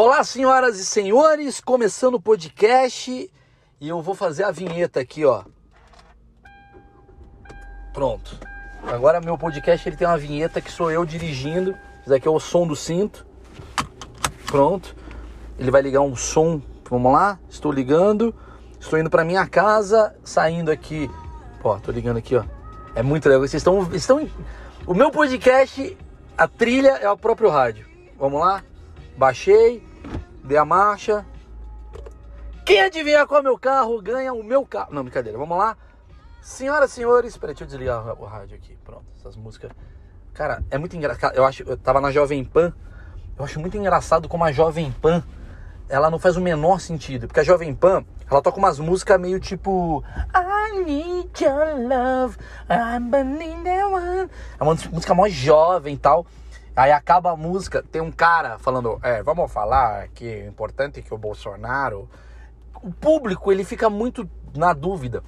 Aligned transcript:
Olá, 0.00 0.22
senhoras 0.22 0.78
e 0.78 0.86
senhores, 0.86 1.60
começando 1.60 2.14
o 2.14 2.20
podcast 2.20 3.28
e 3.80 3.88
eu 3.88 4.00
vou 4.00 4.14
fazer 4.14 4.44
a 4.44 4.52
vinheta 4.52 5.00
aqui, 5.00 5.24
ó. 5.24 5.42
Pronto. 7.92 8.38
Agora 8.86 9.20
meu 9.20 9.36
podcast 9.36 9.88
ele 9.88 9.96
tem 9.96 10.06
uma 10.06 10.16
vinheta 10.16 10.60
que 10.60 10.70
sou 10.70 10.88
eu 10.88 11.04
dirigindo. 11.04 11.76
Isso 12.02 12.14
aqui 12.14 12.28
é 12.28 12.30
o 12.30 12.38
som 12.38 12.64
do 12.64 12.76
cinto. 12.76 13.26
Pronto. 14.46 14.94
Ele 15.58 15.68
vai 15.68 15.82
ligar 15.82 16.02
um 16.02 16.14
som. 16.14 16.62
Vamos 16.88 17.12
lá? 17.12 17.36
Estou 17.50 17.72
ligando. 17.72 18.32
Estou 18.78 19.00
indo 19.00 19.10
para 19.10 19.24
minha 19.24 19.48
casa, 19.48 20.14
saindo 20.22 20.70
aqui. 20.70 21.10
Ó, 21.64 21.76
tô 21.80 21.90
ligando 21.90 22.18
aqui, 22.18 22.36
ó. 22.36 22.44
É 22.94 23.02
muito 23.02 23.28
legal. 23.28 23.40
Vocês 23.40 23.60
estão, 23.60 23.92
estão. 23.92 24.30
O 24.86 24.94
meu 24.94 25.10
podcast, 25.10 25.98
a 26.36 26.46
trilha 26.46 26.90
é 26.98 27.10
o 27.10 27.16
próprio 27.16 27.50
rádio. 27.50 27.84
Vamos 28.16 28.38
lá? 28.38 28.62
Baixei, 29.16 29.87
dei 30.48 30.56
a 30.56 30.64
marcha. 30.64 31.24
Quem 32.64 32.80
adivinhar 32.80 33.26
qual 33.26 33.38
é 33.38 33.40
o 33.40 33.44
meu 33.44 33.58
carro 33.58 34.02
ganha 34.02 34.32
o 34.32 34.42
meu 34.42 34.66
carro. 34.66 34.92
Não, 34.92 35.02
brincadeira. 35.02 35.38
Vamos 35.38 35.56
lá. 35.56 35.76
Senhoras 36.42 36.90
e 36.90 36.94
senhores, 36.94 37.36
peraí, 37.36 37.54
deixa 37.54 37.64
eu 37.64 37.68
desligar 37.68 38.20
o 38.20 38.24
rádio 38.24 38.56
aqui. 38.56 38.76
Pronto, 38.84 39.04
essas 39.18 39.36
músicas. 39.36 39.70
Cara, 40.32 40.64
é 40.70 40.78
muito 40.78 40.96
engraçado. 40.96 41.34
Eu 41.34 41.44
acho, 41.44 41.62
eu 41.62 41.76
tava 41.76 42.00
na 42.00 42.10
Jovem 42.10 42.44
Pan. 42.44 42.72
Eu 43.38 43.44
acho 43.44 43.60
muito 43.60 43.76
engraçado 43.76 44.28
como 44.28 44.44
a 44.44 44.50
Jovem 44.50 44.90
Pan, 44.90 45.22
ela 45.88 46.10
não 46.10 46.18
faz 46.18 46.36
o 46.36 46.40
menor 46.40 46.80
sentido, 46.80 47.28
porque 47.28 47.38
a 47.38 47.44
Jovem 47.44 47.72
Pan, 47.72 48.04
ela 48.28 48.42
toca 48.42 48.58
umas 48.58 48.80
músicas 48.80 49.20
meio 49.20 49.38
tipo 49.38 50.02
I 50.34 50.82
need 50.84 51.44
your 51.44 51.88
love, 51.88 52.36
I'm 52.68 53.10
the 53.62 53.86
one. 53.86 54.30
É 54.58 54.62
uma 54.62 54.76
música 54.90 55.14
mais 55.14 55.32
jovem 55.32 55.94
e 55.94 55.98
tal. 55.98 56.26
Aí 56.78 56.92
acaba 56.92 57.32
a 57.32 57.36
música, 57.36 57.82
tem 57.82 58.00
um 58.00 58.12
cara 58.12 58.56
falando, 58.56 59.00
é, 59.02 59.20
vamos 59.20 59.50
falar 59.50 60.06
que 60.14 60.24
é 60.24 60.46
importante 60.46 61.02
que 61.02 61.12
o 61.12 61.18
Bolsonaro. 61.18 62.08
O 62.80 62.92
público, 62.92 63.50
ele 63.50 63.64
fica 63.64 63.90
muito 63.90 64.30
na 64.56 64.72
dúvida. 64.72 65.24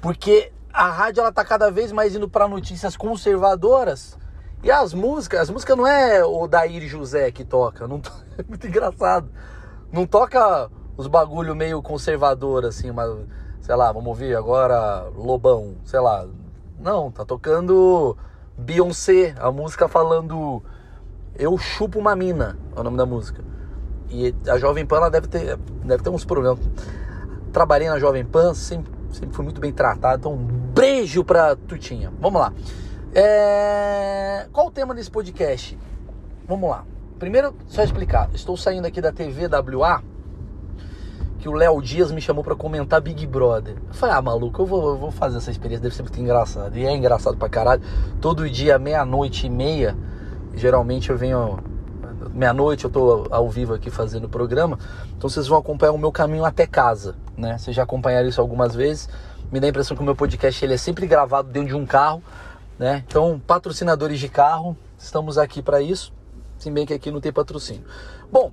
Porque 0.00 0.52
a 0.72 0.90
rádio 0.90 1.22
ela 1.22 1.32
tá 1.32 1.44
cada 1.44 1.72
vez 1.72 1.90
mais 1.90 2.14
indo 2.14 2.28
para 2.28 2.46
notícias 2.46 2.96
conservadoras. 2.96 4.16
E 4.62 4.70
as 4.70 4.94
músicas, 4.94 5.40
as 5.40 5.50
músicas 5.50 5.76
não 5.76 5.88
é 5.88 6.24
o 6.24 6.46
Daír 6.46 6.86
José 6.86 7.32
que 7.32 7.44
toca, 7.44 7.88
não 7.88 7.98
to... 7.98 8.12
é 8.38 8.44
muito 8.48 8.64
engraçado. 8.64 9.28
Não 9.90 10.06
toca 10.06 10.70
os 10.96 11.08
bagulho 11.08 11.56
meio 11.56 11.82
conservador 11.82 12.64
assim, 12.64 12.92
mas 12.92 13.10
sei 13.60 13.74
lá, 13.74 13.90
vamos 13.90 14.06
ouvir 14.06 14.36
agora 14.36 15.00
Lobão, 15.16 15.78
sei 15.84 15.98
lá. 15.98 16.28
Não, 16.78 17.10
tá 17.10 17.24
tocando 17.24 18.16
Beyoncé, 18.58 19.34
a 19.38 19.50
música 19.50 19.88
falando 19.88 20.62
Eu 21.38 21.56
chupo 21.56 21.98
uma 21.98 22.14
mina, 22.16 22.58
é 22.76 22.80
o 22.80 22.82
nome 22.82 22.96
da 22.96 23.06
música. 23.06 23.42
E 24.10 24.34
a 24.48 24.58
Jovem 24.58 24.84
Pan 24.84 24.96
ela 24.96 25.10
deve 25.10 25.28
ter 25.28 25.56
deve 25.84 26.02
ter 26.02 26.10
uns 26.10 26.24
problemas. 26.24 26.58
Trabalhei 27.52 27.88
na 27.88 27.98
Jovem 27.98 28.24
Pan, 28.24 28.54
sempre 28.54 28.98
sempre 29.12 29.34
fui 29.34 29.44
muito 29.44 29.60
bem 29.60 29.72
tratado. 29.72 30.20
Então, 30.20 30.32
um 30.34 30.44
beijo 30.44 31.24
pra 31.24 31.56
Tutinha. 31.56 32.12
Vamos 32.20 32.40
lá. 32.40 32.52
É... 33.14 34.46
Qual 34.52 34.66
o 34.66 34.70
tema 34.70 34.94
desse 34.94 35.10
podcast? 35.10 35.78
Vamos 36.46 36.68
lá. 36.70 36.84
Primeiro, 37.18 37.54
só 37.66 37.82
explicar. 37.82 38.30
Estou 38.34 38.56
saindo 38.56 38.86
aqui 38.86 39.00
da 39.00 39.12
TV 39.12 39.48
WA, 39.48 40.02
que 41.38 41.48
o 41.48 41.52
Léo 41.52 41.80
Dias 41.80 42.10
me 42.10 42.20
chamou 42.20 42.42
para 42.42 42.56
comentar 42.56 43.00
Big 43.00 43.26
Brother. 43.26 43.76
Eu 43.86 43.94
falei, 43.94 44.16
ah, 44.16 44.22
maluco, 44.22 44.60
eu 44.60 44.66
vou, 44.66 44.88
eu 44.90 44.96
vou 44.96 45.10
fazer 45.10 45.38
essa 45.38 45.50
experiência, 45.50 45.82
deve 45.82 45.94
ser 45.94 46.02
muito 46.02 46.20
engraçado. 46.20 46.76
E 46.76 46.84
é 46.84 46.94
engraçado 46.94 47.36
pra 47.36 47.48
caralho. 47.48 47.80
Todo 48.20 48.48
dia, 48.50 48.78
meia-noite 48.78 49.46
e 49.46 49.50
meia, 49.50 49.96
geralmente 50.54 51.10
eu 51.10 51.16
venho. 51.16 51.58
Meia-noite 52.32 52.84
eu 52.84 52.90
tô 52.90 53.26
ao 53.30 53.48
vivo 53.48 53.72
aqui 53.72 53.88
fazendo 53.88 54.24
o 54.24 54.28
programa. 54.28 54.78
Então 55.16 55.30
vocês 55.30 55.46
vão 55.46 55.58
acompanhar 55.58 55.92
o 55.92 55.98
meu 55.98 56.10
caminho 56.10 56.44
até 56.44 56.66
casa, 56.66 57.14
né? 57.36 57.56
Vocês 57.56 57.74
já 57.74 57.84
acompanharam 57.84 58.28
isso 58.28 58.40
algumas 58.40 58.74
vezes. 58.74 59.08
Me 59.50 59.60
dá 59.60 59.66
a 59.66 59.70
impressão 59.70 59.96
que 59.96 60.02
o 60.02 60.06
meu 60.06 60.16
podcast 60.16 60.64
ele 60.64 60.74
é 60.74 60.76
sempre 60.76 61.06
gravado 61.06 61.48
dentro 61.50 61.68
de 61.68 61.74
um 61.74 61.86
carro, 61.86 62.22
né? 62.78 63.04
Então, 63.06 63.40
patrocinadores 63.46 64.18
de 64.18 64.28
carro, 64.28 64.76
estamos 64.98 65.38
aqui 65.38 65.62
para 65.62 65.80
isso. 65.80 66.12
Se 66.58 66.70
bem 66.70 66.84
que 66.84 66.92
aqui 66.92 67.10
não 67.10 67.20
tem 67.20 67.32
patrocínio. 67.32 67.84
Bom, 68.30 68.52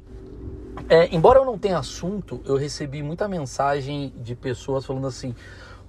é, 0.90 1.14
embora 1.16 1.40
eu 1.40 1.46
não 1.46 1.58
tenha 1.58 1.80
assunto, 1.80 2.42
eu 2.46 2.56
recebi 2.56 3.02
muita 3.02 3.28
mensagem 3.28 4.14
de 4.18 4.36
pessoas 4.36 4.86
falando 4.86 5.08
assim: 5.08 5.34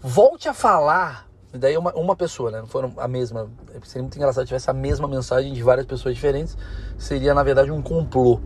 volte 0.00 0.48
a 0.48 0.54
falar. 0.54 1.26
Daí 1.52 1.76
uma, 1.76 1.92
uma 1.94 2.14
pessoa, 2.14 2.50
né? 2.50 2.60
Não 2.60 2.66
foram 2.66 2.92
a 2.98 3.08
mesma. 3.08 3.48
Seria 3.84 4.02
muito 4.02 4.16
engraçado 4.16 4.44
se 4.44 4.48
tivesse 4.48 4.70
a 4.70 4.74
mesma 4.74 5.08
mensagem 5.08 5.52
de 5.52 5.62
várias 5.62 5.86
pessoas 5.86 6.14
diferentes. 6.14 6.56
Seria, 6.98 7.32
na 7.32 7.42
verdade, 7.42 7.70
um 7.70 7.80
complô. 7.80 8.40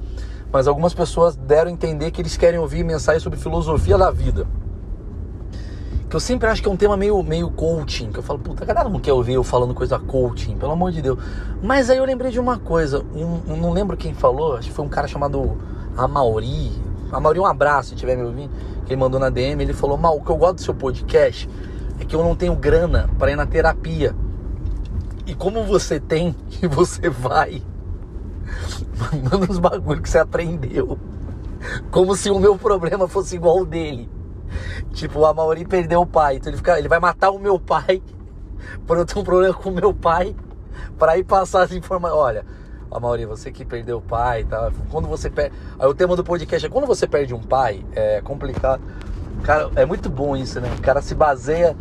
Mas 0.53 0.67
algumas 0.67 0.95
pessoas 0.95 1.35
deram 1.37 1.71
a 1.71 1.73
entender 1.73 2.11
que 2.11 2.21
eles 2.21 2.37
querem 2.37 2.59
ouvir 2.59 2.85
mensagens 2.85 3.23
sobre 3.23 3.39
filosofia 3.39 3.97
da 3.97 4.11
vida. 4.11 4.47
Que 6.09 6.17
eu 6.17 6.21
sempre 6.21 6.49
acho 6.49 6.61
que 6.61 6.69
é 6.69 6.71
um 6.71 6.77
tema 6.77 6.97
meio, 6.97 7.23
meio 7.23 7.51
coaching. 7.51 8.11
Que 8.11 8.19
eu 8.19 8.23
falo, 8.23 8.39
puta, 8.39 8.65
a 8.65 8.67
galera 8.67 8.89
não 8.89 8.99
quer 8.99 9.13
ouvir 9.13 9.35
eu 9.35 9.45
falando 9.45 9.75
coisa 9.75 9.99
coaching, 9.99 10.57
pelo 10.57 10.73
amor 10.73 10.91
de 10.91 11.01
Deus. 11.01 11.19
Mas 11.63 11.89
aí 11.89 11.99
eu 11.99 12.05
lembrei 12.05 12.31
de 12.31 12.41
uma 12.41 12.59
coisa. 12.59 13.05
Um, 13.15 13.53
um, 13.53 13.57
não 13.57 13.73
lembro 13.73 13.97
quem 13.97 14.13
falou, 14.13 14.57
acho 14.57 14.69
que 14.69 14.75
foi 14.75 14.85
um 14.85 14.89
cara 14.89 15.07
chamado 15.07 15.57
Amauri. 16.05 16.73
Amauri, 17.13 17.39
um 17.39 17.47
abraço 17.47 17.91
se 17.91 17.95
estiver 17.95 18.17
me 18.17 18.25
ouvindo. 18.25 18.51
Que 18.85 18.93
ele 18.93 19.01
mandou 19.01 19.21
na 19.21 19.31
DM. 19.31 19.63
Ele 19.63 19.73
falou: 19.73 19.97
Mal, 19.97 20.17
o 20.17 20.23
que 20.23 20.31
eu 20.31 20.37
gosto 20.37 20.57
do 20.57 20.63
seu 20.63 20.75
podcast 20.75 21.49
é 21.99 22.05
que 22.05 22.15
eu 22.15 22.23
não 22.23 22.35
tenho 22.35 22.55
grana 22.57 23.09
para 23.19 23.31
ir 23.31 23.37
na 23.37 23.47
terapia. 23.47 24.15
E 25.27 25.35
como 25.35 25.65
você 25.65 26.01
tem 26.01 26.35
e 26.63 26.67
você 26.67 27.09
vai 27.09 27.63
mandando 29.23 29.51
os 29.51 29.59
bagulhos 29.59 30.03
que 30.03 30.09
você 30.09 30.19
aprendeu. 30.19 30.99
Como 31.91 32.17
se 32.17 32.31
o 32.31 32.39
meu 32.39 32.57
problema 32.57 33.07
fosse 33.07 33.37
igual 33.37 33.59
ao 33.59 33.67
dele. 33.67 34.09
Tipo, 34.93 35.25
a 35.25 35.35
Mauri 35.35 35.65
perdeu 35.65 36.01
o 36.01 36.07
pai, 36.07 36.37
então 36.37 36.51
ele, 36.51 36.57
fica, 36.57 36.79
ele 36.79 36.89
vai 36.89 36.99
matar 36.99 37.31
o 37.31 37.39
meu 37.39 37.59
pai 37.59 38.03
por 38.87 38.97
eu 38.97 39.05
ter 39.05 39.19
um 39.19 39.23
problema 39.23 39.55
com 39.55 39.71
o 39.71 39.73
meu 39.73 39.95
pai 39.95 40.35
para 40.99 41.17
ir 41.17 41.25
passar 41.25 41.63
as 41.63 41.73
informações. 41.73 42.19
Olha, 42.19 42.45
a 42.91 42.99
Mauri, 42.99 43.25
você 43.25 43.53
que 43.53 43.65
perdeu 43.65 43.99
o 43.99 44.03
pai, 44.03 44.45
tá? 44.45 44.73
Quando 44.91 45.07
você 45.07 45.31
perde. 45.31 45.55
Aí 45.79 45.87
o 45.87 45.95
tema 45.95 46.17
do 46.17 46.25
podcast 46.25 46.67
é 46.67 46.69
quando 46.69 46.87
você 46.87 47.07
perde 47.07 47.33
um 47.35 47.41
pai, 47.41 47.85
é 47.93 48.21
complicado. 48.21 48.83
Cara, 49.45 49.71
é 49.77 49.87
muito 49.87 50.11
bom 50.11 50.37
isso, 50.37 50.61
né? 50.61 50.69
O 50.79 50.83
cara 50.83 51.01
se 51.01 51.15
baseia. 51.15 51.77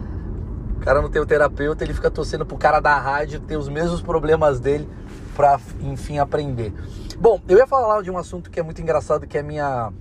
O 0.78 0.80
cara 0.82 1.02
não 1.02 1.10
tem 1.10 1.22
o 1.22 1.26
terapeuta, 1.26 1.84
ele 1.84 1.94
fica 1.94 2.10
torcendo 2.10 2.46
pro 2.46 2.58
cara 2.58 2.80
da 2.80 2.98
rádio 2.98 3.42
ter 3.42 3.58
os 3.58 3.68
mesmos 3.68 4.02
problemas 4.02 4.62
dele 4.62 4.88
para 5.36 5.60
enfim 5.82 6.20
aprender. 6.20 6.74
Bom, 7.20 7.42
eu 7.50 7.58
ia 7.58 7.68
falar 7.68 8.02
de 8.02 8.10
um 8.10 8.18
assunto 8.18 8.50
que 8.50 8.62
é 8.62 8.64
muito 8.64 8.82
engraçado, 8.82 9.28
que 9.28 9.38
é 9.38 9.42
a 9.42 9.44
minha 9.44 9.92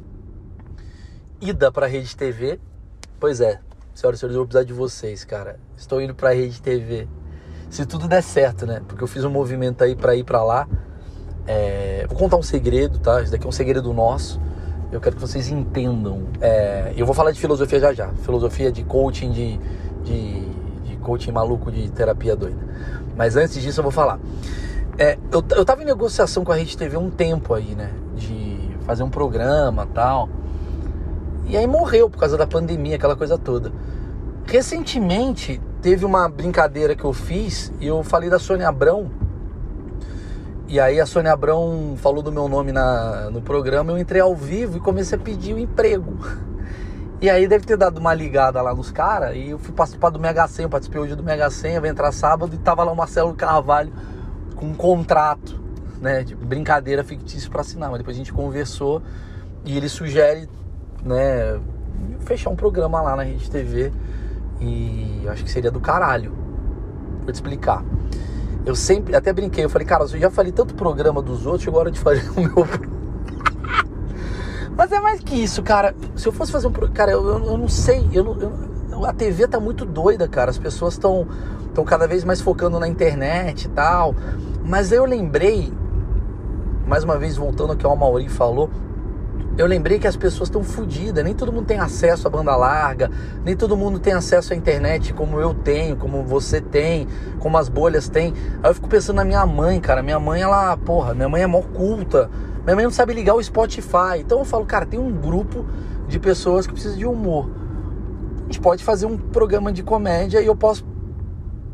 ida 1.40 1.72
para 1.72 1.86
a 1.86 1.88
Rede 1.88 2.16
TV. 2.16 2.60
Pois 3.18 3.40
é, 3.40 3.60
senhoras 3.92 4.18
e 4.18 4.20
senhores, 4.20 4.34
eu 4.36 4.40
vou 4.40 4.46
precisar 4.46 4.64
de 4.64 4.72
vocês, 4.72 5.24
cara. 5.24 5.58
Estou 5.76 6.00
indo 6.00 6.14
para 6.14 6.30
a 6.30 6.32
Rede 6.32 6.62
TV. 6.62 7.08
Se 7.68 7.84
tudo 7.84 8.06
der 8.06 8.22
certo, 8.22 8.64
né? 8.64 8.80
Porque 8.86 9.02
eu 9.02 9.08
fiz 9.08 9.24
um 9.24 9.30
movimento 9.30 9.82
aí 9.82 9.96
para 9.96 10.14
ir 10.14 10.22
para 10.22 10.42
lá. 10.44 10.68
É... 11.48 12.06
Vou 12.08 12.18
contar 12.18 12.36
um 12.36 12.42
segredo, 12.42 12.98
tá? 12.98 13.22
Isso 13.22 13.32
daqui 13.32 13.46
é 13.46 13.48
um 13.48 13.52
segredo 13.52 13.92
nosso. 13.94 14.38
Eu 14.92 15.00
quero 15.00 15.16
que 15.16 15.22
vocês 15.22 15.48
entendam. 15.48 16.24
É... 16.40 16.92
Eu 16.94 17.06
vou 17.06 17.14
falar 17.14 17.32
de 17.32 17.40
filosofia 17.40 17.80
já 17.80 17.92
já. 17.94 18.08
Filosofia 18.22 18.70
de 18.70 18.84
coaching, 18.84 19.32
de, 19.32 19.58
de, 20.04 20.40
de 20.84 20.96
coaching 20.98 21.32
maluco, 21.32 21.72
de 21.72 21.90
terapia 21.90 22.36
doida. 22.36 22.68
Mas 23.16 23.34
antes 23.34 23.60
disso 23.62 23.80
eu 23.80 23.82
vou 23.82 23.92
falar. 23.92 24.20
É, 24.98 25.16
eu, 25.32 25.42
eu 25.56 25.64
tava 25.64 25.82
em 25.82 25.86
negociação 25.86 26.44
com 26.44 26.52
a 26.52 26.56
Rede 26.56 26.76
TV 26.76 26.96
um 26.96 27.08
tempo 27.08 27.54
aí, 27.54 27.74
né? 27.74 27.90
De 28.14 28.76
fazer 28.84 29.02
um 29.02 29.10
programa 29.10 29.88
tal. 29.94 30.28
E 31.46 31.56
aí 31.56 31.66
morreu 31.66 32.10
por 32.10 32.18
causa 32.18 32.36
da 32.36 32.46
pandemia, 32.46 32.96
aquela 32.96 33.16
coisa 33.16 33.38
toda. 33.38 33.72
Recentemente 34.44 35.60
teve 35.80 36.04
uma 36.04 36.28
brincadeira 36.28 36.94
que 36.94 37.04
eu 37.04 37.12
fiz 37.12 37.72
e 37.80 37.86
eu 37.86 38.02
falei 38.02 38.28
da 38.28 38.38
Sônia 38.38 38.68
Abrão. 38.68 39.10
E 40.68 40.78
aí 40.78 41.00
a 41.00 41.06
Sônia 41.06 41.32
Abrão 41.32 41.94
falou 41.96 42.22
do 42.22 42.30
meu 42.30 42.46
nome 42.46 42.72
na, 42.72 43.30
no 43.30 43.40
programa, 43.40 43.90
eu 43.90 43.98
entrei 43.98 44.20
ao 44.20 44.36
vivo 44.36 44.76
e 44.76 44.80
comecei 44.80 45.16
a 45.16 45.20
pedir 45.20 45.54
o 45.54 45.56
um 45.56 45.58
emprego. 45.58 46.18
E 47.22 47.30
aí 47.30 47.48
deve 47.48 47.64
ter 47.64 47.78
dado 47.78 47.96
uma 47.96 48.12
ligada 48.12 48.60
lá 48.60 48.74
nos 48.74 48.90
caras 48.90 49.34
e 49.34 49.48
eu 49.48 49.58
fui 49.58 49.72
participar 49.72 50.10
do 50.10 50.20
Mega 50.20 50.46
Senha, 50.46 50.68
participei 50.68 51.00
hoje 51.00 51.16
do 51.16 51.22
Mega 51.22 51.48
Senha, 51.48 51.80
vai 51.80 51.88
entrar 51.88 52.12
sábado 52.12 52.54
e 52.54 52.58
tava 52.58 52.84
lá 52.84 52.92
o 52.92 52.94
Marcelo 52.94 53.32
Carvalho 53.34 53.90
com 54.56 54.66
um 54.66 54.74
contrato, 54.74 55.58
né, 56.02 56.22
de 56.22 56.34
brincadeira 56.34 57.02
fictício 57.02 57.50
para 57.50 57.62
assinar, 57.62 57.88
mas 57.88 57.98
depois 57.98 58.14
a 58.14 58.18
gente 58.18 58.32
conversou 58.32 59.02
e 59.64 59.74
ele 59.74 59.88
sugere, 59.88 60.50
né, 61.02 61.58
fechar 62.20 62.50
um 62.50 62.56
programa 62.56 63.00
lá 63.00 63.16
na 63.16 63.22
Rede 63.22 63.50
TV 63.50 63.90
e 64.60 65.26
acho 65.28 65.42
que 65.44 65.50
seria 65.50 65.70
do 65.70 65.80
caralho. 65.80 66.36
Vou 67.22 67.32
te 67.32 67.36
explicar. 67.36 67.82
Eu 68.68 68.76
sempre, 68.76 69.16
até 69.16 69.32
brinquei, 69.32 69.64
eu 69.64 69.70
falei, 69.70 69.86
cara, 69.86 70.04
eu 70.04 70.08
já 70.08 70.30
falei 70.30 70.52
tanto 70.52 70.74
programa 70.74 71.22
dos 71.22 71.46
outros, 71.46 71.62
chegou 71.62 71.78
a 71.78 71.84
hora 71.84 71.90
de 71.90 71.98
fazer 71.98 72.30
o 72.36 72.40
meu 72.42 72.68
Mas 74.76 74.92
é 74.92 75.00
mais 75.00 75.20
que 75.20 75.42
isso, 75.42 75.62
cara. 75.62 75.94
Se 76.14 76.28
eu 76.28 76.32
fosse 76.32 76.52
fazer 76.52 76.66
um 76.66 76.70
programa. 76.70 76.94
Cara, 76.94 77.12
eu, 77.12 77.26
eu, 77.26 77.46
eu, 77.46 77.56
não 77.56 77.66
sei. 77.66 78.06
Eu, 78.12 78.36
eu, 78.90 79.06
a 79.06 79.12
TV 79.14 79.48
tá 79.48 79.58
muito 79.58 79.86
doida, 79.86 80.28
cara. 80.28 80.50
As 80.50 80.58
pessoas 80.58 80.92
estão 80.92 81.26
estão 81.66 81.82
cada 81.82 82.06
vez 82.06 82.24
mais 82.24 82.42
focando 82.42 82.78
na 82.78 82.86
internet 82.86 83.64
e 83.64 83.68
tal. 83.70 84.14
Mas 84.62 84.92
eu 84.92 85.06
lembrei 85.06 85.72
mais 86.86 87.04
uma 87.04 87.16
vez 87.16 87.38
voltando 87.38 87.70
ao 87.70 87.76
que 87.76 87.86
o 87.86 87.96
Mauri 87.96 88.28
falou, 88.28 88.68
eu 89.58 89.66
lembrei 89.66 89.98
que 89.98 90.06
as 90.06 90.16
pessoas 90.16 90.48
estão 90.48 90.62
fodidas, 90.62 91.24
nem 91.24 91.34
todo 91.34 91.52
mundo 91.52 91.66
tem 91.66 91.80
acesso 91.80 92.28
à 92.28 92.30
banda 92.30 92.54
larga, 92.54 93.10
nem 93.44 93.56
todo 93.56 93.76
mundo 93.76 93.98
tem 93.98 94.12
acesso 94.12 94.52
à 94.52 94.56
internet 94.56 95.12
como 95.12 95.40
eu 95.40 95.52
tenho, 95.52 95.96
como 95.96 96.22
você 96.22 96.60
tem, 96.60 97.08
como 97.40 97.58
as 97.58 97.68
bolhas 97.68 98.08
têm. 98.08 98.32
Aí 98.62 98.70
eu 98.70 98.74
fico 98.74 98.88
pensando 98.88 99.16
na 99.16 99.24
minha 99.24 99.44
mãe, 99.44 99.80
cara. 99.80 100.00
Minha 100.00 100.20
mãe, 100.20 100.42
ela, 100.42 100.76
porra, 100.76 101.12
minha 101.12 101.28
mãe 101.28 101.42
é 101.42 101.46
mó 101.48 101.60
culta. 101.60 102.30
Minha 102.64 102.76
mãe 102.76 102.84
não 102.84 102.92
sabe 102.92 103.12
ligar 103.12 103.34
o 103.34 103.42
Spotify. 103.42 104.20
Então 104.20 104.38
eu 104.38 104.44
falo, 104.44 104.64
cara, 104.64 104.86
tem 104.86 105.00
um 105.00 105.10
grupo 105.10 105.66
de 106.06 106.20
pessoas 106.20 106.64
que 106.64 106.72
precisam 106.72 106.96
de 106.96 107.04
humor. 107.04 107.50
A 108.42 108.44
gente 108.44 108.60
pode 108.60 108.84
fazer 108.84 109.06
um 109.06 109.18
programa 109.18 109.72
de 109.72 109.82
comédia 109.82 110.40
e 110.40 110.46
eu 110.46 110.54
posso 110.54 110.86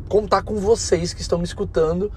contar 0.09 0.41
com 0.41 0.55
vocês 0.55 1.13
que 1.13 1.21
estão 1.21 1.37
me 1.37 1.45
escutando 1.45 2.11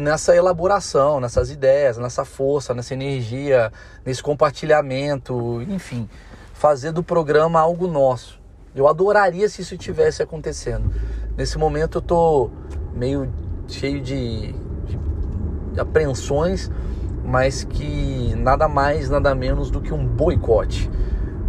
nessa 0.00 0.34
elaboração, 0.34 1.20
nessas 1.20 1.50
ideias, 1.50 1.98
nessa 1.98 2.24
força, 2.24 2.74
nessa 2.74 2.94
energia, 2.94 3.72
nesse 4.04 4.22
compartilhamento, 4.22 5.62
enfim, 5.62 6.08
fazer 6.52 6.92
do 6.92 7.02
programa 7.02 7.60
algo 7.60 7.86
nosso. 7.86 8.40
Eu 8.74 8.88
adoraria 8.88 9.48
se 9.48 9.62
isso 9.62 9.76
tivesse 9.76 10.22
acontecendo. 10.22 10.92
Nesse 11.36 11.58
momento 11.58 11.98
eu 11.98 12.02
tô 12.02 12.50
meio 12.94 13.32
cheio 13.68 14.00
de, 14.00 14.52
de 15.72 15.80
apreensões, 15.80 16.70
mas 17.24 17.64
que 17.64 18.34
nada 18.36 18.68
mais, 18.68 19.08
nada 19.08 19.34
menos 19.34 19.70
do 19.70 19.80
que 19.80 19.92
um 19.92 20.06
boicote. 20.06 20.90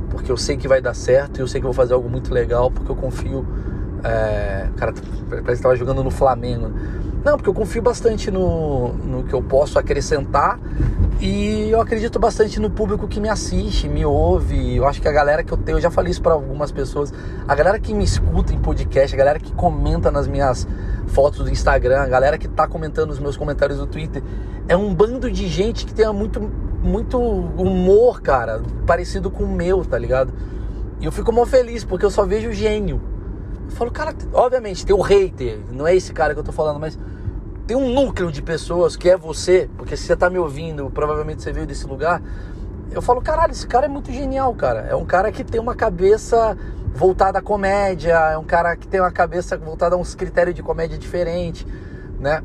Porque 0.09 0.31
eu 0.31 0.37
sei 0.37 0.57
que 0.57 0.67
vai 0.67 0.81
dar 0.81 0.93
certo 0.93 1.37
e 1.37 1.41
eu 1.41 1.47
sei 1.47 1.61
que 1.61 1.65
vou 1.65 1.73
fazer 1.73 1.93
algo 1.93 2.09
muito 2.09 2.33
legal, 2.33 2.69
porque 2.69 2.91
eu 2.91 2.95
confio. 2.95 3.47
É, 4.03 4.67
cara, 4.77 4.93
parece 5.29 5.45
que 5.45 5.51
estava 5.51 5.75
jogando 5.75 6.03
no 6.03 6.09
Flamengo 6.09 6.71
não, 7.23 7.37
porque 7.37 7.49
eu 7.49 7.53
confio 7.53 7.81
bastante 7.81 8.31
no, 8.31 8.93
no 8.93 9.23
que 9.23 9.33
eu 9.33 9.43
posso 9.43 9.77
acrescentar 9.77 10.59
e 11.19 11.69
eu 11.69 11.79
acredito 11.79 12.17
bastante 12.17 12.59
no 12.59 12.67
público 12.67 13.07
que 13.07 13.19
me 13.19 13.29
assiste, 13.29 13.87
me 13.87 14.03
ouve. 14.03 14.75
Eu 14.75 14.87
acho 14.87 14.99
que 14.99 15.07
a 15.07 15.11
galera 15.11 15.43
que 15.43 15.51
eu 15.51 15.57
tenho, 15.57 15.77
eu 15.77 15.81
já 15.81 15.91
falei 15.91 16.09
isso 16.09 16.21
para 16.21 16.33
algumas 16.33 16.71
pessoas, 16.71 17.13
a 17.47 17.53
galera 17.53 17.79
que 17.79 17.93
me 17.93 18.03
escuta 18.03 18.51
em 18.51 18.57
podcast, 18.57 19.13
a 19.13 19.17
galera 19.17 19.39
que 19.39 19.53
comenta 19.53 20.09
nas 20.09 20.27
minhas 20.27 20.67
fotos 21.09 21.43
do 21.43 21.51
Instagram, 21.51 22.01
a 22.01 22.07
galera 22.07 22.39
que 22.39 22.47
tá 22.47 22.67
comentando 22.67 23.09
nos 23.09 23.19
meus 23.19 23.37
comentários 23.37 23.77
do 23.77 23.85
Twitter, 23.85 24.23
é 24.67 24.75
um 24.75 24.91
bando 24.91 25.29
de 25.29 25.47
gente 25.47 25.85
que 25.85 25.93
tem 25.93 26.11
muito, 26.11 26.41
muito 26.81 27.19
humor, 27.21 28.19
cara, 28.19 28.63
parecido 28.87 29.29
com 29.29 29.43
o 29.43 29.47
meu, 29.47 29.85
tá 29.85 29.99
ligado? 29.99 30.33
E 30.99 31.05
eu 31.05 31.11
fico 31.11 31.31
mó 31.31 31.45
feliz 31.45 31.83
porque 31.83 32.03
eu 32.03 32.09
só 32.09 32.25
vejo 32.25 32.51
gênio. 32.51 32.99
Eu 33.65 33.71
falo, 33.75 33.91
cara, 33.91 34.15
obviamente 34.33 34.83
tem 34.83 34.95
o 34.95 35.01
hater, 35.01 35.59
não 35.71 35.85
é 35.85 35.95
esse 35.95 36.11
cara 36.13 36.33
que 36.33 36.39
eu 36.39 36.43
tô 36.43 36.51
falando, 36.51 36.79
mas 36.79 36.97
tem 37.71 37.77
um 37.77 37.93
núcleo 37.93 38.29
de 38.29 38.41
pessoas 38.41 38.97
que 38.97 39.09
é 39.09 39.15
você, 39.15 39.69
porque 39.77 39.95
se 39.95 40.03
você 40.03 40.13
tá 40.13 40.29
me 40.29 40.37
ouvindo, 40.37 40.89
provavelmente 40.89 41.41
você 41.41 41.53
veio 41.53 41.65
desse 41.65 41.87
lugar. 41.87 42.21
Eu 42.91 43.01
falo, 43.01 43.21
caralho, 43.21 43.53
esse 43.53 43.65
cara 43.65 43.85
é 43.85 43.87
muito 43.87 44.11
genial, 44.11 44.53
cara. 44.53 44.81
É 44.89 44.93
um 44.93 45.05
cara 45.05 45.31
que 45.31 45.41
tem 45.41 45.61
uma 45.61 45.73
cabeça 45.73 46.57
voltada 46.93 47.39
à 47.39 47.41
comédia, 47.41 48.11
é 48.11 48.37
um 48.37 48.43
cara 48.43 48.75
que 48.75 48.85
tem 48.85 48.99
uma 48.99 49.09
cabeça 49.09 49.57
voltada 49.57 49.95
a 49.95 49.97
uns 49.97 50.13
critérios 50.13 50.53
de 50.53 50.61
comédia 50.61 50.97
diferente, 50.97 51.65
né? 52.19 52.43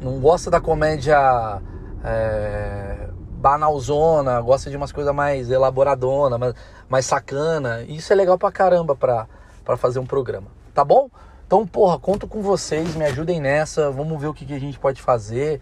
Não 0.00 0.18
gosta 0.18 0.50
da 0.50 0.62
comédia 0.62 1.60
é, 2.02 3.10
banalzona, 3.32 4.40
gosta 4.40 4.70
de 4.70 4.78
umas 4.78 4.92
coisas 4.92 5.14
mais 5.14 5.50
elaboradona, 5.50 6.38
mais, 6.38 6.54
mais 6.88 7.04
sacana. 7.04 7.82
Isso 7.82 8.10
é 8.14 8.16
legal 8.16 8.38
pra 8.38 8.50
caramba 8.50 8.96
pra, 8.96 9.26
pra 9.62 9.76
fazer 9.76 9.98
um 9.98 10.06
programa, 10.06 10.46
tá 10.72 10.82
bom? 10.82 11.10
Então, 11.52 11.66
porra, 11.66 11.98
conto 11.98 12.26
com 12.26 12.40
vocês, 12.40 12.94
me 12.94 13.04
ajudem 13.04 13.38
nessa, 13.38 13.90
vamos 13.90 14.18
ver 14.18 14.26
o 14.26 14.32
que, 14.32 14.46
que 14.46 14.54
a 14.54 14.58
gente 14.58 14.78
pode 14.78 15.02
fazer. 15.02 15.60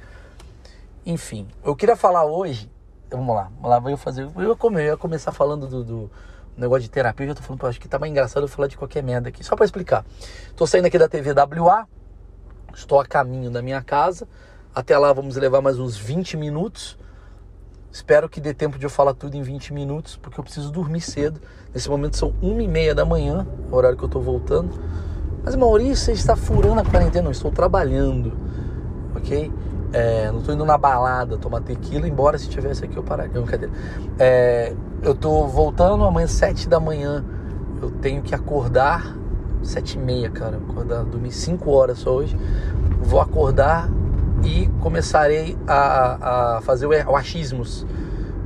Enfim, 1.05 1.49
eu 1.65 1.75
queria 1.75 1.97
falar 1.97 2.25
hoje, 2.25 2.71
vamos 3.11 3.35
lá, 3.35 3.51
vamos 3.57 3.69
lá, 3.69 3.81
vou 3.81 3.97
fazer, 3.97 4.31
eu 4.37 4.57
comer, 4.57 4.83
eu 4.83 4.87
ia 4.93 4.97
começar 4.97 5.33
falando 5.33 5.67
do, 5.67 5.83
do 5.83 6.11
negócio 6.57 6.85
de 6.85 6.91
terapia, 6.91 7.25
eu 7.25 7.31
já 7.31 7.35
tô 7.35 7.43
falando, 7.43 7.67
acho 7.67 7.81
que 7.81 7.89
tá 7.89 7.99
mais 7.99 8.09
engraçado 8.09 8.45
eu 8.45 8.49
falar 8.49 8.69
de 8.69 8.77
qualquer 8.77 9.03
merda 9.03 9.31
aqui, 9.31 9.43
só 9.43 9.57
para 9.57 9.65
explicar. 9.65 10.05
Tô 10.55 10.65
saindo 10.65 10.87
aqui 10.87 10.97
da 10.97 11.09
TV 11.09 11.33
WA, 11.33 11.89
estou 12.73 13.01
a 13.01 13.05
caminho 13.05 13.51
da 13.51 13.61
minha 13.61 13.83
casa, 13.83 14.29
até 14.73 14.97
lá 14.97 15.13
vamos 15.13 15.35
levar 15.35 15.61
mais 15.61 15.77
uns 15.81 15.97
20 15.97 16.37
minutos. 16.37 16.97
Espero 17.91 18.29
que 18.29 18.41
dê 18.41 18.55
tempo 18.55 18.79
de 18.79 18.87
eu 18.87 18.91
falar 18.91 19.13
tudo 19.13 19.37
em 19.37 19.43
20 19.43 19.75
minutos, 19.75 20.17
porque 20.17 20.39
eu 20.39 20.45
preciso 20.45 20.71
dormir 20.71 21.01
cedo. 21.01 21.41
Nesse 21.75 21.91
momento 21.91 22.17
são 22.17 22.33
1 22.41 22.61
e 22.61 22.69
meia 22.69 22.95
da 22.95 23.05
manhã, 23.05 23.45
horário 23.73 23.99
que 23.99 24.05
eu 24.05 24.09
tô 24.09 24.21
voltando. 24.21 25.10
Mas 25.51 25.57
Maurício, 25.57 26.13
está 26.13 26.37
furando 26.37 26.79
a 26.79 26.85
quarentena? 26.85 27.25
Não, 27.25 27.33
estou 27.33 27.51
trabalhando, 27.51 28.33
ok? 29.17 29.53
É, 29.93 30.31
não 30.31 30.39
estou 30.39 30.55
indo 30.55 30.65
na 30.65 30.79
balada 30.79 31.37
tomar 31.39 31.61
tequila, 31.61 32.07
embora 32.07 32.39
se 32.39 32.49
tivesse 32.49 32.85
aqui 32.85 32.97
eu 32.97 33.03
pararia. 33.03 33.43
Cadê? 33.43 33.69
É, 34.17 34.73
eu 35.03 35.11
estou 35.11 35.49
voltando 35.49 36.05
amanhã 36.05 36.29
sete 36.29 36.69
da 36.69 36.79
manhã. 36.79 37.25
Eu 37.83 37.91
tenho 37.91 38.23
que 38.23 38.33
acordar 38.33 39.17
sete 39.61 39.99
e 39.99 40.01
meia, 40.01 40.31
cara. 40.31 40.57
Acordar, 40.59 41.03
dormir 41.03 41.33
cinco 41.33 41.73
horas 41.73 41.99
só 41.99 42.13
hoje. 42.13 42.39
Vou 43.03 43.21
acordar 43.21 43.91
e 44.45 44.69
começarei 44.81 45.59
a, 45.67 46.59
a 46.59 46.61
fazer 46.61 46.87
o, 46.87 46.91
o 46.91 47.17
achismos 47.17 47.85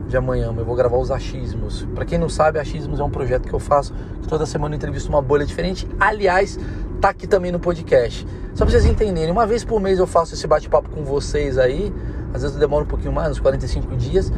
de 0.09 0.17
amanhã. 0.17 0.55
Eu 0.57 0.65
vou 0.65 0.75
gravar 0.75 0.97
os 0.97 1.11
achismos. 1.11 1.87
Para 1.95 2.07
quem 2.07 2.19
não 2.19 2.31
sabe, 2.31 2.59
achismos 2.59 2.99
é 2.99 3.05
um 3.05 3.11
projeto 3.11 3.47
que 3.47 3.55
eu 3.55 3.61
faço. 3.61 3.93
Que 4.23 4.29
toda 4.29 4.47
semana 4.47 4.75
eu 4.75 4.77
entrevisto 4.77 5.11
uma 5.11 5.21
bolha 5.21 5.45
diferente. 5.45 5.87
Aliás, 6.01 6.59
tá 7.05 7.11
aqui 7.11 7.27
também 7.27 7.53
no 7.53 7.61
podcast. 7.61 8.27
Só 8.55 8.65
pra 8.65 8.73
vocês 8.73 8.87
entenderem, 8.87 9.31
uma 9.31 9.47
vez 9.47 9.63
por 9.63 9.79
mês 9.79 9.99
eu 9.99 10.07
faço 10.07 10.33
esse 10.33 10.47
bate-papo 10.47 10.89
com 10.89 11.05
vocês 11.05 11.59
aí. 11.59 11.93
Às 12.33 12.41
vezes 12.41 12.57
demora 12.57 12.83
um 12.83 12.87
pouquinho 12.87 13.13
mais, 13.13 13.33
uns 13.33 13.41
45 13.41 13.95
dias. 13.95 14.33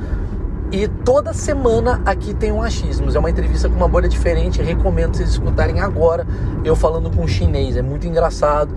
E 0.72 0.88
toda 0.88 1.32
semana 1.32 2.02
aqui 2.04 2.34
tem 2.34 2.50
um 2.50 2.60
achismos. 2.60 3.14
É 3.14 3.20
uma 3.20 3.30
entrevista 3.30 3.68
com 3.68 3.76
uma 3.76 3.86
bolha 3.86 4.08
diferente. 4.08 4.60
Recomendo 4.60 5.14
vocês 5.14 5.28
escutarem 5.28 5.78
agora 5.78 6.26
eu 6.64 6.74
falando 6.74 7.08
com 7.08 7.22
um 7.22 7.28
chinês. 7.28 7.76
É 7.76 7.82
muito 7.82 8.04
engraçado. 8.08 8.74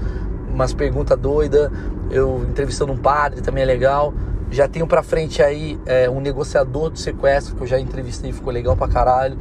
Umas 0.53 0.71
perguntas 0.71 1.17
doidas. 1.17 1.71
Eu 2.11 2.45
entrevistando 2.47 2.93
um 2.93 2.97
padre 2.97 3.41
também 3.41 3.63
é 3.63 3.65
legal. 3.65 4.13
Já 4.51 4.67
tenho 4.67 4.85
pra 4.85 5.01
frente 5.01 5.41
aí 5.41 5.79
é, 5.87 6.07
um 6.07 6.21
negociador 6.21 6.91
do 6.91 6.99
sequestro 6.99 7.55
que 7.55 7.63
eu 7.63 7.67
já 7.67 7.79
entrevistei, 7.79 8.31
ficou 8.33 8.53
legal 8.53 8.77
pra 8.77 8.87
caralho. 8.87 9.35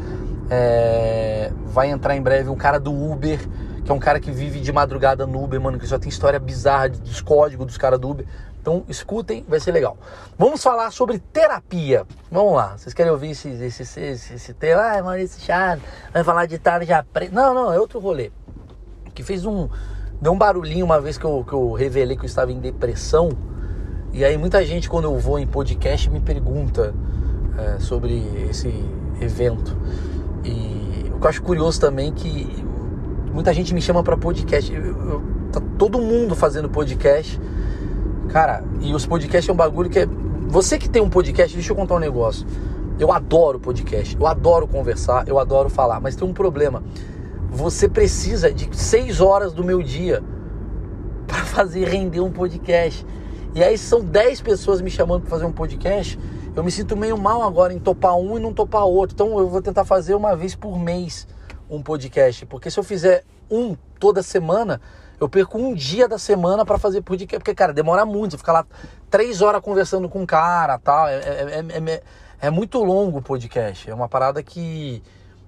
É, 0.49 1.53
vai 1.67 1.91
entrar 1.91 2.17
em 2.17 2.23
breve 2.23 2.49
um 2.49 2.57
cara 2.57 2.81
do 2.81 2.91
Uber 2.91 3.39
que 3.89 3.93
é 3.93 3.95
um 3.95 3.99
cara 3.99 4.21
que 4.21 4.31
vive 4.31 4.61
de 4.61 4.71
madrugada 4.71 5.27
no 5.27 5.43
Uber, 5.43 5.59
mano, 5.59 5.79
que 5.79 5.87
só 5.87 5.99
tem 5.99 6.11
história 6.11 6.39
bizarra 6.39 6.91
dos 6.91 7.23
códigos 7.23 7.67
dos 7.67 7.79
caras 7.79 7.99
do 7.99 8.11
Uber. 8.11 8.27
Então 8.61 8.85
escutem, 8.87 9.47
vai 9.49 9.59
ser 9.61 9.73
legal. 9.73 9.97
Vamos 10.37 10.63
falar 10.63 10.91
sobre 10.91 11.19
terapia. 11.19 12.05
Vamos 12.31 12.53
lá. 12.53 12.77
Vocês 12.77 12.93
querem 12.93 13.11
ouvir 13.11 13.31
esse, 13.31 13.49
esse, 13.49 13.83
esse, 13.83 14.35
esse 14.35 14.53
tema? 14.53 14.83
Ah, 14.83 15.03
Maurício 15.03 15.41
Chado, 15.41 15.81
vai 16.13 16.23
falar 16.23 16.45
de 16.45 16.59
tarja 16.59 17.03
preta. 17.03 17.35
Não, 17.35 17.55
não, 17.55 17.73
é 17.73 17.81
outro 17.81 17.99
rolê. 17.99 18.31
Que 19.15 19.23
fez 19.23 19.47
um. 19.47 19.71
Deu 20.21 20.33
um 20.33 20.39
barulhinho 20.39 20.85
uma 20.85 21.01
vez 21.01 21.17
que 21.17 21.25
eu, 21.25 21.43
que 21.43 21.55
eu 21.55 21.73
revelei 21.73 22.15
que 22.15 22.25
eu 22.25 22.29
estava 22.29 22.53
em 22.53 22.61
depressão. 22.61 23.31
E 24.13 24.23
aí 24.23 24.37
muita 24.37 24.63
gente, 24.67 24.87
quando 24.91 25.05
eu 25.05 25.19
vou 25.19 25.39
em 25.39 25.47
podcast, 25.47 26.11
me 26.11 26.21
pergunta 26.21 26.93
é, 27.57 27.81
sobre 27.81 28.19
esse 28.51 28.69
evento. 29.19 29.75
E 30.45 31.11
eu 31.11 31.27
acho 31.27 31.41
curioso 31.41 31.81
também 31.81 32.11
é 32.11 32.13
que 32.13 32.69
Muita 33.33 33.53
gente 33.53 33.75
me 33.75 33.81
chama 33.81 34.03
para 34.03 34.17
podcast. 34.17 34.73
Eu, 34.73 34.83
eu, 34.85 35.23
tá 35.53 35.61
todo 35.79 35.99
mundo 35.99 36.35
fazendo 36.35 36.69
podcast. 36.69 37.41
Cara, 38.29 38.65
e 38.81 38.95
os 38.95 39.07
podcasts 39.07 39.49
é 39.49 39.53
um 39.53 39.57
bagulho 39.57 39.91
que 39.91 40.01
é. 40.01 40.09
Você 40.49 40.79
que 40.79 40.89
tem 40.89 41.03
um 41.03 41.11
podcast, 41.11 41.55
deixa 41.55 41.73
eu 41.73 41.77
contar 41.77 41.95
um 41.95 41.99
negócio. 41.99 42.47
Eu 42.99 43.13
adoro 43.13 43.61
podcast, 43.61 44.17
eu 44.19 44.27
adoro 44.27 44.67
conversar, 44.67 45.29
eu 45.29 45.39
adoro 45.39 45.69
falar, 45.69 46.01
mas 46.01 46.17
tem 46.17 46.27
um 46.27 46.33
problema. 46.33 46.83
Você 47.51 47.89
precisa 47.89 48.53
de 48.53 48.69
seis 48.77 49.21
horas 49.21 49.53
do 49.53 49.63
meu 49.63 49.83
dia 49.83 50.23
para 51.27 51.45
fazer 51.45 51.87
render 51.87 52.21
um 52.21 52.31
podcast. 52.31 53.07
E 53.55 53.63
aí 53.63 53.79
são 53.79 54.01
10 54.01 54.41
pessoas 54.43 54.81
me 54.81 54.91
chamando 54.91 55.23
para 55.23 55.31
fazer 55.31 55.45
um 55.45 55.53
podcast. 55.53 56.19
Eu 56.55 56.65
me 56.65 56.71
sinto 56.71 56.97
meio 56.97 57.17
mal 57.17 57.43
agora 57.43 57.73
em 57.73 57.79
topar 57.79 58.17
um 58.17 58.37
e 58.37 58.41
não 58.41 58.53
topar 58.53 58.85
outro. 58.85 59.15
Então 59.15 59.39
eu 59.39 59.49
vou 59.49 59.63
tentar 59.63 59.85
fazer 59.85 60.15
uma 60.15 60.35
vez 60.35 60.55
por 60.55 60.79
mês 60.79 61.27
um 61.71 61.83
podcast, 61.83 62.47
porque 62.47 62.71
se 62.71 62.79
eu 62.79 62.85
fizer 62.85 63.25
um 63.51 63.77
toda 63.99 64.23
semana, 64.23 64.81
eu 65.21 65.29
perco 65.29 65.59
um 65.59 65.75
dia 65.75 66.07
da 66.07 66.19
semana 66.19 66.65
para 66.65 66.79
fazer 66.79 67.03
podcast, 67.03 67.41
porque, 67.41 67.55
cara, 67.55 67.73
demora 67.73 68.05
muito, 68.07 68.33
você 68.33 68.39
fica 68.39 68.53
lá 68.53 68.67
três 69.11 69.43
horas 69.43 69.61
conversando 69.61 70.09
com 70.09 70.23
um 70.23 70.27
cara, 70.27 70.79
tal, 70.79 71.09
é, 71.09 71.17
é, 71.17 71.65
é, 71.93 72.03
é, 72.41 72.51
muito 72.51 72.83
longo 72.83 73.19
o 73.19 73.23
podcast, 73.23 73.91
é 73.91 73.95
uma 73.95 74.09
parada 74.09 74.43
que 74.43 75.03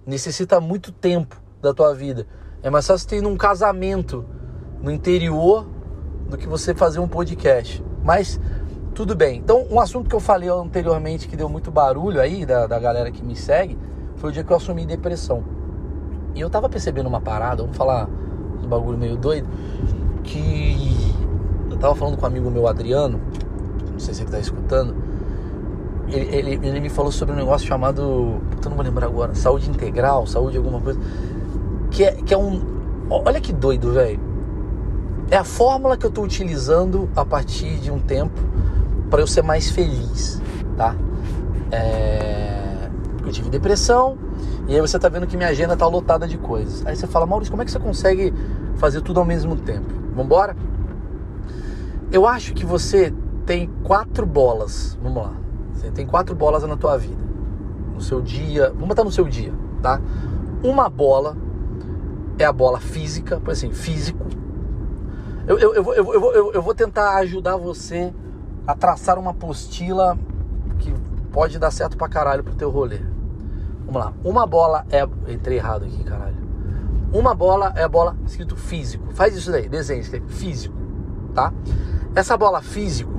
necessita 0.06 0.60
muito 0.60 0.90
tempo 0.90 1.40
da 1.60 1.72
tua 1.72 1.94
vida. 1.94 2.26
É 2.62 2.70
mais 2.70 2.86
fácil 2.86 3.08
ter 3.08 3.24
um 3.24 3.36
casamento 3.36 4.26
no 4.82 4.90
interior 4.90 5.66
do 6.28 6.36
que 6.36 6.46
você 6.46 6.74
fazer 6.74 7.00
um 7.00 7.08
podcast. 7.08 7.82
Mas 8.02 8.40
tudo 8.94 9.14
bem. 9.14 9.38
Então, 9.38 9.66
um 9.70 9.80
assunto 9.80 10.08
que 10.08 10.14
eu 10.14 10.20
falei 10.20 10.48
anteriormente 10.48 11.28
que 11.28 11.36
deu 11.36 11.48
muito 11.48 11.70
barulho 11.70 12.20
aí 12.20 12.44
da, 12.44 12.66
da 12.66 12.78
galera 12.78 13.10
que 13.10 13.22
me 13.22 13.36
segue 13.36 13.78
foi 14.16 14.30
o 14.30 14.32
dia 14.32 14.44
que 14.44 14.52
eu 14.52 14.56
assumi 14.56 14.84
depressão. 14.84 15.59
E 16.34 16.40
eu 16.40 16.50
tava 16.50 16.68
percebendo 16.68 17.06
uma 17.06 17.20
parada, 17.20 17.62
vamos 17.62 17.76
falar 17.76 18.08
um 18.62 18.68
bagulho 18.68 18.98
meio 18.98 19.16
doido, 19.16 19.48
que 20.22 21.14
eu 21.70 21.76
tava 21.76 21.94
falando 21.94 22.16
com 22.16 22.24
um 22.24 22.28
amigo 22.28 22.50
meu, 22.50 22.66
Adriano, 22.66 23.20
não 23.92 23.98
sei 23.98 24.14
se 24.14 24.22
ele 24.22 24.30
tá 24.30 24.38
escutando, 24.38 24.94
ele, 26.12 26.36
ele, 26.36 26.66
ele, 26.66 26.80
me 26.80 26.88
falou 26.88 27.12
sobre 27.12 27.34
um 27.34 27.38
negócio 27.38 27.66
chamado. 27.66 28.40
Puta, 28.50 28.68
não 28.68 28.76
vou 28.76 28.84
lembrar 28.84 29.06
agora. 29.06 29.34
Saúde 29.34 29.70
integral, 29.70 30.26
saúde 30.26 30.56
alguma 30.56 30.80
coisa. 30.80 31.00
Que 31.90 32.04
é, 32.04 32.12
que 32.12 32.34
é 32.34 32.38
um. 32.38 32.60
Olha 33.08 33.40
que 33.40 33.52
doido, 33.52 33.92
velho. 33.92 34.20
É 35.30 35.36
a 35.36 35.44
fórmula 35.44 35.96
que 35.96 36.04
eu 36.04 36.10
tô 36.10 36.22
utilizando 36.22 37.08
a 37.14 37.24
partir 37.24 37.78
de 37.78 37.90
um 37.90 38.00
tempo 38.00 38.40
para 39.08 39.20
eu 39.20 39.26
ser 39.26 39.42
mais 39.42 39.70
feliz, 39.70 40.42
tá? 40.76 40.96
É... 41.70 42.88
Eu 43.24 43.30
tive 43.30 43.48
depressão 43.48 44.18
e 44.70 44.74
aí 44.76 44.80
você 44.80 45.00
tá 45.00 45.08
vendo 45.08 45.26
que 45.26 45.36
minha 45.36 45.48
agenda 45.48 45.76
tá 45.76 45.84
lotada 45.88 46.28
de 46.28 46.38
coisas. 46.38 46.86
Aí 46.86 46.94
você 46.94 47.08
fala, 47.08 47.26
Maurício, 47.26 47.50
como 47.50 47.60
é 47.60 47.64
que 47.64 47.72
você 47.72 47.78
consegue 47.80 48.32
fazer 48.76 49.00
tudo 49.00 49.18
ao 49.18 49.26
mesmo 49.26 49.56
tempo? 49.56 49.92
Vambora? 50.14 50.54
Eu 52.12 52.24
acho 52.24 52.54
que 52.54 52.64
você 52.64 53.12
tem 53.44 53.68
quatro 53.82 54.24
bolas. 54.24 54.96
Vamos 55.02 55.24
lá. 55.24 55.32
Você 55.74 55.90
tem 55.90 56.06
quatro 56.06 56.36
bolas 56.36 56.62
na 56.62 56.76
tua 56.76 56.96
vida. 56.96 57.20
No 57.92 58.00
seu 58.00 58.20
dia. 58.20 58.70
Vamos 58.70 58.86
botar 58.86 59.02
no 59.02 59.10
seu 59.10 59.24
dia, 59.24 59.52
tá? 59.82 60.00
Uma 60.62 60.88
bola 60.88 61.36
é 62.38 62.44
a 62.44 62.52
bola 62.52 62.78
física, 62.78 63.40
por 63.40 63.50
assim, 63.50 63.72
físico. 63.72 64.24
Eu, 65.48 65.58
eu, 65.58 65.74
eu, 65.74 65.94
eu, 65.94 66.14
eu, 66.14 66.32
eu, 66.32 66.52
eu 66.52 66.62
vou 66.62 66.76
tentar 66.76 67.16
ajudar 67.16 67.56
você 67.56 68.14
a 68.64 68.76
traçar 68.76 69.18
uma 69.18 69.32
apostila 69.32 70.16
que 70.78 70.94
pode 71.32 71.58
dar 71.58 71.72
certo 71.72 71.96
pra 71.96 72.08
caralho 72.08 72.44
pro 72.44 72.54
teu 72.54 72.70
rolê. 72.70 73.00
Vamos 73.90 74.06
lá. 74.06 74.12
Uma 74.22 74.46
bola 74.46 74.86
é. 74.88 75.02
Entrei 75.28 75.58
errado 75.58 75.84
aqui, 75.84 76.04
caralho. 76.04 76.36
Uma 77.12 77.34
bola 77.34 77.72
é 77.74 77.82
a 77.82 77.88
bola 77.88 78.16
escrito 78.24 78.54
físico. 78.54 79.12
Faz 79.12 79.36
isso 79.36 79.50
daí, 79.50 79.68
desenho, 79.68 80.04
físico, 80.28 80.76
tá? 81.34 81.52
Essa 82.14 82.36
bola 82.36 82.62
físico, 82.62 83.10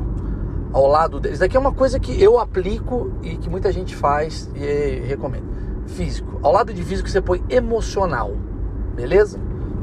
ao 0.71 0.87
lado 0.87 1.19
deles, 1.19 1.39
daqui 1.39 1.57
é 1.57 1.59
uma 1.59 1.73
coisa 1.73 1.99
que 1.99 2.23
eu 2.23 2.39
aplico 2.39 3.11
e 3.21 3.35
que 3.35 3.49
muita 3.49 3.69
gente 3.69 3.93
faz 3.93 4.49
e 4.55 5.01
recomendo. 5.05 5.43
Físico. 5.87 6.39
Ao 6.41 6.53
lado 6.53 6.73
de 6.73 6.81
físico 6.85 7.09
você 7.09 7.21
põe 7.21 7.43
emocional, 7.49 8.31
beleza? 8.95 9.37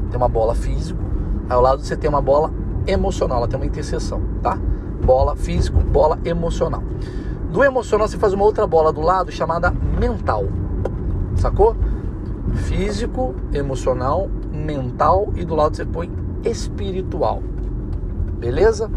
Tem 0.09 0.17
uma 0.17 0.27
bola 0.27 0.55
físico, 0.55 0.99
ao 1.47 1.61
lado 1.61 1.83
você 1.83 1.95
tem 1.95 2.09
uma 2.09 2.21
bola 2.21 2.51
emocional, 2.87 3.37
ela 3.37 3.47
tem 3.47 3.59
uma 3.59 3.65
interseção, 3.67 4.23
tá? 4.41 4.57
Bola 5.05 5.35
físico, 5.35 5.79
bola 5.81 6.17
emocional. 6.25 6.81
Do 7.51 7.63
emocional 7.63 8.07
você 8.07 8.17
faz 8.17 8.33
uma 8.33 8.43
outra 8.43 8.65
bola 8.65 8.91
do 8.91 9.01
lado 9.01 9.31
chamada 9.31 9.69
mental. 9.69 10.47
Sacou? 11.39 11.75
Físico, 12.67 13.33
emocional, 13.53 14.27
mental 14.51 15.29
e 15.35 15.45
do 15.45 15.55
lado 15.55 15.75
você 15.75 15.85
põe 15.85 16.11
espiritual. 16.43 17.41
Beleza? 18.37 18.91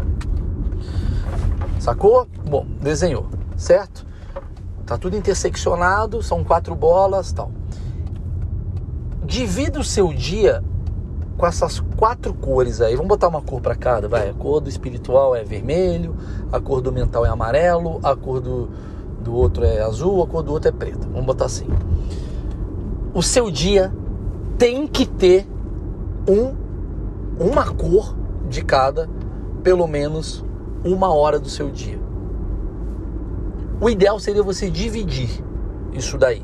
Sacou? 1.79 2.27
Bom, 2.49 2.65
desenhou, 2.81 3.27
certo? 3.55 4.05
Tá 4.85 4.97
tudo 4.97 5.15
interseccionado, 5.15 6.21
são 6.21 6.43
quatro 6.43 6.75
bolas, 6.75 7.31
tal. 7.31 7.51
Divida 9.23 9.79
o 9.79 9.83
seu 9.83 10.13
dia 10.13 10.61
com 11.37 11.47
essas 11.47 11.79
quatro 11.95 12.33
cores 12.33 12.81
aí. 12.81 12.95
Vamos 12.95 13.07
botar 13.07 13.29
uma 13.29 13.41
cor 13.41 13.61
para 13.61 13.75
cada, 13.75 14.09
vai. 14.09 14.29
A 14.29 14.33
cor 14.33 14.59
do 14.59 14.69
espiritual 14.69 15.33
é 15.35 15.43
vermelho, 15.43 16.15
a 16.51 16.59
cor 16.59 16.81
do 16.81 16.91
mental 16.91 17.25
é 17.25 17.29
amarelo, 17.29 17.99
a 18.03 18.15
cor 18.15 18.41
do, 18.41 18.69
do 19.21 19.33
outro 19.33 19.63
é 19.63 19.81
azul, 19.81 20.21
a 20.21 20.27
cor 20.27 20.43
do 20.43 20.51
outro 20.51 20.69
é 20.69 20.71
preta. 20.71 21.07
Vamos 21.07 21.25
botar 21.25 21.45
assim. 21.45 21.67
O 23.13 23.21
seu 23.21 23.51
dia 23.51 23.93
tem 24.57 24.87
que 24.87 25.05
ter 25.05 25.47
um, 26.27 26.55
uma 27.39 27.71
cor 27.71 28.15
de 28.49 28.63
cada, 28.63 29.07
pelo 29.61 29.85
menos 29.85 30.43
uma 30.83 31.13
hora 31.13 31.39
do 31.39 31.47
seu 31.47 31.69
dia. 31.69 31.99
O 33.79 33.87
ideal 33.87 34.19
seria 34.19 34.41
você 34.41 34.69
dividir 34.69 35.29
isso 35.93 36.17
daí. 36.17 36.43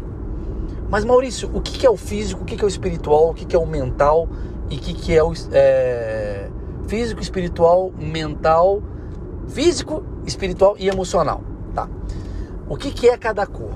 Mas 0.89 1.03
Maurício, 1.03 1.49
o 1.53 1.59
que 1.59 1.85
é 1.85 1.89
o 1.89 1.97
físico, 1.97 2.43
o 2.43 2.45
que 2.45 2.61
é 2.61 2.65
o 2.65 2.67
espiritual, 2.67 3.31
o 3.31 3.33
que 3.33 3.55
é 3.55 3.59
o 3.59 3.65
mental 3.65 4.27
e 4.69 4.75
o 4.75 4.79
que 4.79 5.15
é 5.15 5.23
o 5.23 5.33
é, 5.51 6.49
físico, 6.87 7.21
espiritual, 7.21 7.91
mental, 7.97 8.81
físico, 9.47 10.03
espiritual 10.25 10.75
e 10.77 10.87
emocional, 10.87 11.41
tá? 11.73 11.89
O 12.67 12.77
que 12.77 13.07
é 13.07 13.17
cada 13.17 13.47
cor? 13.47 13.71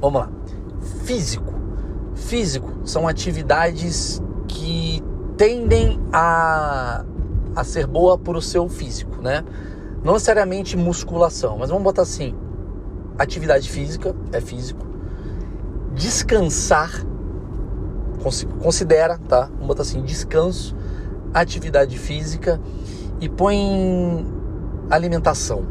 Vamos 0.00 0.20
lá. 0.20 0.30
Físico. 1.04 1.53
Físico 2.14 2.70
são 2.84 3.08
atividades 3.08 4.22
que 4.46 5.02
tendem 5.36 6.00
a, 6.12 7.04
a 7.54 7.64
ser 7.64 7.86
boa 7.86 8.16
para 8.16 8.38
o 8.38 8.42
seu 8.42 8.68
físico, 8.68 9.20
né? 9.20 9.44
Não 10.02 10.12
necessariamente 10.14 10.76
musculação, 10.76 11.58
mas 11.58 11.70
vamos 11.70 11.84
botar 11.84 12.02
assim: 12.02 12.34
atividade 13.18 13.68
física 13.68 14.14
é 14.32 14.40
físico, 14.40 14.86
descansar, 15.94 17.04
considera, 18.62 19.18
tá? 19.18 19.48
Vamos 19.52 19.66
botar 19.66 19.82
assim: 19.82 20.02
descanso, 20.02 20.76
atividade 21.32 21.98
física 21.98 22.60
e 23.20 23.28
põe 23.28 24.26
alimentação, 24.90 25.64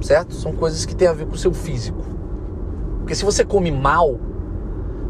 certo? 0.00 0.34
São 0.34 0.52
coisas 0.52 0.86
que 0.86 0.94
têm 0.94 1.08
a 1.08 1.12
ver 1.12 1.26
com 1.26 1.34
o 1.34 1.38
seu 1.38 1.52
físico. 1.52 2.04
Porque 3.00 3.14
se 3.14 3.24
você 3.24 3.44
come 3.44 3.70
mal, 3.70 4.18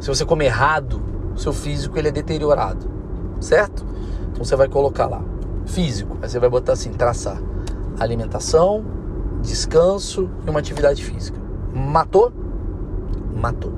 se 0.00 0.08
você 0.08 0.24
come 0.24 0.44
errado, 0.44 1.02
o 1.34 1.38
seu 1.38 1.52
físico 1.52 1.98
ele 1.98 2.08
é 2.08 2.12
deteriorado, 2.12 2.86
certo? 3.40 3.84
Então 4.30 4.44
você 4.44 4.56
vai 4.56 4.68
colocar 4.68 5.06
lá 5.06 5.22
físico, 5.66 6.16
aí 6.22 6.28
você 6.28 6.38
vai 6.38 6.48
botar 6.48 6.72
assim, 6.72 6.92
traçar 6.92 7.40
alimentação, 7.98 8.84
descanso 9.42 10.30
e 10.46 10.50
uma 10.50 10.60
atividade 10.60 11.04
física. 11.04 11.38
Matou? 11.74 12.32
Matou. 13.34 13.72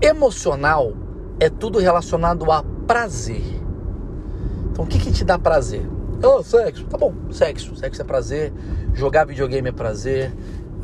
Emocional 0.00 0.92
é 1.38 1.48
tudo 1.48 1.78
relacionado 1.78 2.50
a 2.50 2.62
prazer. 2.86 3.60
Então 4.70 4.84
o 4.84 4.88
que, 4.88 4.98
que 4.98 5.12
te 5.12 5.24
dá 5.24 5.38
prazer? 5.38 5.86
Oh, 6.22 6.42
sexo. 6.42 6.84
Tá 6.84 6.98
bom, 6.98 7.14
sexo. 7.30 7.74
Sexo 7.76 8.02
é 8.02 8.04
prazer. 8.04 8.52
Jogar 8.92 9.24
videogame 9.24 9.70
é 9.70 9.72
prazer. 9.72 10.32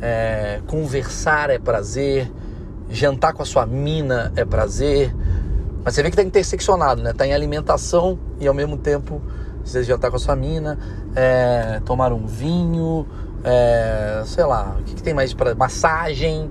É, 0.01 0.61
conversar 0.67 1.49
é 1.49 1.59
prazer. 1.59 2.31
Jantar 2.89 3.33
com 3.33 3.43
a 3.43 3.45
sua 3.45 3.65
mina 3.65 4.31
é 4.35 4.45
prazer. 4.45 5.15
Mas 5.83 5.95
você 5.95 6.03
vê 6.03 6.09
que 6.09 6.15
tá 6.15 6.23
interseccionado, 6.23 7.01
né? 7.01 7.13
Tá 7.13 7.25
em 7.25 7.33
alimentação 7.33 8.19
e 8.39 8.47
ao 8.47 8.53
mesmo 8.53 8.77
tempo 8.77 9.21
você 9.63 9.83
jantar 9.83 10.09
com 10.09 10.15
a 10.15 10.19
sua 10.19 10.35
mina, 10.35 10.77
é, 11.13 11.81
tomar 11.83 12.13
um 12.13 12.25
vinho, 12.25 13.05
é, 13.43 14.23
sei 14.25 14.45
lá, 14.45 14.77
o 14.79 14.83
que, 14.83 14.95
que 14.95 15.03
tem 15.03 15.13
mais 15.13 15.33
para 15.33 15.53
massagem, 15.55 16.49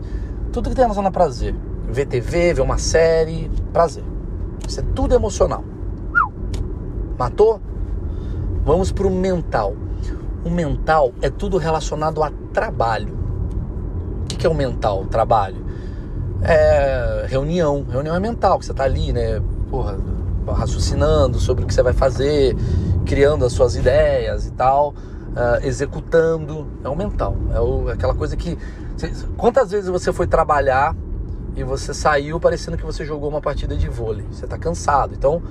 tudo 0.52 0.69
que 0.69 0.76
tem 0.76 0.85
relação 0.85 1.07
a 1.07 1.11
prazer. 1.11 1.55
Ver 1.88 2.07
TV, 2.07 2.55
ver 2.55 2.62
uma 2.62 2.78
série, 2.78 3.50
prazer. 3.73 4.05
Isso 4.69 4.81
é 4.81 4.85
tudo 4.95 5.14
emocional. 5.14 5.64
Matou? 7.19 7.61
Vamos 8.64 8.93
para 8.93 9.07
o 9.07 9.11
mental. 9.11 9.75
O 10.45 10.50
mental 10.50 11.12
é 11.23 11.31
tudo 11.31 11.57
relacionado 11.57 12.23
a 12.23 12.31
trabalho. 12.52 13.16
O 14.23 14.26
que 14.26 14.47
é 14.47 14.50
o 14.50 14.55
mental? 14.55 15.07
Trabalho. 15.07 15.64
É 16.43 17.26
reunião. 17.28 17.85
Reunião 17.88 18.14
é 18.14 18.21
mental, 18.21 18.59
que 18.59 18.64
você 18.64 18.73
está 18.73 18.85
ali, 18.85 19.12
né? 19.12 19.40
Porra, 19.71 19.99
raciocinando 20.52 21.38
sobre 21.38 21.64
o 21.64 21.66
que 21.66 21.75
você 21.75 21.83
vai 21.83 21.93
fazer, 21.93 22.57
criando 23.05 23.45
as 23.45 23.52
suas 23.52 23.76
ideias 23.76 24.47
e 24.47 24.52
tal, 24.52 24.90
uh, 24.90 25.64
executando. 25.66 26.66
É 26.85 26.88
o 26.88 26.97
mental, 26.97 27.37
é 27.52 27.61
o, 27.61 27.88
aquela 27.88 28.14
coisa 28.14 28.37
que. 28.37 28.57
Quantas 29.37 29.71
vezes 29.71 29.90
você 29.90 30.12
foi 30.12 30.26
trabalhar 30.26 30.97
e 31.55 31.62
você 31.62 31.93
saiu 31.93 32.40
parecendo 32.40 32.78
que 32.78 32.85
você 32.85 33.05
jogou 33.05 33.28
uma 33.28 33.40
partida 33.40 33.76
de 33.76 33.88
vôlei? 33.88 34.25
Você 34.31 34.45
está 34.45 34.57
cansado, 34.57 35.14
então 35.14 35.43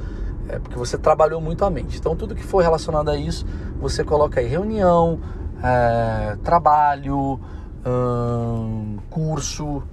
é 0.49 0.57
porque 0.57 0.77
você 0.77 0.97
trabalhou 0.97 1.39
muito 1.39 1.63
a 1.63 1.69
mente. 1.69 1.97
Então 1.99 2.15
tudo 2.15 2.33
que 2.33 2.43
for 2.43 2.63
relacionado 2.63 3.09
a 3.09 3.17
isso, 3.17 3.45
você 3.79 4.03
coloca 4.03 4.39
aí 4.39 4.47
reunião, 4.47 5.19
é, 5.63 6.37
trabalho, 6.43 7.39
hum, 7.85 8.97
curso, 9.09 9.83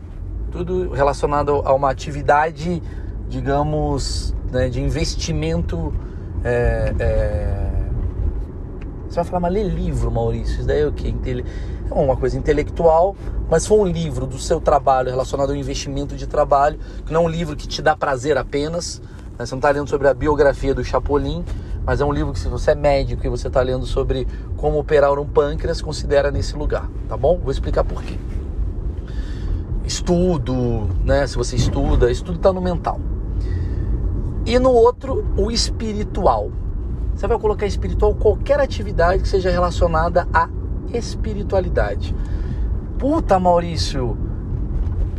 tudo 0.53 0.91
relacionado 0.91 1.63
a 1.65 1.73
uma 1.73 1.91
atividade, 1.91 2.83
digamos, 3.29 4.35
né, 4.53 4.69
de 4.69 4.81
investimento. 4.81 5.93
É, 6.45 6.95
é... 6.99 7.73
Você 9.09 9.17
vai 9.17 9.25
falar, 9.25 9.41
mas 9.41 9.53
lê 9.53 9.65
livro, 9.65 10.11
Maurício, 10.11 10.57
isso 10.57 10.67
daí 10.67 10.83
é 10.83 10.87
o 10.87 10.93
quê? 10.93 11.15
É 11.91 11.95
uma 11.95 12.17
coisa 12.17 12.37
intelectual, 12.39 13.17
mas 13.51 13.67
foi 13.67 13.79
um 13.79 13.87
livro 13.87 14.27
do 14.27 14.39
seu 14.39 14.61
trabalho 14.61 15.11
relacionado 15.11 15.51
ao 15.51 15.57
investimento 15.57 16.15
de 16.15 16.27
trabalho, 16.27 16.79
que 17.05 17.13
não 17.13 17.23
é 17.23 17.25
um 17.25 17.29
livro 17.29 17.57
que 17.57 17.67
te 17.67 17.83
dá 17.83 17.97
prazer 17.97 18.39
apenas. 18.39 19.03
Né? 19.39 19.45
Você 19.45 19.53
não 19.53 19.59
está 19.59 19.71
lendo 19.71 19.89
sobre 19.89 20.09
a 20.09 20.15
biografia 20.15 20.75
do 20.75 20.85
Chapolin, 20.85 21.45
mas 21.85 22.01
é 22.01 22.05
um 22.05 22.13
livro 22.13 22.33
que 22.33 22.39
se 22.39 22.49
você 22.49 22.71
é 22.71 22.75
médico 22.75 23.27
e 23.27 23.29
você 23.29 23.49
está 23.49 23.61
lendo 23.61 23.85
sobre 23.85 24.27
como 24.57 24.79
operar 24.79 25.19
um 25.19 25.27
pâncreas, 25.27 25.83
considera 25.83 26.31
nesse 26.31 26.57
lugar, 26.57 26.89
tá 27.09 27.17
bom? 27.17 27.39
Vou 27.39 27.51
explicar 27.51 27.85
por 27.85 28.03
quê. 28.03 28.17
Estudo, 29.85 30.89
né? 31.05 31.27
Se 31.27 31.37
você 31.37 31.57
estuda, 31.57 32.11
estudo 32.11 32.37
está 32.37 32.53
no 32.53 32.61
mental. 32.61 33.01
E 34.45 34.59
no 34.59 34.71
outro, 34.71 35.25
o 35.37 35.51
espiritual. 35.51 36.51
Você 37.15 37.27
vai 37.27 37.39
colocar 37.39 37.67
espiritual 37.67 38.15
qualquer 38.15 38.59
atividade 38.59 39.23
que 39.23 39.29
seja 39.29 39.51
relacionada 39.51 40.27
à 40.33 40.49
espiritualidade. 40.93 42.15
Puta, 42.99 43.39
Maurício, 43.39 44.17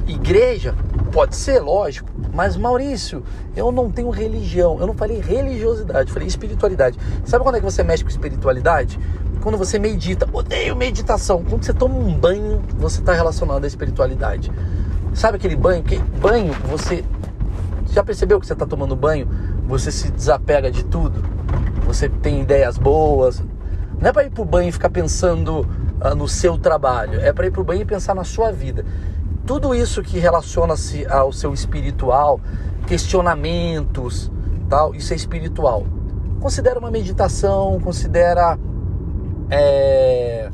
igreja? 0.07 0.75
Pode 1.13 1.35
ser, 1.35 1.59
lógico. 1.59 2.09
Mas, 2.33 2.57
Maurício, 2.57 3.23
eu 3.55 3.71
não 3.71 3.91
tenho 3.91 4.09
religião. 4.09 4.79
Eu 4.79 4.87
não 4.87 4.95
falei 4.95 5.21
religiosidade, 5.21 6.11
falei 6.11 6.27
espiritualidade. 6.27 6.97
Sabe 7.23 7.43
quando 7.43 7.55
é 7.55 7.59
que 7.59 7.65
você 7.65 7.83
mexe 7.83 8.03
com 8.03 8.09
espiritualidade? 8.09 8.99
Quando 9.39 9.55
você 9.55 9.77
medita. 9.77 10.27
Odeio 10.33 10.75
meditação. 10.75 11.43
Quando 11.47 11.63
você 11.63 11.71
toma 11.71 11.93
um 11.93 12.17
banho, 12.17 12.63
você 12.77 12.99
está 12.99 13.13
relacionado 13.13 13.63
à 13.63 13.67
espiritualidade. 13.67 14.51
Sabe 15.13 15.37
aquele 15.37 15.55
banho? 15.55 15.83
Que 15.83 15.99
banho, 15.99 16.51
você. 16.67 17.05
Já 17.91 18.03
percebeu 18.03 18.39
que 18.39 18.47
você 18.47 18.53
está 18.53 18.65
tomando 18.65 18.95
banho? 18.95 19.29
Você 19.67 19.91
se 19.91 20.11
desapega 20.11 20.71
de 20.71 20.83
tudo? 20.83 21.23
Você 21.85 22.09
tem 22.09 22.41
ideias 22.41 22.75
boas? 22.75 23.43
Não 24.01 24.09
é 24.09 24.11
para 24.11 24.23
ir 24.23 24.31
pro 24.31 24.43
banho 24.43 24.69
e 24.69 24.71
ficar 24.71 24.89
pensando 24.89 25.59
uh, 26.03 26.15
no 26.15 26.27
seu 26.27 26.57
trabalho. 26.57 27.19
É 27.19 27.31
para 27.31 27.45
ir 27.45 27.51
pro 27.51 27.63
banho 27.63 27.83
e 27.83 27.85
pensar 27.85 28.15
na 28.15 28.23
sua 28.23 28.51
vida 28.51 28.83
tudo 29.45 29.75
isso 29.75 30.01
que 30.01 30.19
relaciona-se 30.19 31.05
ao 31.07 31.31
seu 31.31 31.53
espiritual, 31.53 32.39
questionamentos, 32.87 34.31
tal, 34.69 34.95
isso 34.95 35.13
é 35.13 35.15
espiritual. 35.15 35.85
Considera 36.39 36.79
uma 36.79 36.91
meditação, 36.91 37.79
considera 37.81 38.57
é, 39.49 40.49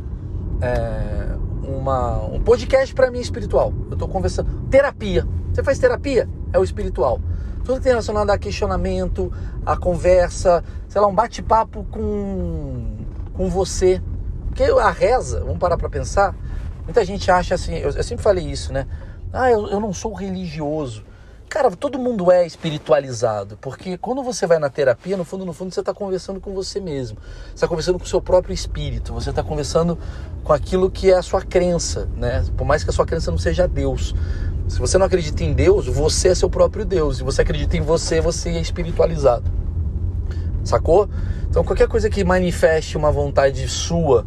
é, 0.62 1.36
uma, 1.64 2.18
um 2.26 2.42
podcast 2.42 2.94
para 2.94 3.10
mim 3.12 3.20
espiritual. 3.20 3.74
Eu 3.88 3.94
estou 3.94 4.08
conversando. 4.08 4.68
Terapia. 4.70 5.26
Você 5.54 5.64
faz 5.64 5.80
terapia? 5.80 6.30
É 6.52 6.60
o 6.60 6.64
espiritual. 6.64 7.20
Tudo 7.64 7.78
que 7.78 7.84
tem 7.84 7.92
relacionado 7.92 8.30
a 8.30 8.38
questionamento, 8.38 9.32
a 9.66 9.78
conversa, 9.78 10.64
sei 10.88 11.00
lá, 11.00 11.08
um 11.08 11.14
bate-papo 11.14 11.84
com, 11.92 12.98
com 13.34 13.50
você. 13.50 14.02
Porque 14.48 14.64
a 14.64 14.90
reza, 14.90 15.42
vamos 15.42 15.60
parar 15.60 15.78
para 15.78 15.90
pensar, 15.90 16.36
Muita 16.90 17.06
gente 17.06 17.30
acha 17.30 17.54
assim, 17.54 17.76
eu, 17.76 17.92
eu 17.92 18.02
sempre 18.02 18.24
falei 18.24 18.44
isso, 18.44 18.74
né? 18.74 18.88
Ah, 19.32 19.52
eu, 19.52 19.68
eu 19.68 19.80
não 19.80 19.94
sou 19.94 20.12
religioso. 20.12 21.04
Cara, 21.48 21.70
todo 21.70 22.00
mundo 22.00 22.32
é 22.32 22.48
espiritualizado, 22.48 23.60
porque 23.62 23.96
quando 23.96 24.24
você 24.24 24.48
vai 24.48 24.58
na 24.58 24.72
terapia, 24.72 25.16
no 25.16 25.24
fundo, 25.24 25.46
no 25.46 25.54
fundo, 25.54 25.72
você 25.72 25.82
está 25.82 25.94
conversando 25.94 26.42
com 26.42 26.52
você 26.52 26.80
mesmo. 26.80 27.20
Você 27.46 27.54
está 27.54 27.68
conversando 27.68 28.00
com 28.00 28.06
o 28.06 28.08
seu 28.08 28.20
próprio 28.20 28.56
espírito, 28.56 29.14
você 29.14 29.30
está 29.30 29.44
conversando 29.44 30.00
com 30.44 30.52
aquilo 30.52 30.90
que 30.90 31.12
é 31.12 31.14
a 31.14 31.22
sua 31.22 31.44
crença, 31.44 32.10
né? 32.18 32.44
Por 32.58 32.66
mais 32.66 32.84
que 32.84 32.90
a 32.90 32.94
sua 32.94 33.06
crença 33.06 33.30
não 33.30 33.38
seja 33.38 33.68
Deus. 33.68 34.16
Se 34.68 34.80
você 34.80 34.98
não 34.98 35.06
acredita 35.06 35.44
em 35.44 35.54
Deus, 35.54 35.86
você 35.86 36.30
é 36.30 36.36
seu 36.36 36.50
próprio 36.50 36.84
Deus. 36.84 37.18
Se 37.18 37.24
você 37.24 37.44
acredita 37.44 37.78
em 37.78 37.82
você, 37.82 38.20
você 38.20 38.50
é 38.50 38.60
espiritualizado. 38.60 39.52
Sacou? 40.64 41.08
Então, 41.48 41.64
qualquer 41.64 41.88
coisa 41.88 42.10
que 42.10 42.24
manifeste 42.24 42.98
uma 42.98 43.12
vontade 43.12 43.68
sua 43.68 44.26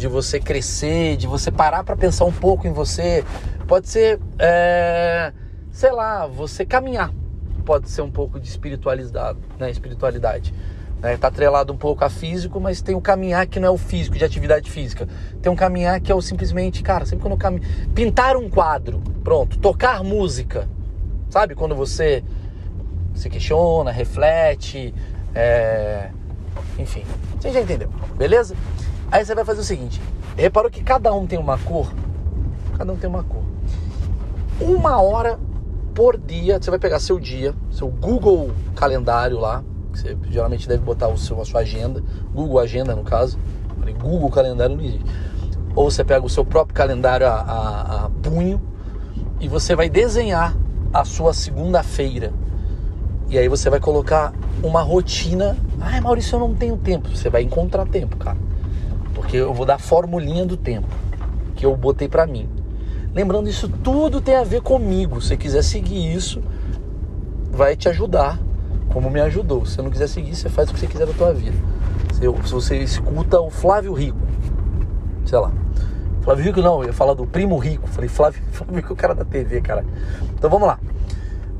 de 0.00 0.08
você 0.08 0.40
crescer, 0.40 1.16
de 1.18 1.26
você 1.26 1.50
parar 1.50 1.84
para 1.84 1.94
pensar 1.94 2.24
um 2.24 2.32
pouco 2.32 2.66
em 2.66 2.72
você. 2.72 3.22
Pode 3.68 3.88
ser, 3.88 4.18
é, 4.38 5.30
sei 5.70 5.92
lá, 5.92 6.26
você 6.26 6.64
caminhar. 6.64 7.12
Pode 7.66 7.90
ser 7.90 8.00
um 8.00 8.10
pouco 8.10 8.40
de 8.40 8.48
espiritualidade, 8.48 9.38
né? 9.58 9.70
Espiritualidade. 9.70 10.54
Né? 11.02 11.18
Tá 11.18 11.28
atrelado 11.28 11.72
um 11.72 11.76
pouco 11.76 12.02
a 12.02 12.08
físico, 12.08 12.58
mas 12.58 12.80
tem 12.80 12.94
o 12.94 13.00
caminhar 13.00 13.46
que 13.46 13.60
não 13.60 13.68
é 13.68 13.70
o 13.70 13.76
físico, 13.76 14.16
de 14.16 14.24
atividade 14.24 14.70
física. 14.70 15.06
Tem 15.42 15.52
um 15.52 15.56
caminhar 15.56 16.00
que 16.00 16.10
é 16.10 16.14
o 16.14 16.22
simplesmente, 16.22 16.82
cara, 16.82 17.04
sempre 17.04 17.22
quando 17.22 17.32
eu 17.32 17.38
caminho. 17.38 17.62
Pintar 17.94 18.36
um 18.38 18.48
quadro, 18.48 19.02
pronto. 19.22 19.58
Tocar 19.58 20.02
música. 20.02 20.66
Sabe? 21.28 21.54
Quando 21.54 21.76
você 21.76 22.24
se 23.14 23.28
questiona, 23.28 23.90
reflete, 23.90 24.94
é... 25.34 26.08
enfim. 26.78 27.04
Você 27.38 27.52
já 27.52 27.60
entendeu, 27.60 27.90
beleza? 28.16 28.56
Aí 29.10 29.24
você 29.24 29.34
vai 29.34 29.44
fazer 29.44 29.60
o 29.60 29.64
seguinte: 29.64 30.00
reparou 30.36 30.70
que 30.70 30.82
cada 30.82 31.12
um 31.12 31.26
tem 31.26 31.38
uma 31.38 31.58
cor? 31.58 31.92
Cada 32.76 32.92
um 32.92 32.96
tem 32.96 33.10
uma 33.10 33.24
cor. 33.24 33.42
Uma 34.60 35.00
hora 35.00 35.38
por 35.94 36.16
dia, 36.16 36.60
você 36.60 36.70
vai 36.70 36.78
pegar 36.78 37.00
seu 37.00 37.18
dia, 37.18 37.54
seu 37.70 37.88
Google 37.88 38.52
calendário 38.76 39.38
lá, 39.38 39.64
que 39.92 39.98
você 39.98 40.16
geralmente 40.30 40.68
deve 40.68 40.82
botar 40.82 41.08
o 41.08 41.18
seu, 41.18 41.40
a 41.40 41.44
sua 41.44 41.60
agenda, 41.60 42.02
Google 42.32 42.58
Agenda 42.60 42.94
no 42.94 43.02
caso, 43.02 43.38
Google 43.98 44.30
Calendário 44.30 44.76
não 44.76 44.84
existe. 44.84 45.04
Ou 45.74 45.90
você 45.90 46.04
pega 46.04 46.24
o 46.24 46.28
seu 46.28 46.44
próprio 46.44 46.74
calendário 46.74 47.26
a, 47.26 47.32
a, 47.32 48.04
a 48.04 48.10
punho 48.22 48.60
e 49.40 49.48
você 49.48 49.74
vai 49.74 49.88
desenhar 49.88 50.56
a 50.92 51.04
sua 51.04 51.32
segunda-feira. 51.32 52.32
E 53.28 53.38
aí 53.38 53.48
você 53.48 53.70
vai 53.70 53.78
colocar 53.78 54.32
uma 54.62 54.82
rotina. 54.82 55.56
Ai, 55.80 56.00
Maurício, 56.00 56.36
eu 56.36 56.40
não 56.40 56.54
tenho 56.54 56.76
tempo. 56.76 57.08
Você 57.08 57.30
vai 57.30 57.42
encontrar 57.42 57.86
tempo, 57.86 58.16
cara 58.16 58.36
porque 59.30 59.36
eu 59.36 59.54
vou 59.54 59.64
dar 59.64 59.76
a 59.76 59.78
formulinha 59.78 60.44
do 60.44 60.56
tempo 60.56 60.88
que 61.54 61.64
eu 61.64 61.76
botei 61.76 62.08
para 62.08 62.26
mim. 62.26 62.48
Lembrando, 63.14 63.48
isso 63.48 63.68
tudo 63.68 64.20
tem 64.20 64.34
a 64.34 64.42
ver 64.42 64.60
comigo. 64.60 65.20
Se 65.20 65.28
você 65.28 65.36
quiser 65.36 65.62
seguir 65.62 66.12
isso, 66.12 66.42
vai 67.52 67.76
te 67.76 67.88
ajudar, 67.88 68.40
como 68.92 69.08
me 69.08 69.20
ajudou. 69.20 69.64
Se 69.64 69.76
você 69.76 69.82
não 69.82 69.90
quiser 69.90 70.08
seguir, 70.08 70.34
você 70.34 70.48
faz 70.48 70.68
o 70.68 70.74
que 70.74 70.80
você 70.80 70.88
quiser 70.88 71.06
da 71.06 71.12
tua 71.12 71.32
vida. 71.32 71.56
Se 72.12 72.26
você 72.26 72.78
escuta 72.78 73.40
o 73.40 73.50
Flávio 73.50 73.92
Rico, 73.92 74.18
sei 75.24 75.38
lá. 75.38 75.52
Flávio 76.22 76.46
Rico 76.46 76.60
não, 76.60 76.80
eu 76.80 76.88
ia 76.88 76.92
falar 76.92 77.14
do 77.14 77.24
Primo 77.24 77.56
Rico. 77.56 77.86
Falei 77.86 78.08
Flávio, 78.08 78.42
Flávio 78.50 78.74
Rico 78.74 78.88
é 78.88 78.92
o 78.94 78.96
cara 78.96 79.14
da 79.14 79.24
TV, 79.24 79.60
cara. 79.60 79.84
Então 80.34 80.50
vamos 80.50 80.66
lá. 80.66 80.80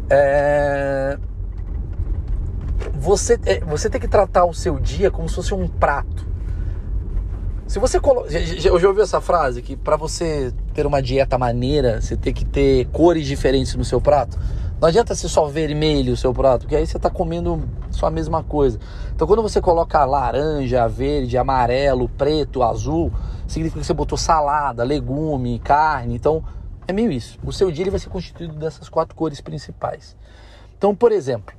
É... 0.08 1.16
Você, 2.94 3.38
é, 3.46 3.60
você 3.60 3.88
tem 3.88 4.00
que 4.00 4.08
tratar 4.08 4.44
o 4.44 4.52
seu 4.52 4.80
dia 4.80 5.08
como 5.08 5.28
se 5.28 5.36
fosse 5.36 5.54
um 5.54 5.68
prato. 5.68 6.29
Se 7.70 7.78
você 7.78 8.00
coloca. 8.00 8.28
Eu 8.32 8.80
já 8.80 8.88
ouviu 8.88 9.00
essa 9.00 9.20
frase 9.20 9.62
que 9.62 9.76
para 9.76 9.94
você 9.94 10.52
ter 10.74 10.84
uma 10.86 11.00
dieta 11.00 11.38
maneira, 11.38 12.00
você 12.00 12.16
tem 12.16 12.34
que 12.34 12.44
ter 12.44 12.86
cores 12.86 13.24
diferentes 13.24 13.76
no 13.76 13.84
seu 13.84 14.00
prato? 14.00 14.36
Não 14.80 14.88
adianta 14.88 15.14
ser 15.14 15.28
só 15.28 15.46
vermelho 15.46 16.14
o 16.14 16.16
seu 16.16 16.34
prato, 16.34 16.62
porque 16.62 16.74
aí 16.74 16.84
você 16.84 16.96
está 16.96 17.08
comendo 17.08 17.62
só 17.92 18.06
a 18.06 18.10
mesma 18.10 18.42
coisa. 18.42 18.80
Então 19.14 19.24
quando 19.24 19.40
você 19.40 19.60
coloca 19.60 20.04
laranja, 20.04 20.88
verde, 20.88 21.38
amarelo, 21.38 22.08
preto, 22.08 22.64
azul, 22.64 23.12
significa 23.46 23.78
que 23.78 23.86
você 23.86 23.94
botou 23.94 24.18
salada, 24.18 24.82
legume, 24.82 25.60
carne. 25.60 26.16
Então 26.16 26.42
é 26.88 26.92
meio 26.92 27.12
isso. 27.12 27.38
O 27.44 27.52
seu 27.52 27.70
dia 27.70 27.84
ele 27.84 27.90
vai 27.90 28.00
ser 28.00 28.08
constituído 28.08 28.54
dessas 28.54 28.88
quatro 28.88 29.14
cores 29.14 29.40
principais. 29.40 30.16
Então, 30.76 30.92
por 30.92 31.12
exemplo, 31.12 31.54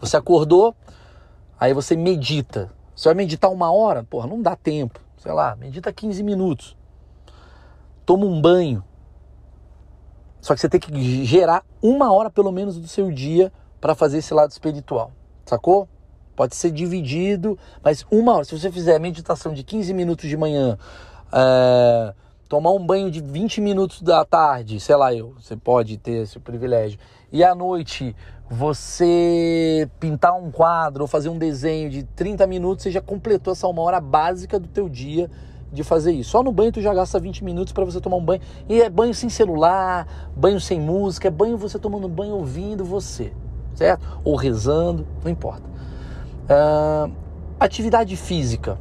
você 0.00 0.16
acordou, 0.16 0.74
aí 1.58 1.74
você 1.74 1.94
medita. 1.94 2.72
Você 2.96 3.06
vai 3.10 3.14
meditar 3.14 3.50
uma 3.50 3.70
hora? 3.70 4.02
Porra, 4.02 4.26
não 4.26 4.40
dá 4.40 4.56
tempo 4.56 5.09
sei 5.20 5.32
lá, 5.32 5.54
medita 5.54 5.92
15 5.92 6.22
minutos. 6.22 6.76
Toma 8.06 8.24
um 8.24 8.40
banho. 8.40 8.82
Só 10.40 10.54
que 10.54 10.60
você 10.60 10.68
tem 10.68 10.80
que 10.80 11.24
gerar 11.26 11.62
uma 11.82 12.10
hora 12.10 12.30
pelo 12.30 12.50
menos 12.50 12.78
do 12.78 12.88
seu 12.88 13.12
dia 13.12 13.52
para 13.78 13.94
fazer 13.94 14.18
esse 14.18 14.32
lado 14.32 14.50
espiritual. 14.50 15.12
Sacou? 15.44 15.86
Pode 16.34 16.56
ser 16.56 16.70
dividido, 16.70 17.58
mas 17.84 18.06
uma 18.10 18.34
hora. 18.34 18.44
Se 18.44 18.58
você 18.58 18.72
fizer 18.72 18.98
meditação 18.98 19.52
de 19.52 19.62
15 19.62 19.92
minutos 19.92 20.26
de 20.26 20.38
manhã, 20.38 20.78
é, 21.30 22.14
tomar 22.48 22.70
um 22.70 22.84
banho 22.84 23.10
de 23.10 23.20
20 23.20 23.60
minutos 23.60 24.00
da 24.00 24.24
tarde, 24.24 24.80
sei 24.80 24.96
lá 24.96 25.14
eu, 25.14 25.34
você 25.38 25.54
pode 25.54 25.98
ter 25.98 26.22
esse 26.22 26.40
privilégio. 26.40 26.98
E 27.30 27.44
à 27.44 27.54
noite 27.54 28.16
você 28.50 29.88
pintar 30.00 30.34
um 30.34 30.50
quadro 30.50 31.02
ou 31.02 31.08
fazer 31.08 31.28
um 31.28 31.38
desenho 31.38 31.88
de 31.88 32.02
30 32.02 32.48
minutos, 32.48 32.82
você 32.82 32.90
já 32.90 33.00
completou 33.00 33.52
essa 33.52 33.68
uma 33.68 33.80
hora 33.80 34.00
básica 34.00 34.58
do 34.58 34.66
teu 34.66 34.88
dia 34.88 35.30
de 35.72 35.84
fazer 35.84 36.10
isso. 36.10 36.30
Só 36.30 36.42
no 36.42 36.50
banho 36.50 36.72
tu 36.72 36.80
já 36.80 36.92
gasta 36.92 37.20
20 37.20 37.44
minutos 37.44 37.72
para 37.72 37.84
você 37.84 38.00
tomar 38.00 38.16
um 38.16 38.24
banho. 38.24 38.40
E 38.68 38.82
é 38.82 38.90
banho 38.90 39.14
sem 39.14 39.28
celular, 39.28 40.28
banho 40.36 40.60
sem 40.60 40.80
música, 40.80 41.28
é 41.28 41.30
banho 41.30 41.56
você 41.56 41.78
tomando 41.78 42.08
banho 42.08 42.34
ouvindo 42.34 42.84
você, 42.84 43.32
certo? 43.72 44.04
Ou 44.24 44.34
rezando, 44.34 45.06
não 45.22 45.30
importa. 45.30 45.62
Uh, 46.50 47.12
atividade 47.60 48.16
física. 48.16 48.76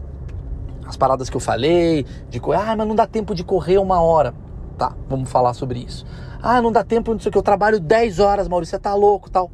As 0.84 0.98
paradas 0.98 1.30
que 1.30 1.38
eu 1.38 1.42
falei, 1.42 2.08
de 2.28 2.42
ah, 2.56 2.76
mas 2.76 2.88
não 2.88 2.96
dá 2.96 3.06
tempo 3.06 3.36
de 3.36 3.44
correr 3.44 3.78
uma 3.78 4.02
hora. 4.02 4.34
Tá, 4.80 4.96
vamos 5.08 5.30
falar 5.30 5.54
sobre 5.54 5.78
isso. 5.78 6.08
Ah, 6.42 6.62
não 6.62 6.72
dá 6.72 6.84
tempo, 6.86 7.12
não 7.12 7.20
sei 7.20 7.30
o 7.30 7.32
que, 7.32 7.38
eu 7.38 7.44
trabalho 7.44 7.80
10 7.80 8.20
horas, 8.20 8.48
Maurício, 8.48 8.72
você 8.72 8.80
tá 8.80 8.94
louco 8.94 9.30
tal. 9.30 9.52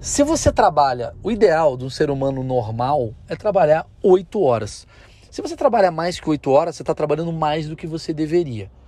Se 0.00 0.22
você 0.22 0.52
trabalha, 0.52 1.12
o 1.22 1.30
ideal 1.30 1.76
de 1.76 1.84
um 1.84 1.90
ser 1.90 2.08
humano 2.08 2.44
normal 2.44 3.12
é 3.28 3.34
trabalhar 3.34 3.86
8 4.02 4.40
horas. 4.40 4.86
Se 5.28 5.42
você 5.42 5.56
trabalha 5.56 5.90
mais 5.90 6.20
que 6.20 6.30
8 6.30 6.50
horas, 6.50 6.76
você 6.76 6.82
está 6.82 6.94
trabalhando 6.94 7.32
mais 7.32 7.68
do 7.68 7.74
que 7.74 7.86
você 7.86 8.12
deveria. 8.12 8.70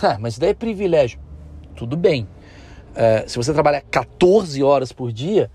Ah, 0.00 0.16
mas 0.20 0.34
isso 0.34 0.40
daí 0.40 0.50
é 0.50 0.54
privilégio. 0.54 1.18
Tudo 1.74 1.96
bem. 1.96 2.28
É, 2.94 3.24
se 3.26 3.36
você 3.36 3.52
trabalha 3.52 3.82
14 3.90 4.62
horas 4.62 4.92
por 4.92 5.10
dia, 5.10 5.50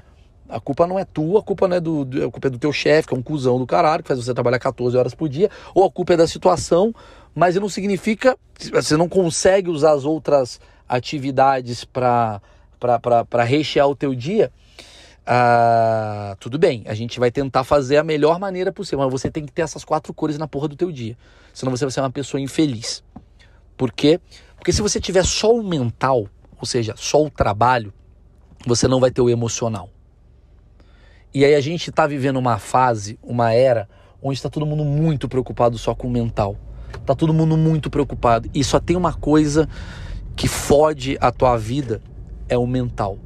a 0.50 0.60
culpa 0.60 0.86
não 0.86 1.00
é 1.00 1.06
tua, 1.06 1.40
a 1.40 1.44
culpa 1.44 1.66
não 1.66 1.78
é 1.78 1.80
do, 1.80 2.02
a 2.28 2.30
culpa 2.30 2.48
é 2.48 2.50
do 2.50 2.60
teu 2.60 2.74
chefe, 2.74 3.08
que 3.08 3.14
é 3.14 3.18
um 3.18 3.22
cuzão 3.22 3.58
do 3.58 3.66
caralho, 3.66 4.04
que 4.04 4.10
faz 4.10 4.22
você 4.22 4.34
trabalhar 4.34 4.60
14 4.60 4.98
horas 4.98 5.16
por 5.16 5.30
dia, 5.30 5.50
ou 5.74 5.86
a 5.86 5.92
culpa 5.92 6.16
é 6.16 6.18
da 6.18 6.28
situação, 6.28 6.94
mas 7.34 7.56
não 7.56 7.70
significa 7.70 8.38
você 8.74 8.98
não 8.98 9.08
consegue 9.08 9.70
usar 9.70 9.92
as 9.92 10.04
outras 10.04 10.60
atividades 10.88 11.84
para 11.84 12.42
rechear 13.44 13.88
o 13.88 13.96
teu 13.96 14.14
dia, 14.14 14.52
ah, 15.26 16.36
tudo 16.40 16.60
bem, 16.60 16.84
a 16.86 16.94
gente 16.94 17.20
vai 17.20 17.32
tentar 17.32 17.64
fazer 17.64 17.98
a 17.98 18.04
melhor 18.04 18.40
maneira 18.40 18.72
possível, 18.72 19.06
mas 19.06 19.12
você 19.12 19.32
tem 19.32 19.46
que 19.46 19.52
ter 19.52 19.64
essas 19.64 19.84
quatro 19.84 20.14
cores 20.14 20.38
na 20.38 20.48
porra 20.48 20.68
do 20.68 20.76
teu 20.76 20.92
dia, 20.92 21.18
senão 21.54 21.76
você 21.76 21.86
vai 21.86 21.92
ser 21.92 22.02
uma 22.02 22.12
pessoa 22.12 22.40
infeliz. 22.40 23.04
Por 23.76 23.92
quê? 23.92 24.20
Porque 24.56 24.72
se 24.72 24.82
você 24.82 25.00
tiver 25.02 25.26
só 25.26 25.54
o 25.54 25.64
mental, 25.64 26.30
ou 26.60 26.66
seja, 26.66 26.94
só 26.96 27.24
o 27.24 27.30
trabalho, 27.30 27.94
você 28.66 28.88
não 28.88 29.00
vai 29.00 29.12
ter 29.12 29.22
o 29.22 29.30
emocional. 29.30 29.90
E 31.34 31.44
aí 31.44 31.54
a 31.54 31.62
gente 31.62 31.90
está 31.90 32.08
vivendo 32.08 32.38
uma 32.38 32.58
fase, 32.58 33.20
uma 33.22 33.52
era, 33.52 33.90
onde 34.24 34.38
está 34.38 34.50
todo 34.50 34.66
mundo 34.66 34.86
muito 34.86 35.28
preocupado 35.28 35.78
só 35.78 35.94
com 35.94 36.08
o 36.08 36.12
mental. 36.12 36.56
Tá 37.06 37.14
todo 37.14 37.34
mundo 37.34 37.58
muito 37.58 37.90
preocupado. 37.90 38.50
E 38.54 38.64
só 38.64 38.80
tem 38.80 38.96
uma 38.96 39.14
coisa 39.14 39.68
que 40.36 40.48
fode 40.48 41.18
a 41.22 41.32
tua 41.32 41.58
vida, 41.58 42.02
é 42.48 42.58
o 42.58 42.68
mental. 42.68 43.18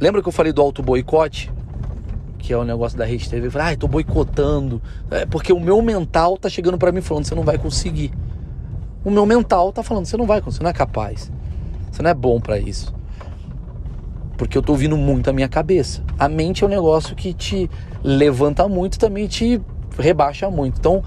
Lembra 0.00 0.20
que 0.20 0.28
eu 0.28 0.32
falei 0.32 0.52
do 0.52 0.60
auto 0.60 0.82
boicote? 0.82 1.52
Que 2.38 2.52
é 2.52 2.56
o 2.56 2.64
negócio 2.64 2.98
da 2.98 3.04
Rede 3.04 3.30
TV. 3.30 3.50
Falei, 3.50 3.74
ah, 3.74 3.76
tô 3.76 3.86
boicotando. 3.86 4.82
É 5.10 5.24
porque 5.24 5.52
o 5.52 5.60
meu 5.60 5.80
mental 5.80 6.36
tá 6.36 6.48
chegando 6.48 6.76
para 6.76 6.90
mim 6.90 7.00
falando, 7.00 7.24
você 7.24 7.34
não 7.34 7.44
vai 7.44 7.56
conseguir. 7.56 8.12
O 9.04 9.10
meu 9.10 9.24
mental 9.24 9.72
tá 9.72 9.82
falando, 9.82 10.06
você 10.06 10.16
não 10.16 10.26
vai 10.26 10.40
conseguir, 10.40 10.58
você 10.58 10.62
não 10.64 10.70
é 10.70 10.74
capaz. 10.74 11.30
Você 11.90 12.02
não 12.02 12.10
é 12.10 12.14
bom 12.14 12.40
para 12.40 12.58
isso 12.58 12.92
porque 14.42 14.58
eu 14.58 14.62
tô 14.62 14.72
ouvindo 14.72 14.96
muito 14.96 15.30
a 15.30 15.32
minha 15.32 15.48
cabeça. 15.48 16.02
A 16.18 16.28
mente 16.28 16.64
é 16.64 16.66
um 16.66 16.70
negócio 16.70 17.14
que 17.14 17.32
te 17.32 17.70
levanta 18.02 18.66
muito, 18.66 18.98
também 18.98 19.28
te 19.28 19.60
rebaixa 19.96 20.50
muito. 20.50 20.80
Então, 20.80 21.04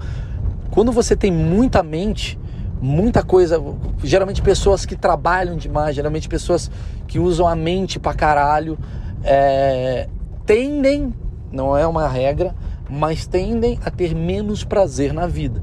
quando 0.70 0.90
você 0.90 1.14
tem 1.14 1.30
muita 1.30 1.82
mente, 1.82 2.38
muita 2.80 3.22
coisa, 3.22 3.62
geralmente 4.02 4.42
pessoas 4.42 4.84
que 4.84 4.96
trabalham 4.96 5.56
demais, 5.56 5.94
geralmente 5.94 6.28
pessoas 6.28 6.70
que 7.06 7.18
usam 7.18 7.46
a 7.46 7.56
mente 7.56 7.98
pra 7.98 8.14
caralho, 8.14 8.78
é, 9.24 10.08
tendem, 10.44 11.14
não 11.50 11.76
é 11.76 11.86
uma 11.86 12.08
regra, 12.08 12.54
mas 12.88 13.26
tendem 13.26 13.78
a 13.84 13.90
ter 13.90 14.14
menos 14.14 14.64
prazer 14.64 15.12
na 15.12 15.26
vida. 15.26 15.62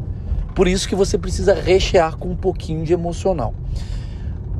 Por 0.55 0.67
isso 0.67 0.87
que 0.87 0.95
você 0.95 1.17
precisa 1.17 1.53
rechear 1.53 2.17
com 2.17 2.29
um 2.29 2.35
pouquinho 2.35 2.83
de 2.83 2.93
emocional. 2.93 3.53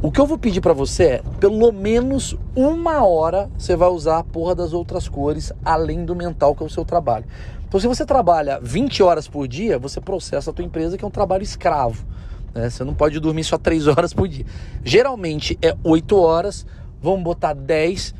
O 0.02 0.12
que 0.12 0.20
eu 0.20 0.26
vou 0.26 0.38
pedir 0.38 0.60
para 0.60 0.74
você 0.74 1.04
é, 1.04 1.22
pelo 1.39 1.72
menos 1.72 2.36
uma 2.56 3.06
hora 3.06 3.50
você 3.58 3.76
vai 3.76 3.88
usar 3.88 4.18
a 4.18 4.24
porra 4.24 4.54
das 4.54 4.74
outras 4.74 5.08
cores, 5.08 5.54
além 5.63 6.04
do 6.04 6.16
mental, 6.16 6.54
que 6.56 6.62
é 6.63 6.66
o 6.66 6.70
seu 6.70 6.84
trabalho. 6.84 7.26
Então, 7.66 7.80
se 7.80 7.88
você 7.88 8.06
trabalha 8.06 8.60
20 8.62 9.02
horas 9.02 9.28
por 9.28 9.48
dia, 9.48 9.80
você 9.80 10.02
processa 10.02 10.52
a 10.52 10.54
tua 10.54 10.66
empresa, 10.66 10.98
que 10.98 11.06
é 11.06 11.08
um 11.08 11.12
trabalho 11.12 11.42
escravo. 11.42 12.06
Né? 12.54 12.70
Você 12.70 12.84
não 12.84 12.94
pode 12.94 13.20
dormir 13.20 13.44
só 13.44 13.58
3 13.58 13.88
horas 13.89 14.13
por 14.13 14.28
dia. 14.28 14.46
Geralmente 14.84 15.58
é 15.62 15.76
8 15.84 16.18
horas, 16.18 16.66
vamos 17.02 17.24
botar 17.24 17.54
10. 17.54 18.13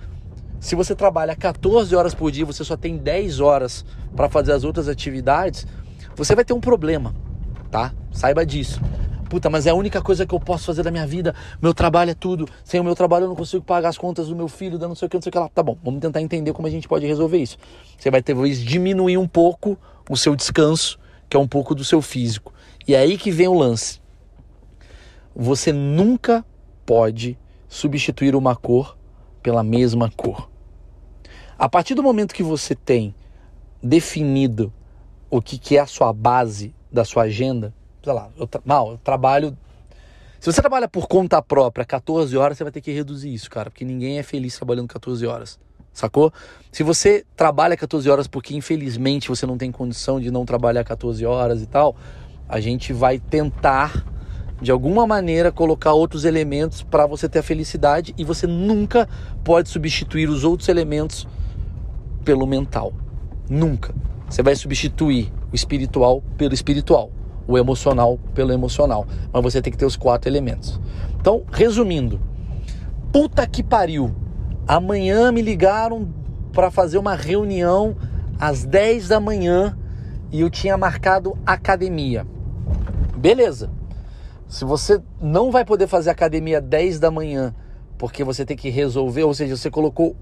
Se 0.60 0.76
você 0.76 0.96
trabalha 0.96 1.36
14 1.36 1.96
horas 1.96 2.13
por 2.13 2.32
dia, 2.32 2.46
você 2.46 2.63
só 2.63 2.78
tem 2.78 2.98
10 2.98 3.39
horas 3.39 3.86
para 4.15 4.30
fazer 4.30 4.54
as 4.54 4.63
outras 4.63 4.88
atividades, 4.88 5.67
você 6.15 6.36
vai 6.36 6.46
ter 6.46 6.54
um 6.54 6.62
problema, 6.62 7.13
tá? 7.69 7.93
Saiba 8.12 8.46
disso. 8.46 8.80
Puta, 9.34 9.50
mas 9.50 9.65
é 9.65 9.72
a 9.72 9.74
única 9.74 10.00
coisa 10.00 10.28
que 10.28 10.36
eu 10.36 10.39
posso 10.39 10.65
fazer 10.65 10.84
da 10.84 10.91
minha 10.91 11.08
vida. 11.08 11.34
Meu 11.60 11.74
trabalho 11.74 12.12
é 12.12 12.13
tudo. 12.13 12.48
Sem 12.63 12.80
o 12.80 12.84
meu 12.84 12.93
trabalho 12.93 13.24
eu 13.24 13.30
não 13.30 13.36
consigo 13.36 13.63
pagar 13.63 13.89
as 13.89 13.98
contas 13.98 14.28
do 14.28 14.36
meu 14.36 14.48
filho, 14.48 14.78
da 14.78 14.88
não 14.88 14.93
sei 14.93 15.08
o 15.08 15.10
que, 15.10 15.17
não 15.17 15.24
sei 15.24 15.32
o 15.32 15.34
que 15.34 15.39
lá. 15.39 15.50
Tá 15.50 15.63
bom, 15.63 15.76
vamos 15.84 16.02
tentar 16.02 16.22
entender 16.22 16.54
como 16.54 16.67
a 16.67 16.72
gente 16.72 16.88
pode 16.88 17.08
resolver 17.08 17.39
isso. 17.39 17.58
Você 17.98 18.12
vai 18.12 18.22
ter 18.22 18.36
talvez 18.36 18.60
diminuir 18.60 19.17
um 19.17 19.28
pouco 19.28 19.76
o 20.08 20.15
seu 20.15 20.36
descanso, 20.36 21.00
que 21.28 21.36
é 21.36 21.39
um 21.39 21.48
pouco 21.48 21.74
do 21.74 21.84
seu 21.84 22.00
físico. 22.00 22.54
E 22.88 22.93
é 22.93 23.00
aí 23.00 23.17
que 23.17 23.32
vem 23.32 23.48
o 23.48 23.58
lance. 23.58 24.03
Você 25.36 25.74
nunca 25.74 26.46
pode 26.86 27.38
substituir 27.67 28.36
uma 28.36 28.56
cor 28.56 28.98
pela 29.41 29.63
mesma 29.63 30.10
cor. 30.10 30.50
A 31.58 31.67
partir 31.67 31.96
do 31.96 32.04
momento 32.04 32.34
que 32.34 32.43
você 32.43 32.76
tem 32.76 33.15
definido 33.82 34.72
o 35.30 35.41
que, 35.41 35.58
que 35.58 35.78
é 35.78 35.80
a 35.80 35.86
sua 35.86 36.13
base 36.13 36.74
da 36.91 37.04
sua 37.04 37.24
agenda, 37.24 37.74
sei 38.04 38.13
lá, 38.13 38.30
eu, 38.38 38.46
tra 38.46 38.62
mal, 38.63 38.91
eu 38.91 38.98
trabalho. 38.98 39.58
Se 40.39 40.52
você 40.52 40.62
trabalha 40.62 40.88
por 40.88 41.08
conta 41.08 41.41
própria 41.41 41.86
14 41.86 42.36
horas, 42.38 42.58
você 42.58 42.63
vai 42.63 42.72
ter 42.72 42.82
que 42.82 42.91
reduzir 42.91 43.34
isso, 43.34 43.50
cara, 43.50 43.72
porque 43.72 43.84
ninguém 43.84 44.19
é 44.19 44.24
feliz 44.24 44.56
trabalhando 44.56 44.88
14 44.88 45.26
horas. 45.26 45.60
Sacou? 45.91 46.34
Se 46.72 46.84
você 46.84 47.24
trabalha 47.36 47.78
14 47.78 48.10
horas 48.10 48.28
porque 48.28 48.56
infelizmente 48.56 49.30
você 49.30 49.46
não 49.46 49.58
tem 49.58 49.72
condição 49.72 50.19
de 50.19 50.32
não 50.32 50.46
trabalhar 50.46 50.84
14 50.84 51.24
horas 51.26 51.62
e 51.62 51.67
tal, 51.67 51.96
a 52.48 52.60
gente 52.60 52.91
vai 52.91 53.19
tentar 53.19 54.04
de 54.62 54.72
alguma 54.72 55.06
maneira 55.06 55.52
colocar 55.52 55.94
outros 55.94 56.26
elementos 56.26 56.82
para 56.82 57.06
você 57.06 57.28
ter 57.28 57.39
a 57.39 57.44
felicidade 57.44 58.13
e 58.18 58.24
você 58.24 58.48
nunca 58.48 59.08
pode 59.44 59.70
substituir 59.70 60.30
os 60.30 60.44
outros 60.44 60.70
elementos 60.70 61.28
pelo 62.24 62.48
mental. 62.48 62.94
Nunca. 63.50 63.94
Você 64.30 64.42
vai 64.42 64.56
substituir 64.56 65.32
o 65.52 65.56
espiritual 65.56 66.24
pelo 66.38 66.54
espiritual 66.54 67.12
o 67.48 67.58
emocional 67.58 68.18
pelo 68.34 68.52
emocional. 68.52 69.06
Mas 69.32 69.44
você 69.44 69.62
tem 69.62 69.72
que 69.72 69.78
ter 69.78 69.86
os 69.86 69.96
quatro 69.96 70.30
elementos. 70.30 70.80
Então, 71.20 71.44
resumindo, 71.52 72.20
puta 73.12 73.46
que 73.48 73.63
pariu. 73.63 74.13
Amanhã 74.68 75.32
me 75.32 75.42
ligaram 75.42 76.08
para 76.54 76.72
fazer 76.72 76.98
uma 76.98 77.16
reunião 77.16 77.96
às 78.39 78.63
10 78.63 79.10
da 79.10 79.20
manhã 79.20 79.78
e 80.32 80.42
eu 80.42 80.50
tinha 80.50 80.78
marcado 80.78 81.38
academia. 81.46 82.26
Beleza. 83.18 83.70
Se 84.54 84.66
você 84.66 85.02
não 85.20 85.50
vai 85.50 85.66
poder 85.66 85.88
fazer 85.88 86.12
academia 86.12 86.62
10 86.62 87.00
da 87.00 87.10
manhã 87.10 87.56
porque 87.98 88.24
você 88.24 88.46
tem 88.46 88.56
que 88.56 88.70
resolver, 88.70 89.24
ou 89.24 89.34
seja, 89.34 89.58
você 89.58 89.72
colocou 89.72 90.16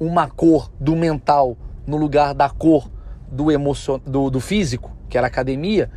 uma 0.00 0.26
cor 0.26 0.72
do 0.80 0.96
mental 0.96 1.54
no 1.86 1.98
lugar 1.98 2.32
da 2.32 2.48
cor 2.48 2.90
do, 3.30 3.52
emocion... 3.52 4.00
do, 4.06 4.30
do 4.30 4.40
físico, 4.40 4.90
que 5.06 5.18
era 5.18 5.26
academia, 5.26 5.90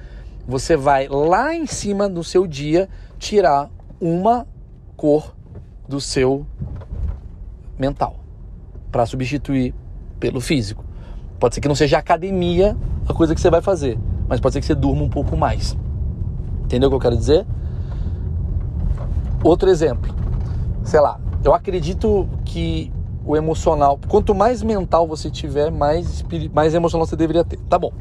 você 0.46 0.76
vai 0.76 1.08
lá 1.08 1.56
em 1.56 1.66
cima 1.66 2.10
do 2.10 2.26
seu 2.26 2.46
dia 2.46 2.90
tirar 3.18 3.70
uma 4.02 4.46
cor 4.98 5.34
do 5.88 6.02
seu 6.02 6.46
mental 7.80 8.18
para 8.92 9.06
substituir 9.06 9.74
pelo 10.20 10.42
físico. 10.42 10.84
Pode 11.40 11.56
ser 11.56 11.62
que 11.62 11.70
não 11.70 11.76
seja 11.76 12.00
academia 12.00 12.76
a 13.08 13.14
coisa 13.14 13.34
que 13.34 13.40
você 13.40 13.50
vai 13.50 13.62
fazer, 13.62 13.98
mas 14.28 14.42
pode 14.42 14.56
ser 14.56 14.60
que 14.60 14.66
você 14.66 14.76
durma 14.76 15.04
um 15.04 15.10
pouco 15.10 15.38
mais. 15.38 15.78
Entendeu 16.66 16.88
o 16.88 16.92
que 16.92 16.96
eu 16.98 17.00
quero 17.00 17.16
dizer? 17.16 17.46
Outro 19.43 19.69
exemplo, 19.69 20.13
sei 20.84 20.99
lá, 20.99 21.19
eu 21.43 21.54
acredito 21.54 22.27
que 22.45 22.91
o 23.25 23.36
emocional, 23.36 23.99
quanto 24.08 24.34
mais 24.34 24.63
mental 24.63 25.08
você 25.08 25.30
tiver, 25.30 25.71
mais, 25.71 26.23
mais 26.54 26.73
emocional 26.73 27.06
você 27.06 27.15
deveria 27.15 27.43
ter. 27.43 27.58
Tá 27.62 27.77
bom 27.77 27.91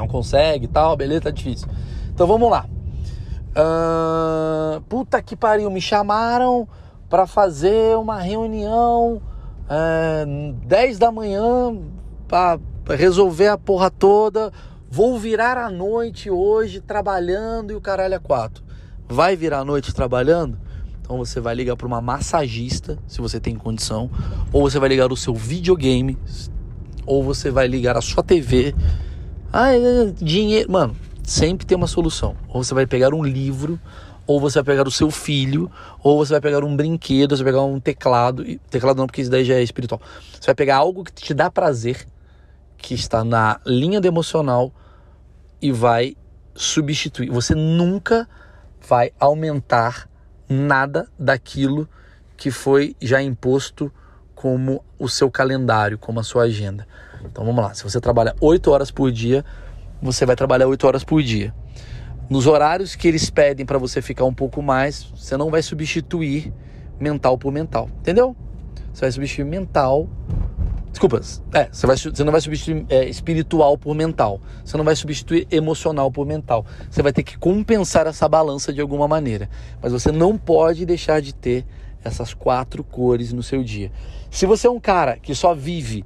não 0.00 0.08
consegue 0.08 0.66
tal, 0.66 0.96
beleza, 0.96 1.22
tá 1.22 1.30
difícil. 1.30 1.68
Então 2.12 2.26
vamos 2.26 2.50
lá. 2.50 2.66
Uh, 3.50 4.80
puta 4.82 5.20
que 5.20 5.36
pariu, 5.36 5.70
me 5.70 5.80
chamaram 5.80 6.68
para 7.08 7.26
fazer 7.26 7.96
uma 7.96 8.18
reunião 8.18 9.16
uh, 9.16 9.22
é, 9.68 10.24
10 10.66 10.98
da 10.98 11.10
manhã 11.10 11.76
para 12.28 12.58
resolver 12.96 13.48
a 13.48 13.58
porra 13.58 13.90
toda. 13.90 14.52
Vou 14.88 15.18
virar 15.18 15.58
a 15.58 15.70
noite 15.70 16.30
hoje 16.30 16.80
trabalhando 16.80 17.72
e 17.72 17.76
o 17.76 17.80
caralho 17.80 18.14
é 18.14 18.18
quatro. 18.18 18.64
Vai 19.10 19.34
virar 19.34 19.58
a 19.58 19.64
noite 19.64 19.92
trabalhando? 19.92 20.56
Então 21.00 21.18
você 21.18 21.40
vai 21.40 21.54
ligar 21.54 21.76
para 21.76 21.86
uma 21.86 22.00
massagista, 22.00 22.96
se 23.08 23.20
você 23.20 23.40
tem 23.40 23.56
condição, 23.56 24.08
ou 24.52 24.62
você 24.62 24.78
vai 24.78 24.88
ligar 24.88 25.10
o 25.12 25.16
seu 25.16 25.34
videogame, 25.34 26.16
ou 27.04 27.24
você 27.24 27.50
vai 27.50 27.66
ligar 27.66 27.96
a 27.96 28.00
sua 28.00 28.22
TV 28.22 28.72
ah, 29.52 29.70
dinheiro. 30.16 30.70
Mano, 30.70 30.96
sempre 31.24 31.66
tem 31.66 31.76
uma 31.76 31.88
solução. 31.88 32.36
Ou 32.48 32.62
você 32.62 32.72
vai 32.72 32.86
pegar 32.86 33.12
um 33.12 33.24
livro, 33.24 33.80
ou 34.26 34.38
você 34.38 34.58
vai 34.62 34.76
pegar 34.76 34.86
o 34.86 34.92
seu 34.92 35.10
filho, 35.10 35.68
ou 36.04 36.24
você 36.24 36.32
vai 36.34 36.40
pegar 36.40 36.64
um 36.64 36.76
brinquedo, 36.76 37.36
você 37.36 37.42
vai 37.42 37.52
pegar 37.52 37.64
um 37.64 37.80
teclado. 37.80 38.44
Teclado 38.70 38.98
não, 38.98 39.06
porque 39.06 39.22
isso 39.22 39.30
daí 39.30 39.44
já 39.44 39.54
é 39.54 39.62
espiritual. 39.62 40.00
Você 40.32 40.46
vai 40.46 40.54
pegar 40.54 40.76
algo 40.76 41.02
que 41.02 41.12
te 41.12 41.34
dá 41.34 41.50
prazer, 41.50 42.06
que 42.78 42.94
está 42.94 43.24
na 43.24 43.60
linha 43.66 44.00
do 44.00 44.06
emocional, 44.06 44.72
e 45.60 45.72
vai 45.72 46.16
substituir. 46.54 47.28
Você 47.30 47.56
nunca 47.56 48.28
vai 48.90 49.12
aumentar 49.20 50.10
nada 50.48 51.06
daquilo 51.16 51.88
que 52.36 52.50
foi 52.50 52.96
já 53.00 53.22
imposto 53.22 53.92
como 54.34 54.84
o 54.98 55.08
seu 55.08 55.30
calendário, 55.30 55.96
como 55.96 56.18
a 56.18 56.24
sua 56.24 56.42
agenda. 56.42 56.88
Então 57.24 57.44
vamos 57.44 57.62
lá, 57.62 57.72
se 57.72 57.84
você 57.84 58.00
trabalha 58.00 58.34
8 58.40 58.68
horas 58.68 58.90
por 58.90 59.12
dia, 59.12 59.44
você 60.02 60.26
vai 60.26 60.34
trabalhar 60.34 60.66
8 60.66 60.84
horas 60.88 61.04
por 61.04 61.22
dia. 61.22 61.54
Nos 62.28 62.48
horários 62.48 62.96
que 62.96 63.06
eles 63.06 63.30
pedem 63.30 63.64
para 63.64 63.78
você 63.78 64.02
ficar 64.02 64.24
um 64.24 64.34
pouco 64.34 64.60
mais, 64.60 65.04
você 65.14 65.36
não 65.36 65.52
vai 65.52 65.62
substituir 65.62 66.52
mental 66.98 67.38
por 67.38 67.52
mental, 67.52 67.88
entendeu? 68.00 68.34
Você 68.92 69.02
vai 69.02 69.12
substituir 69.12 69.44
mental. 69.44 70.08
Desculpa, 70.90 71.20
é, 71.54 71.68
você, 71.70 71.86
vai, 71.86 71.96
você 71.96 72.24
não 72.24 72.32
vai 72.32 72.40
substituir 72.40 72.84
é, 72.88 73.04
espiritual 73.08 73.78
por 73.78 73.94
mental. 73.94 74.40
Você 74.64 74.76
não 74.76 74.84
vai 74.84 74.96
substituir 74.96 75.46
emocional 75.50 76.10
por 76.10 76.26
mental. 76.26 76.66
Você 76.90 77.02
vai 77.02 77.12
ter 77.12 77.22
que 77.22 77.38
compensar 77.38 78.06
essa 78.06 78.28
balança 78.28 78.72
de 78.72 78.80
alguma 78.80 79.06
maneira. 79.06 79.48
Mas 79.80 79.92
você 79.92 80.10
não 80.10 80.36
pode 80.36 80.84
deixar 80.84 81.20
de 81.20 81.32
ter 81.34 81.64
essas 82.02 82.34
quatro 82.34 82.82
cores 82.82 83.32
no 83.32 83.42
seu 83.42 83.62
dia. 83.62 83.92
Se 84.30 84.46
você 84.46 84.66
é 84.66 84.70
um 84.70 84.80
cara 84.80 85.16
que 85.16 85.34
só 85.34 85.54
vive 85.54 86.04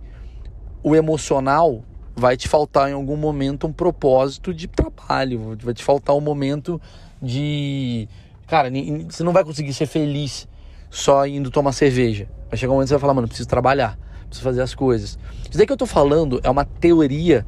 o 0.82 0.94
emocional 0.94 1.82
vai 2.14 2.36
te 2.36 2.46
faltar 2.46 2.90
em 2.90 2.92
algum 2.92 3.16
momento 3.16 3.66
um 3.66 3.72
propósito 3.72 4.54
de 4.54 4.68
trabalho, 4.68 5.56
vai 5.60 5.74
te 5.74 5.82
faltar 5.82 6.14
um 6.14 6.20
momento 6.20 6.80
de. 7.20 8.06
Cara, 8.46 8.70
você 9.08 9.24
não 9.24 9.32
vai 9.32 9.42
conseguir 9.42 9.72
ser 9.72 9.86
feliz 9.86 10.46
só 10.90 11.26
indo 11.26 11.50
tomar 11.50 11.72
cerveja. 11.72 12.28
Vai 12.48 12.58
chegar 12.58 12.72
um 12.72 12.76
momento 12.76 12.86
que 12.86 12.88
você 12.90 12.94
vai 12.94 13.00
falar, 13.00 13.14
mano, 13.14 13.26
preciso 13.26 13.48
trabalhar, 13.48 13.98
preciso 14.34 14.42
fazer 14.42 14.62
as 14.62 14.74
coisas. 14.74 15.18
Isso 15.48 15.56
daí 15.56 15.66
que 15.66 15.72
eu 15.72 15.76
tô 15.76 15.86
falando 15.86 16.40
é 16.42 16.50
uma 16.50 16.64
teoria, 16.64 17.46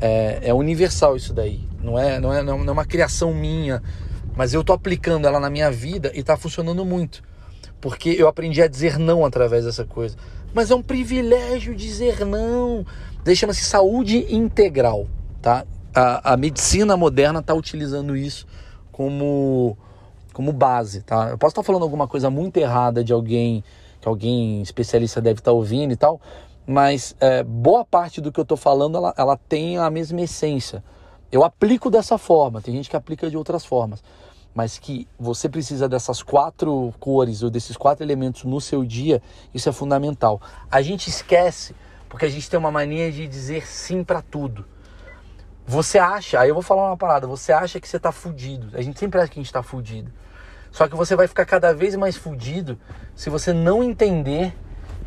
é, 0.00 0.40
é 0.42 0.54
universal 0.54 1.16
isso 1.16 1.32
daí. 1.32 1.60
Não 1.82 1.98
é, 1.98 2.18
não, 2.18 2.32
é, 2.32 2.42
não 2.42 2.64
é 2.64 2.70
uma 2.70 2.84
criação 2.84 3.32
minha, 3.32 3.82
mas 4.36 4.52
eu 4.54 4.64
tô 4.64 4.72
aplicando 4.72 5.26
ela 5.26 5.38
na 5.38 5.50
minha 5.50 5.70
vida 5.70 6.10
e 6.14 6.22
tá 6.22 6.36
funcionando 6.36 6.84
muito. 6.84 7.22
Porque 7.80 8.10
eu 8.10 8.26
aprendi 8.26 8.62
a 8.62 8.66
dizer 8.66 8.98
não 8.98 9.24
através 9.24 9.64
dessa 9.64 9.84
coisa. 9.84 10.16
Mas 10.52 10.70
é 10.70 10.74
um 10.74 10.82
privilégio 10.82 11.74
dizer 11.74 12.24
não. 12.24 12.84
Daí 13.22 13.36
chama-se 13.36 13.64
saúde 13.64 14.26
integral, 14.34 15.06
tá? 15.42 15.64
A, 15.94 16.32
a 16.32 16.36
medicina 16.36 16.96
moderna 16.96 17.40
está 17.40 17.54
utilizando 17.54 18.16
isso 18.16 18.46
como 18.90 19.76
como 20.32 20.52
base, 20.52 21.02
tá? 21.02 21.28
Eu 21.30 21.38
posso 21.38 21.52
estar 21.52 21.62
falando 21.62 21.82
alguma 21.82 22.08
coisa 22.08 22.28
muito 22.28 22.56
errada 22.56 23.04
de 23.04 23.12
alguém 23.12 23.62
que 24.04 24.08
alguém 24.08 24.60
especialista 24.60 25.18
deve 25.18 25.40
estar 25.40 25.52
ouvindo 25.52 25.90
e 25.90 25.96
tal, 25.96 26.20
mas 26.66 27.16
é, 27.18 27.42
boa 27.42 27.86
parte 27.86 28.20
do 28.20 28.30
que 28.30 28.38
eu 28.38 28.42
estou 28.42 28.56
falando 28.56 28.98
ela, 28.98 29.14
ela 29.16 29.36
tem 29.36 29.78
a 29.78 29.88
mesma 29.88 30.20
essência. 30.20 30.84
Eu 31.32 31.42
aplico 31.42 31.90
dessa 31.90 32.18
forma, 32.18 32.60
tem 32.60 32.74
gente 32.74 32.90
que 32.90 32.96
aplica 32.96 33.30
de 33.30 33.36
outras 33.36 33.64
formas, 33.64 34.04
mas 34.54 34.78
que 34.78 35.08
você 35.18 35.48
precisa 35.48 35.88
dessas 35.88 36.22
quatro 36.22 36.92
cores 37.00 37.42
ou 37.42 37.48
desses 37.48 37.78
quatro 37.78 38.04
elementos 38.04 38.44
no 38.44 38.60
seu 38.60 38.84
dia, 38.84 39.22
isso 39.54 39.70
é 39.70 39.72
fundamental. 39.72 40.38
A 40.70 40.82
gente 40.82 41.08
esquece 41.08 41.74
porque 42.06 42.26
a 42.26 42.30
gente 42.30 42.48
tem 42.48 42.58
uma 42.58 42.70
mania 42.70 43.10
de 43.10 43.26
dizer 43.26 43.66
sim 43.66 44.04
para 44.04 44.20
tudo. 44.20 44.66
Você 45.66 45.98
acha, 45.98 46.38
aí 46.38 46.50
eu 46.50 46.54
vou 46.54 46.62
falar 46.62 46.88
uma 46.88 46.96
parada, 46.96 47.26
você 47.26 47.52
acha 47.52 47.80
que 47.80 47.88
você 47.88 47.98
tá 47.98 48.12
fudido. 48.12 48.76
A 48.76 48.82
gente 48.82 49.00
sempre 49.00 49.18
acha 49.18 49.32
que 49.32 49.40
a 49.40 49.42
gente 49.42 49.52
tá 49.52 49.62
fudido. 49.62 50.12
Só 50.74 50.88
que 50.88 50.96
você 50.96 51.14
vai 51.14 51.28
ficar 51.28 51.44
cada 51.44 51.72
vez 51.72 51.94
mais 51.94 52.16
fudido 52.16 52.76
se 53.14 53.30
você 53.30 53.52
não 53.52 53.80
entender 53.80 54.52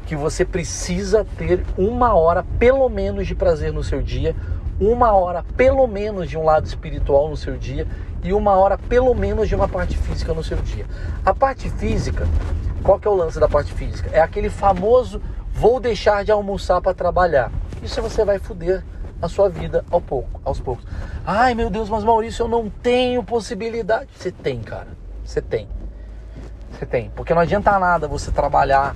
que 0.06 0.16
você 0.16 0.46
precisa 0.46 1.28
ter 1.38 1.62
uma 1.78 2.16
hora 2.16 2.46
pelo 2.58 2.88
menos 2.88 3.28
de 3.28 3.36
prazer 3.36 3.74
no 3.74 3.84
seu 3.84 4.02
dia, 4.02 4.34
uma 4.80 5.12
hora 5.12 5.44
pelo 5.58 5.86
menos 5.86 6.30
de 6.30 6.38
um 6.38 6.46
lado 6.46 6.66
espiritual 6.66 7.28
no 7.28 7.36
seu 7.36 7.58
dia 7.58 7.86
e 8.24 8.32
uma 8.32 8.54
hora 8.54 8.78
pelo 8.78 9.14
menos 9.14 9.50
de 9.50 9.56
uma 9.56 9.68
parte 9.68 9.98
física 9.98 10.34
no 10.34 10.42
seu 10.42 10.56
dia. 10.56 10.86
A 11.26 11.34
parte 11.34 11.70
física, 11.70 12.26
qual 12.82 12.98
que 12.98 13.06
é 13.06 13.12
o 13.12 13.16
lance 13.16 13.38
da 13.38 13.50
parte 13.50 13.74
física? 13.74 14.10
É 14.14 14.22
aquele 14.22 14.50
famoso 14.50 15.22
vou 15.52 15.82
deixar 15.82 16.24
de 16.24 16.32
almoçar 16.32 16.80
para 16.80 16.94
trabalhar. 16.94 17.52
Isso 17.84 18.02
você 18.02 18.24
vai 18.24 18.40
fuder 18.40 18.86
a 19.22 19.28
sua 19.28 19.50
vida 19.50 19.84
ao 19.92 20.00
pouco, 20.00 20.40
aos 20.46 20.62
poucos. 20.62 20.86
Ai 21.26 21.54
meu 21.54 21.70
Deus, 21.70 21.90
mas 21.90 22.06
Maurício, 22.06 22.44
eu 22.44 22.48
não 22.48 22.70
tenho 22.70 23.22
possibilidade. 23.22 24.08
Você 24.16 24.32
tem, 24.32 24.62
cara. 24.62 24.97
Você 25.28 25.42
tem. 25.42 25.68
Você 26.72 26.86
tem. 26.86 27.12
Porque 27.14 27.34
não 27.34 27.42
adianta 27.42 27.78
nada 27.78 28.08
você 28.08 28.32
trabalhar 28.32 28.96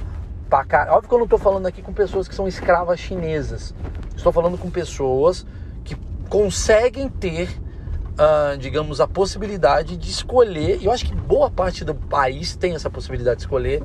pra 0.49 0.63
cara. 0.63 0.93
Óbvio 0.93 1.09
que 1.09 1.13
eu 1.13 1.17
não 1.19 1.25
estou 1.25 1.37
falando 1.37 1.65
aqui 1.65 1.81
com 1.81 1.91
pessoas 1.91 2.25
que 2.25 2.33
são 2.33 2.47
escravas 2.47 3.01
chinesas. 3.01 3.75
Estou 4.15 4.31
falando 4.31 4.57
com 4.57 4.69
pessoas 4.69 5.45
que 5.83 5.93
conseguem 6.29 7.09
ter, 7.09 7.49
uh, 8.13 8.57
digamos, 8.57 9.01
a 9.01 9.07
possibilidade 9.07 9.97
de 9.97 10.09
escolher. 10.09 10.81
E 10.81 10.85
eu 10.85 10.93
acho 10.93 11.05
que 11.05 11.13
boa 11.13 11.51
parte 11.51 11.83
do 11.83 11.93
país 11.93 12.55
tem 12.55 12.75
essa 12.75 12.89
possibilidade 12.89 13.37
de 13.37 13.43
escolher. 13.43 13.83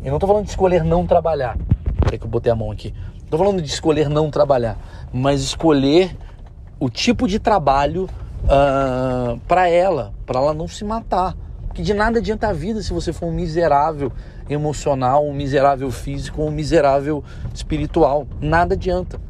Eu 0.00 0.10
não 0.10 0.18
estou 0.18 0.28
falando 0.28 0.44
de 0.44 0.50
escolher 0.50 0.84
não 0.84 1.04
trabalhar. 1.04 1.58
Peraí 2.04 2.16
que 2.16 2.24
eu 2.24 2.30
botei 2.30 2.52
a 2.52 2.54
mão 2.54 2.70
aqui. 2.70 2.94
Estou 3.16 3.40
falando 3.40 3.60
de 3.60 3.68
escolher 3.68 4.08
não 4.08 4.30
trabalhar, 4.30 4.78
mas 5.12 5.42
escolher 5.42 6.16
o 6.78 6.88
tipo 6.88 7.26
de 7.26 7.40
trabalho 7.40 8.04
uh, 8.04 8.48
ah, 8.48 9.36
para 9.48 9.68
ela, 9.68 10.14
para 10.24 10.38
ela 10.38 10.54
não 10.54 10.68
se 10.68 10.84
matar 10.84 11.34
que 11.74 11.82
de 11.82 11.94
nada 11.94 12.18
adianta 12.18 12.48
a 12.48 12.52
vida 12.52 12.82
se 12.82 12.92
você 12.92 13.12
for 13.12 13.26
um 13.26 13.32
miserável 13.32 14.12
emocional, 14.48 15.26
um 15.26 15.32
miserável 15.32 15.90
físico, 15.90 16.42
um 16.42 16.50
miserável 16.50 17.22
espiritual. 17.54 18.26
Nada 18.40 18.74
adianta. 18.74 19.20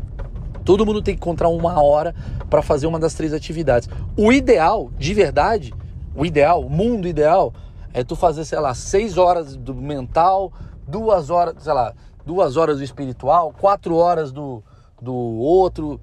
Todo 0.65 0.85
mundo 0.85 1.03
tem 1.03 1.15
que 1.15 1.21
encontrar 1.21 1.49
uma 1.49 1.83
hora 1.83 2.15
para 2.51 2.63
fazer 2.63 2.87
uma 2.87 2.99
das 2.99 3.15
três 3.15 3.33
atividades. 3.33 3.89
O 4.17 4.33
ideal, 4.33 4.91
de 4.99 5.15
verdade, 5.15 5.73
o 6.15 6.25
ideal, 6.27 6.63
o 6.63 6.71
mundo 6.71 7.09
ideal, 7.09 7.53
é 7.93 8.05
tu 8.05 8.15
fazer, 8.15 8.45
sei 8.45 8.59
lá, 8.59 8.75
seis 8.75 9.17
horas 9.17 9.57
do 9.57 9.75
mental, 9.75 10.53
duas 10.87 11.31
horas, 11.31 11.55
sei 11.61 11.73
lá, 11.73 11.95
duas 12.25 12.57
horas 12.57 12.79
do 12.79 12.85
espiritual, 12.85 13.55
quatro 13.59 13.97
horas 13.97 14.31
do, 14.31 14.63
do 15.01 15.15
outro. 15.15 16.01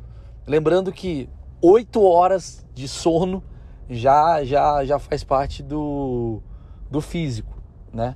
Lembrando 0.47 0.91
que 0.91 1.29
oito 1.61 2.03
horas 2.03 2.65
de 2.73 2.87
sono 2.87 3.43
já 3.89 4.43
já 4.43 4.83
já 4.85 4.99
faz 4.99 5.23
parte 5.23 5.61
do, 5.61 6.41
do 6.89 7.01
físico, 7.01 7.53
né? 7.93 8.15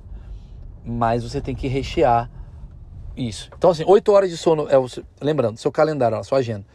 Mas 0.84 1.22
você 1.22 1.40
tem 1.40 1.54
que 1.54 1.68
rechear 1.68 2.30
isso. 3.16 3.50
Então 3.56 3.70
assim, 3.70 3.84
8 3.86 4.12
horas 4.12 4.30
de 4.30 4.36
sono 4.36 4.66
é 4.68 4.76
lembrando, 5.20 5.58
seu 5.58 5.70
calendário, 5.70 6.18
a 6.18 6.24
sua 6.24 6.38
agenda. 6.38 6.66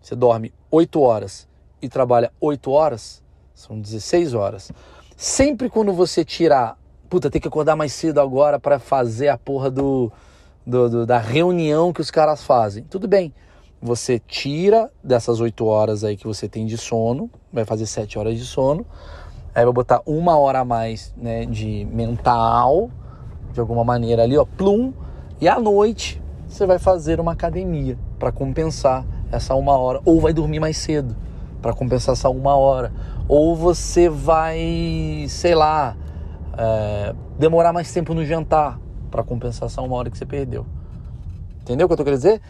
Você 0.00 0.14
dorme 0.14 0.52
8 0.70 1.00
horas 1.00 1.48
e 1.80 1.88
trabalha 1.88 2.32
8 2.40 2.70
horas, 2.70 3.22
são 3.54 3.80
16 3.80 4.34
horas. 4.34 4.70
Sempre 5.16 5.70
quando 5.70 5.92
você 5.92 6.24
tirar, 6.24 6.78
puta, 7.08 7.30
tem 7.30 7.40
que 7.40 7.48
acordar 7.48 7.76
mais 7.76 7.92
cedo 7.92 8.20
agora 8.20 8.58
para 8.58 8.78
fazer 8.78 9.28
a 9.28 9.38
porra 9.38 9.70
do, 9.70 10.12
do, 10.66 10.90
do, 10.90 11.06
da 11.06 11.18
reunião 11.18 11.92
que 11.92 12.00
os 12.00 12.10
caras 12.10 12.42
fazem. 12.42 12.84
Tudo 12.84 13.08
bem 13.08 13.32
você 13.84 14.18
tira 14.18 14.90
dessas 15.02 15.40
8 15.40 15.66
horas 15.66 16.04
aí 16.04 16.16
que 16.16 16.26
você 16.26 16.48
tem 16.48 16.64
de 16.64 16.78
sono, 16.78 17.30
vai 17.52 17.66
fazer 17.66 17.84
7 17.84 18.18
horas 18.18 18.38
de 18.38 18.46
sono, 18.46 18.86
aí 19.54 19.62
vai 19.62 19.74
botar 19.74 20.00
uma 20.06 20.38
hora 20.38 20.60
a 20.60 20.64
mais 20.64 21.12
né, 21.14 21.44
de 21.44 21.86
mental, 21.92 22.90
de 23.52 23.60
alguma 23.60 23.84
maneira 23.84 24.22
ali, 24.22 24.38
ó, 24.38 24.46
plum, 24.46 24.94
e 25.38 25.46
à 25.46 25.60
noite 25.60 26.22
você 26.48 26.64
vai 26.64 26.78
fazer 26.78 27.20
uma 27.20 27.32
academia 27.32 27.98
para 28.18 28.32
compensar 28.32 29.04
essa 29.30 29.54
uma 29.54 29.76
hora, 29.76 30.00
ou 30.06 30.18
vai 30.18 30.32
dormir 30.32 30.60
mais 30.60 30.78
cedo 30.78 31.14
para 31.60 31.74
compensar 31.74 32.14
essa 32.14 32.30
uma 32.30 32.56
hora, 32.56 32.90
ou 33.28 33.54
você 33.54 34.08
vai, 34.08 35.26
sei 35.28 35.54
lá, 35.54 35.94
é, 36.56 37.14
demorar 37.38 37.74
mais 37.74 37.92
tempo 37.92 38.14
no 38.14 38.24
jantar 38.24 38.80
para 39.10 39.22
compensar 39.22 39.66
essa 39.66 39.82
uma 39.82 39.94
hora 39.94 40.08
que 40.08 40.16
você 40.16 40.24
perdeu. 40.24 40.64
Entendeu 41.60 41.84
o 41.84 41.88
que 41.88 41.92
eu 41.92 41.98
tô 41.98 42.04
querendo 42.04 42.20
dizer? 42.20 42.40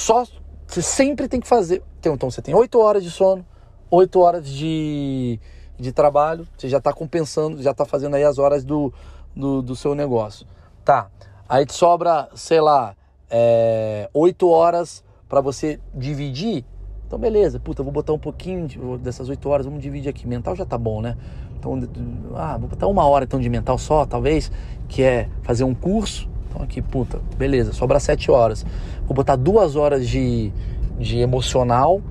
Só 0.00 0.24
você 0.66 0.82
sempre 0.82 1.28
tem 1.28 1.40
que 1.40 1.48
fazer. 1.48 1.82
Então, 1.98 2.14
então 2.14 2.30
você 2.30 2.40
tem 2.40 2.54
8 2.54 2.78
horas 2.78 3.02
de 3.02 3.10
sono, 3.10 3.44
8 3.90 4.20
horas 4.20 4.48
de, 4.48 5.38
de 5.78 5.92
trabalho, 5.92 6.46
você 6.56 6.68
já 6.68 6.78
está 6.78 6.92
compensando, 6.92 7.62
já 7.62 7.72
está 7.72 7.84
fazendo 7.84 8.16
aí 8.16 8.24
as 8.24 8.38
horas 8.38 8.64
do, 8.64 8.92
do, 9.34 9.60
do, 9.62 9.76
seu 9.76 9.94
negócio. 9.94 10.46
Tá. 10.84 11.10
Aí 11.48 11.66
te 11.66 11.74
sobra, 11.74 12.28
sei 12.34 12.60
lá, 12.60 12.94
é, 13.28 14.08
8 14.14 14.48
horas 14.48 15.04
para 15.28 15.40
você 15.40 15.80
dividir. 15.92 16.64
Então, 17.06 17.18
beleza, 17.18 17.58
puta, 17.58 17.82
vou 17.82 17.92
botar 17.92 18.12
um 18.12 18.18
pouquinho 18.18 18.96
dessas 18.98 19.28
8 19.28 19.48
horas, 19.48 19.66
vamos 19.66 19.82
dividir 19.82 20.08
aqui. 20.08 20.26
Mental 20.26 20.54
já 20.54 20.64
tá 20.64 20.78
bom, 20.78 21.02
né? 21.02 21.16
Então, 21.58 21.78
ah, 22.36 22.56
vou 22.56 22.68
botar 22.68 22.86
uma 22.86 23.04
hora 23.04 23.24
então 23.24 23.40
de 23.40 23.48
mental 23.50 23.76
só, 23.76 24.06
talvez, 24.06 24.50
que 24.88 25.02
é 25.02 25.28
fazer 25.42 25.64
um 25.64 25.74
curso 25.74 26.29
então 26.50 26.62
aqui, 26.62 26.82
puta, 26.82 27.20
beleza, 27.38 27.72
sobra 27.72 28.00
sete 28.00 28.28
horas. 28.28 28.66
Vou 29.06 29.14
botar 29.14 29.36
duas 29.36 29.76
horas 29.76 30.06
de, 30.08 30.52
de 30.98 31.18
emocional, 31.18 32.02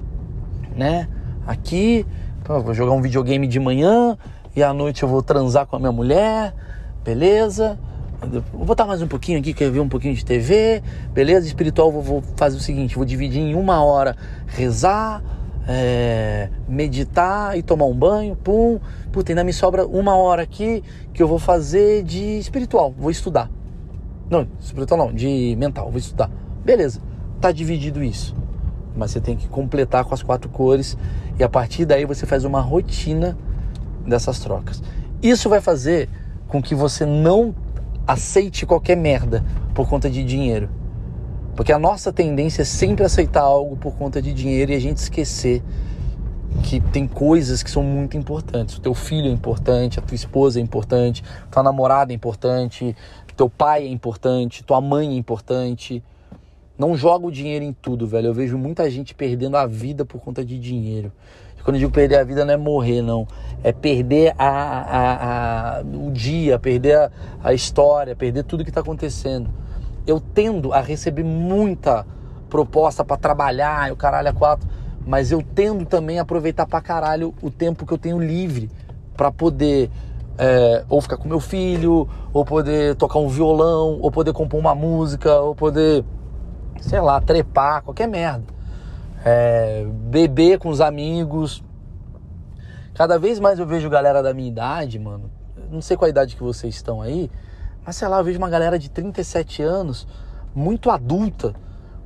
né? 0.75 1.09
Aqui, 1.45 2.05
então 2.41 2.61
vou 2.61 2.73
jogar 2.73 2.93
um 2.93 3.01
videogame 3.01 3.45
de 3.47 3.59
manhã 3.59 4.17
e 4.55 4.63
à 4.63 4.73
noite 4.73 5.03
eu 5.03 5.09
vou 5.09 5.21
transar 5.21 5.67
com 5.67 5.75
a 5.75 5.79
minha 5.79 5.91
mulher, 5.91 6.55
beleza? 7.03 7.77
Vou 8.53 8.65
botar 8.65 8.85
mais 8.85 9.01
um 9.01 9.07
pouquinho 9.07 9.39
aqui, 9.39 9.53
quer 9.53 9.69
ver 9.69 9.81
um 9.81 9.89
pouquinho 9.89 10.15
de 10.15 10.23
TV, 10.23 10.81
beleza? 11.13 11.45
Espiritual, 11.45 11.91
vou, 11.91 12.01
vou 12.01 12.23
fazer 12.35 12.57
o 12.57 12.61
seguinte: 12.61 12.95
vou 12.95 13.05
dividir 13.05 13.41
em 13.41 13.55
uma 13.55 13.83
hora 13.83 14.15
rezar, 14.47 15.21
é, 15.67 16.49
meditar 16.67 17.57
e 17.57 17.63
tomar 17.63 17.85
um 17.85 17.95
banho, 17.95 18.35
pum. 18.37 18.79
Puta, 19.11 19.31
ainda 19.31 19.43
me 19.43 19.53
sobra 19.53 19.85
uma 19.85 20.15
hora 20.15 20.43
aqui 20.43 20.83
que 21.13 21.21
eu 21.21 21.27
vou 21.27 21.39
fazer 21.39 22.03
de 22.03 22.37
espiritual, 22.39 22.93
vou 22.97 23.11
estudar. 23.11 23.49
Não, 24.29 24.47
espiritual 24.59 24.97
não, 24.97 25.13
de 25.13 25.55
mental, 25.57 25.89
vou 25.89 25.97
estudar. 25.97 26.29
Beleza, 26.63 27.01
tá 27.41 27.51
dividido 27.51 28.03
isso. 28.03 28.35
Mas 28.95 29.11
você 29.11 29.19
tem 29.19 29.35
que 29.35 29.47
completar 29.47 30.03
com 30.05 30.13
as 30.13 30.21
quatro 30.21 30.49
cores 30.49 30.97
e 31.39 31.43
a 31.43 31.49
partir 31.49 31.85
daí 31.85 32.05
você 32.05 32.25
faz 32.25 32.43
uma 32.43 32.61
rotina 32.61 33.37
dessas 34.05 34.39
trocas. 34.39 34.83
Isso 35.21 35.49
vai 35.49 35.61
fazer 35.61 36.09
com 36.47 36.61
que 36.61 36.75
você 36.75 37.05
não 37.05 37.55
aceite 38.05 38.65
qualquer 38.65 38.97
merda 38.97 39.43
por 39.73 39.87
conta 39.87 40.09
de 40.09 40.23
dinheiro. 40.23 40.69
Porque 41.55 41.71
a 41.71 41.79
nossa 41.79 42.11
tendência 42.11 42.61
é 42.61 42.65
sempre 42.65 43.05
aceitar 43.05 43.41
algo 43.41 43.75
por 43.75 43.95
conta 43.95 44.21
de 44.21 44.33
dinheiro 44.33 44.71
e 44.71 44.75
a 44.75 44.79
gente 44.79 44.97
esquecer 44.97 45.63
que 46.63 46.79
tem 46.79 47.07
coisas 47.07 47.63
que 47.63 47.69
são 47.69 47.83
muito 47.83 48.17
importantes. 48.17 48.77
O 48.77 48.81
teu 48.81 48.93
filho 48.93 49.27
é 49.27 49.31
importante, 49.31 49.99
a 49.99 50.01
tua 50.01 50.15
esposa 50.15 50.59
é 50.59 50.61
importante, 50.61 51.23
tua 51.51 51.63
namorada 51.63 52.11
é 52.11 52.15
importante, 52.15 52.95
teu 53.39 53.49
pai 53.49 53.85
é 53.85 53.87
importante, 53.87 54.65
tua 54.65 54.81
mãe 54.81 55.09
é 55.09 55.15
importante. 55.15 56.03
Não 56.77 56.95
joga 56.95 57.25
o 57.25 57.31
dinheiro 57.31 57.63
em 57.63 57.71
tudo, 57.71 58.05
velho. 58.05 58.27
Eu 58.27 58.33
vejo 58.33 58.57
muita 58.57 58.89
gente 58.89 59.15
perdendo 59.15 59.55
a 59.55 59.65
vida 59.65 60.03
por 60.03 60.19
conta 60.19 60.43
de 60.43 60.59
dinheiro. 60.59 61.11
E 61.57 61.63
quando 61.63 61.75
eu 61.75 61.79
digo 61.79 61.91
perder 61.91 62.17
a 62.17 62.23
vida, 62.25 62.43
não 62.43 62.53
é 62.53 62.57
morrer, 62.57 63.01
não. 63.01 63.25
É 63.63 63.71
perder 63.71 64.33
a, 64.37 64.49
a, 64.49 65.77
a 65.77 65.81
o 65.81 66.11
dia, 66.11 66.59
perder 66.59 66.97
a, 66.97 67.11
a 67.41 67.53
história, 67.53 68.13
perder 68.13 68.43
tudo 68.43 68.65
que 68.65 68.69
está 68.69 68.81
acontecendo. 68.81 69.49
Eu 70.05 70.19
tendo 70.19 70.73
a 70.73 70.81
receber 70.81 71.23
muita 71.23 72.05
proposta 72.49 73.05
para 73.05 73.15
trabalhar, 73.15 73.89
o 73.91 73.95
caralho 73.95 74.29
a 74.29 74.33
quatro, 74.33 74.67
mas 75.09 75.31
eu 75.31 75.41
tendo 75.41 75.87
também 75.87 76.19
a 76.19 76.21
aproveitar 76.21 76.67
para 76.67 76.79
caralho 76.79 77.33
o 77.41 77.49
tempo 77.49 77.83
que 77.83 77.91
eu 77.91 77.97
tenho 77.97 78.19
livre 78.19 78.69
para 79.17 79.31
poder 79.31 79.89
é, 80.37 80.85
ou 80.87 81.01
ficar 81.01 81.17
com 81.17 81.27
meu 81.27 81.39
filho, 81.39 82.07
ou 82.31 82.45
poder 82.45 82.95
tocar 82.95 83.17
um 83.17 83.27
violão, 83.27 83.97
ou 83.99 84.11
poder 84.11 84.33
compor 84.33 84.59
uma 84.59 84.75
música, 84.75 85.39
ou 85.39 85.55
poder, 85.55 86.05
sei 86.79 87.01
lá, 87.01 87.19
trepar, 87.19 87.81
qualquer 87.81 88.07
merda. 88.07 88.45
É, 89.25 89.83
beber 90.11 90.59
com 90.59 90.69
os 90.69 90.79
amigos. 90.79 91.63
Cada 92.93 93.17
vez 93.17 93.39
mais 93.39 93.57
eu 93.57 93.65
vejo 93.65 93.89
galera 93.89 94.21
da 94.21 94.31
minha 94.31 94.47
idade, 94.47 94.99
mano. 94.99 95.31
Não 95.71 95.81
sei 95.81 95.97
qual 95.97 96.05
a 96.05 96.09
idade 96.09 96.35
que 96.35 96.43
vocês 96.43 96.75
estão 96.75 97.01
aí, 97.01 97.31
mas 97.83 97.95
sei 97.95 98.07
lá, 98.07 98.19
eu 98.19 98.23
vejo 98.23 98.37
uma 98.37 98.49
galera 98.49 98.77
de 98.77 98.91
37 98.91 99.63
anos, 99.63 100.07
muito 100.53 100.91
adulta, 100.91 101.55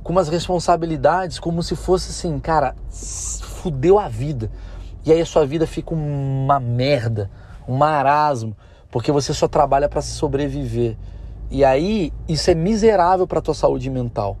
com 0.04 0.12
umas 0.12 0.28
responsabilidades 0.28 1.40
como 1.40 1.64
se 1.64 1.74
fosse 1.74 2.10
assim, 2.10 2.38
cara, 2.38 2.76
fudeu 3.40 3.98
a 3.98 4.06
vida. 4.06 4.48
E 5.04 5.10
aí 5.10 5.20
a 5.20 5.26
sua 5.26 5.44
vida 5.44 5.66
fica 5.66 5.92
uma 5.92 6.60
merda 6.60 7.28
um 7.66 7.76
marasmo, 7.76 8.56
porque 8.90 9.10
você 9.10 9.32
só 9.32 9.48
trabalha 9.48 9.88
para 9.88 10.02
sobreviver. 10.02 10.96
E 11.50 11.64
aí 11.64 12.12
isso 12.28 12.50
é 12.50 12.54
miserável 12.54 13.26
para 13.26 13.40
tua 13.40 13.54
saúde 13.54 13.90
mental. 13.90 14.36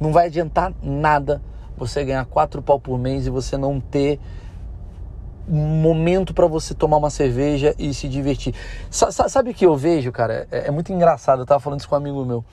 Não 0.00 0.12
vai 0.12 0.26
adiantar 0.26 0.72
nada 0.82 1.42
você 1.76 2.04
ganhar 2.04 2.24
quatro 2.26 2.62
pau 2.62 2.78
por 2.78 2.98
mês 2.98 3.26
e 3.26 3.30
você 3.30 3.56
não 3.56 3.80
ter 3.80 4.18
um 5.48 5.80
momento 5.80 6.34
para 6.34 6.46
você 6.46 6.74
tomar 6.74 6.96
uma 6.96 7.10
cerveja 7.10 7.74
e 7.78 7.94
se 7.94 8.08
divertir. 8.08 8.54
sabe 8.90 9.50
o 9.50 9.54
que 9.54 9.64
eu 9.64 9.76
vejo, 9.76 10.10
cara? 10.10 10.46
É, 10.50 10.66
é, 10.68 10.70
muito 10.70 10.92
engraçado. 10.92 11.42
Eu 11.42 11.46
tava 11.46 11.60
falando 11.60 11.80
isso 11.80 11.88
com 11.88 11.94
um 11.94 11.98
amigo 11.98 12.24
meu. 12.24 12.44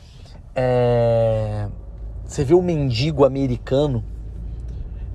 É... 0.55 1.67
Você 2.33 2.43
vê 2.43 2.55
o 2.55 2.63
mendigo 2.63 3.25
americano. 3.25 4.03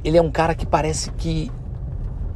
Ele 0.05 0.17
é 0.17 0.23
um 0.23 0.31
cara 0.31 0.55
que 0.55 0.65
parece 0.65 1.11
que 1.11 1.51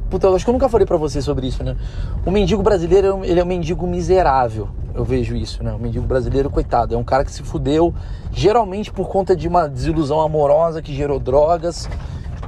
Puta, 0.09 0.27
eu 0.27 0.35
acho 0.35 0.43
que 0.43 0.49
eu 0.49 0.53
nunca 0.53 0.67
falei 0.67 0.85
para 0.85 0.97
você 0.97 1.21
sobre 1.21 1.47
isso, 1.47 1.63
né? 1.63 1.77
O 2.25 2.29
mendigo 2.29 2.61
brasileiro, 2.61 3.21
ele 3.23 3.39
é 3.39 3.43
um 3.43 3.47
mendigo 3.47 3.87
miserável. 3.87 4.67
Eu 4.93 5.05
vejo 5.05 5.37
isso, 5.37 5.63
né? 5.63 5.71
O 5.71 5.79
mendigo 5.79 6.05
brasileiro, 6.05 6.49
coitado, 6.49 6.93
é 6.93 6.97
um 6.97 7.03
cara 7.03 7.23
que 7.23 7.31
se 7.31 7.41
fudeu, 7.43 7.93
geralmente 8.29 8.91
por 8.91 9.07
conta 9.07 9.33
de 9.33 9.47
uma 9.47 9.69
desilusão 9.69 10.19
amorosa 10.19 10.81
que 10.81 10.93
gerou 10.93 11.17
drogas. 11.17 11.89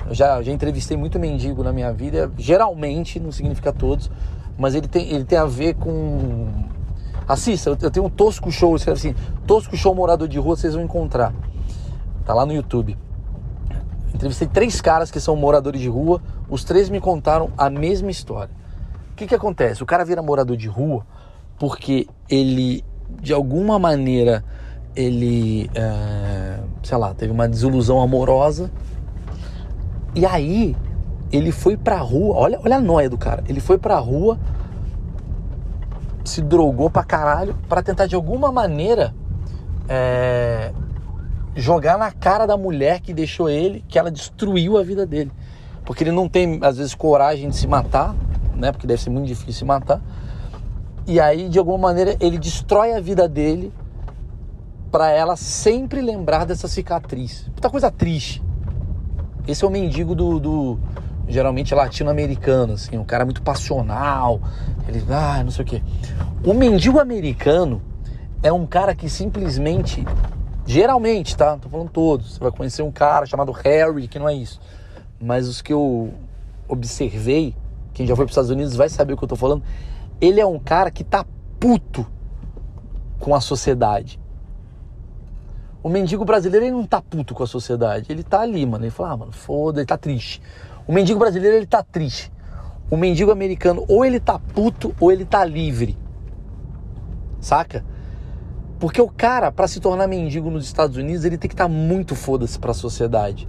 Eu 0.05 0.13
já, 0.13 0.43
já 0.43 0.51
entrevistei 0.51 0.97
muito 0.97 1.17
mendigo 1.17 1.63
na 1.63 1.71
minha 1.71 1.93
vida, 1.93 2.29
geralmente, 2.37 3.17
não 3.17 3.31
significa 3.31 3.71
todos, 3.71 4.11
mas 4.57 4.75
ele 4.75 4.89
tem, 4.89 5.07
ele 5.07 5.23
tem 5.23 5.37
a 5.37 5.45
ver 5.45 5.75
com. 5.75 6.49
Assista, 7.27 7.69
eu 7.69 7.89
tenho 7.89 8.05
um 8.05 8.09
Tosco 8.09 8.51
Show, 8.51 8.75
escreve 8.75 8.99
assim: 8.99 9.15
Tosco 9.47 9.77
Show 9.77 9.95
Morador 9.95 10.27
de 10.27 10.37
Rua, 10.37 10.57
vocês 10.57 10.73
vão 10.73 10.83
encontrar. 10.83 11.33
Tá 12.25 12.33
lá 12.33 12.45
no 12.45 12.53
YouTube. 12.53 12.97
Entrevistei 14.13 14.47
três 14.47 14.81
caras 14.81 15.11
que 15.11 15.19
são 15.19 15.35
moradores 15.35 15.81
de 15.81 15.89
rua, 15.89 16.21
os 16.49 16.63
três 16.63 16.89
me 16.89 16.99
contaram 16.99 17.51
a 17.57 17.69
mesma 17.69 18.09
história. 18.09 18.53
O 19.11 19.15
que, 19.15 19.27
que 19.27 19.35
acontece? 19.35 19.83
O 19.83 19.85
cara 19.85 20.03
vira 20.03 20.21
morador 20.21 20.57
de 20.57 20.67
rua 20.67 21.05
porque 21.59 22.07
ele, 22.29 22.83
de 23.21 23.33
alguma 23.33 23.77
maneira, 23.77 24.43
ele, 24.95 25.69
é, 25.75 26.59
sei 26.83 26.97
lá, 26.97 27.13
teve 27.13 27.31
uma 27.31 27.47
desilusão 27.47 28.01
amorosa 28.01 28.71
e 30.13 30.25
aí 30.25 30.75
ele 31.31 31.51
foi 31.51 31.75
pra 31.75 31.97
rua, 31.97 32.35
olha, 32.35 32.59
olha 32.63 32.77
a 32.77 32.81
noia 32.81 33.09
do 33.09 33.17
cara, 33.17 33.43
ele 33.47 33.59
foi 33.59 33.77
pra 33.77 33.97
rua, 33.97 34.39
se 36.23 36.41
drogou 36.41 36.89
pra 36.89 37.03
caralho 37.03 37.55
pra 37.67 37.83
tentar 37.83 38.07
de 38.07 38.15
alguma 38.15 38.51
maneira 38.51 39.13
é, 39.89 40.71
jogar 41.55 41.97
na 41.97 42.11
cara 42.11 42.45
da 42.45 42.57
mulher 42.57 42.99
que 42.99 43.13
deixou 43.13 43.49
ele, 43.49 43.83
que 43.87 43.97
ela 43.97 44.11
destruiu 44.11 44.77
a 44.77 44.83
vida 44.83 45.05
dele. 45.05 45.31
Porque 45.85 46.03
ele 46.03 46.11
não 46.11 46.27
tem, 46.27 46.59
às 46.61 46.77
vezes, 46.77 46.93
coragem 46.93 47.49
de 47.49 47.55
se 47.55 47.67
matar, 47.67 48.15
né? 48.55 48.71
Porque 48.71 48.85
deve 48.85 49.01
ser 49.01 49.09
muito 49.09 49.27
difícil 49.27 49.53
se 49.53 49.65
matar. 49.65 50.01
E 51.07 51.19
aí, 51.19 51.47
de 51.47 51.59
alguma 51.59 51.77
maneira, 51.77 52.17
ele 52.19 52.37
destrói 52.37 52.93
a 52.93 52.99
vida 52.99 53.27
dele 53.27 53.71
para 54.91 55.11
ela 55.11 55.35
sempre 55.35 56.01
lembrar 56.01 56.45
dessa 56.45 56.67
cicatriz. 56.67 57.49
Puta 57.53 57.69
coisa 57.69 57.91
triste. 57.91 58.41
Esse 59.47 59.63
é 59.63 59.67
o 59.67 59.71
mendigo 59.71 60.15
do, 60.15 60.39
do 60.39 60.79
geralmente 61.27 61.73
latino-americano, 61.75 62.73
assim, 62.73 62.97
um 62.97 63.03
cara 63.03 63.23
muito 63.23 63.41
passional. 63.41 64.41
Ele, 64.87 65.03
ah, 65.09 65.43
não 65.43 65.51
sei 65.51 65.63
o 65.63 65.67
quê. 65.67 65.83
O 66.43 66.53
mendigo 66.53 66.99
americano 66.99 67.81
é 68.41 68.51
um 68.51 68.65
cara 68.65 68.95
que 68.95 69.09
simplesmente 69.09 70.05
Geralmente, 70.65 71.37
tá? 71.37 71.51
Não 71.51 71.59
tô 71.59 71.69
falando 71.69 71.89
todos. 71.89 72.33
Você 72.33 72.39
vai 72.39 72.51
conhecer 72.51 72.81
um 72.81 72.91
cara 72.91 73.25
chamado 73.25 73.51
Harry, 73.51 74.07
que 74.07 74.17
não 74.17 74.27
é 74.27 74.33
isso. 74.33 74.59
Mas 75.21 75.47
os 75.47 75.61
que 75.61 75.71
eu 75.71 76.13
observei, 76.67 77.55
quem 77.93 78.05
já 78.05 78.15
foi 78.15 78.25
para 78.25 78.31
os 78.31 78.33
Estados 78.33 78.49
Unidos 78.49 78.75
vai 78.75 78.89
saber 78.89 79.13
o 79.13 79.17
que 79.17 79.23
eu 79.23 79.27
tô 79.27 79.35
falando. 79.35 79.63
Ele 80.19 80.41
é 80.41 80.45
um 80.45 80.57
cara 80.57 80.89
que 80.89 81.03
tá 81.03 81.25
puto 81.59 82.05
com 83.19 83.35
a 83.35 83.39
sociedade. 83.39 84.19
O 85.83 85.89
mendigo 85.89 86.25
brasileiro 86.25 86.65
ele 86.65 86.75
não 86.75 86.85
tá 86.85 86.99
puto 86.99 87.35
com 87.35 87.43
a 87.43 87.47
sociedade. 87.47 88.11
Ele 88.11 88.23
tá 88.23 88.41
ali, 88.41 88.65
mano. 88.65 88.85
Ele 88.85 88.91
fala, 88.91 89.11
ah, 89.11 89.17
mano, 89.17 89.31
foda, 89.31 89.79
ele 89.79 89.85
tá 89.85 89.97
triste. 89.97 90.41
O 90.87 90.91
mendigo 90.91 91.19
brasileiro 91.19 91.57
ele 91.57 91.67
tá 91.67 91.83
triste. 91.83 92.31
O 92.89 92.97
mendigo 92.97 93.31
americano 93.31 93.85
ou 93.87 94.03
ele 94.03 94.19
tá 94.19 94.39
puto 94.39 94.95
ou 94.99 95.11
ele 95.11 95.25
tá 95.25 95.45
livre. 95.45 95.95
Saca? 97.39 97.85
Porque 98.79 99.01
o 99.01 99.07
cara, 99.07 99.51
para 99.51 99.67
se 99.67 99.79
tornar 99.79 100.07
mendigo 100.07 100.49
nos 100.49 100.65
Estados 100.65 100.97
Unidos, 100.97 101.23
ele 101.23 101.37
tem 101.37 101.47
que 101.47 101.53
estar 101.53 101.65
tá 101.65 101.69
muito 101.69 102.15
foda-se 102.15 102.59
para 102.59 102.71
a 102.71 102.73
sociedade. 102.73 103.47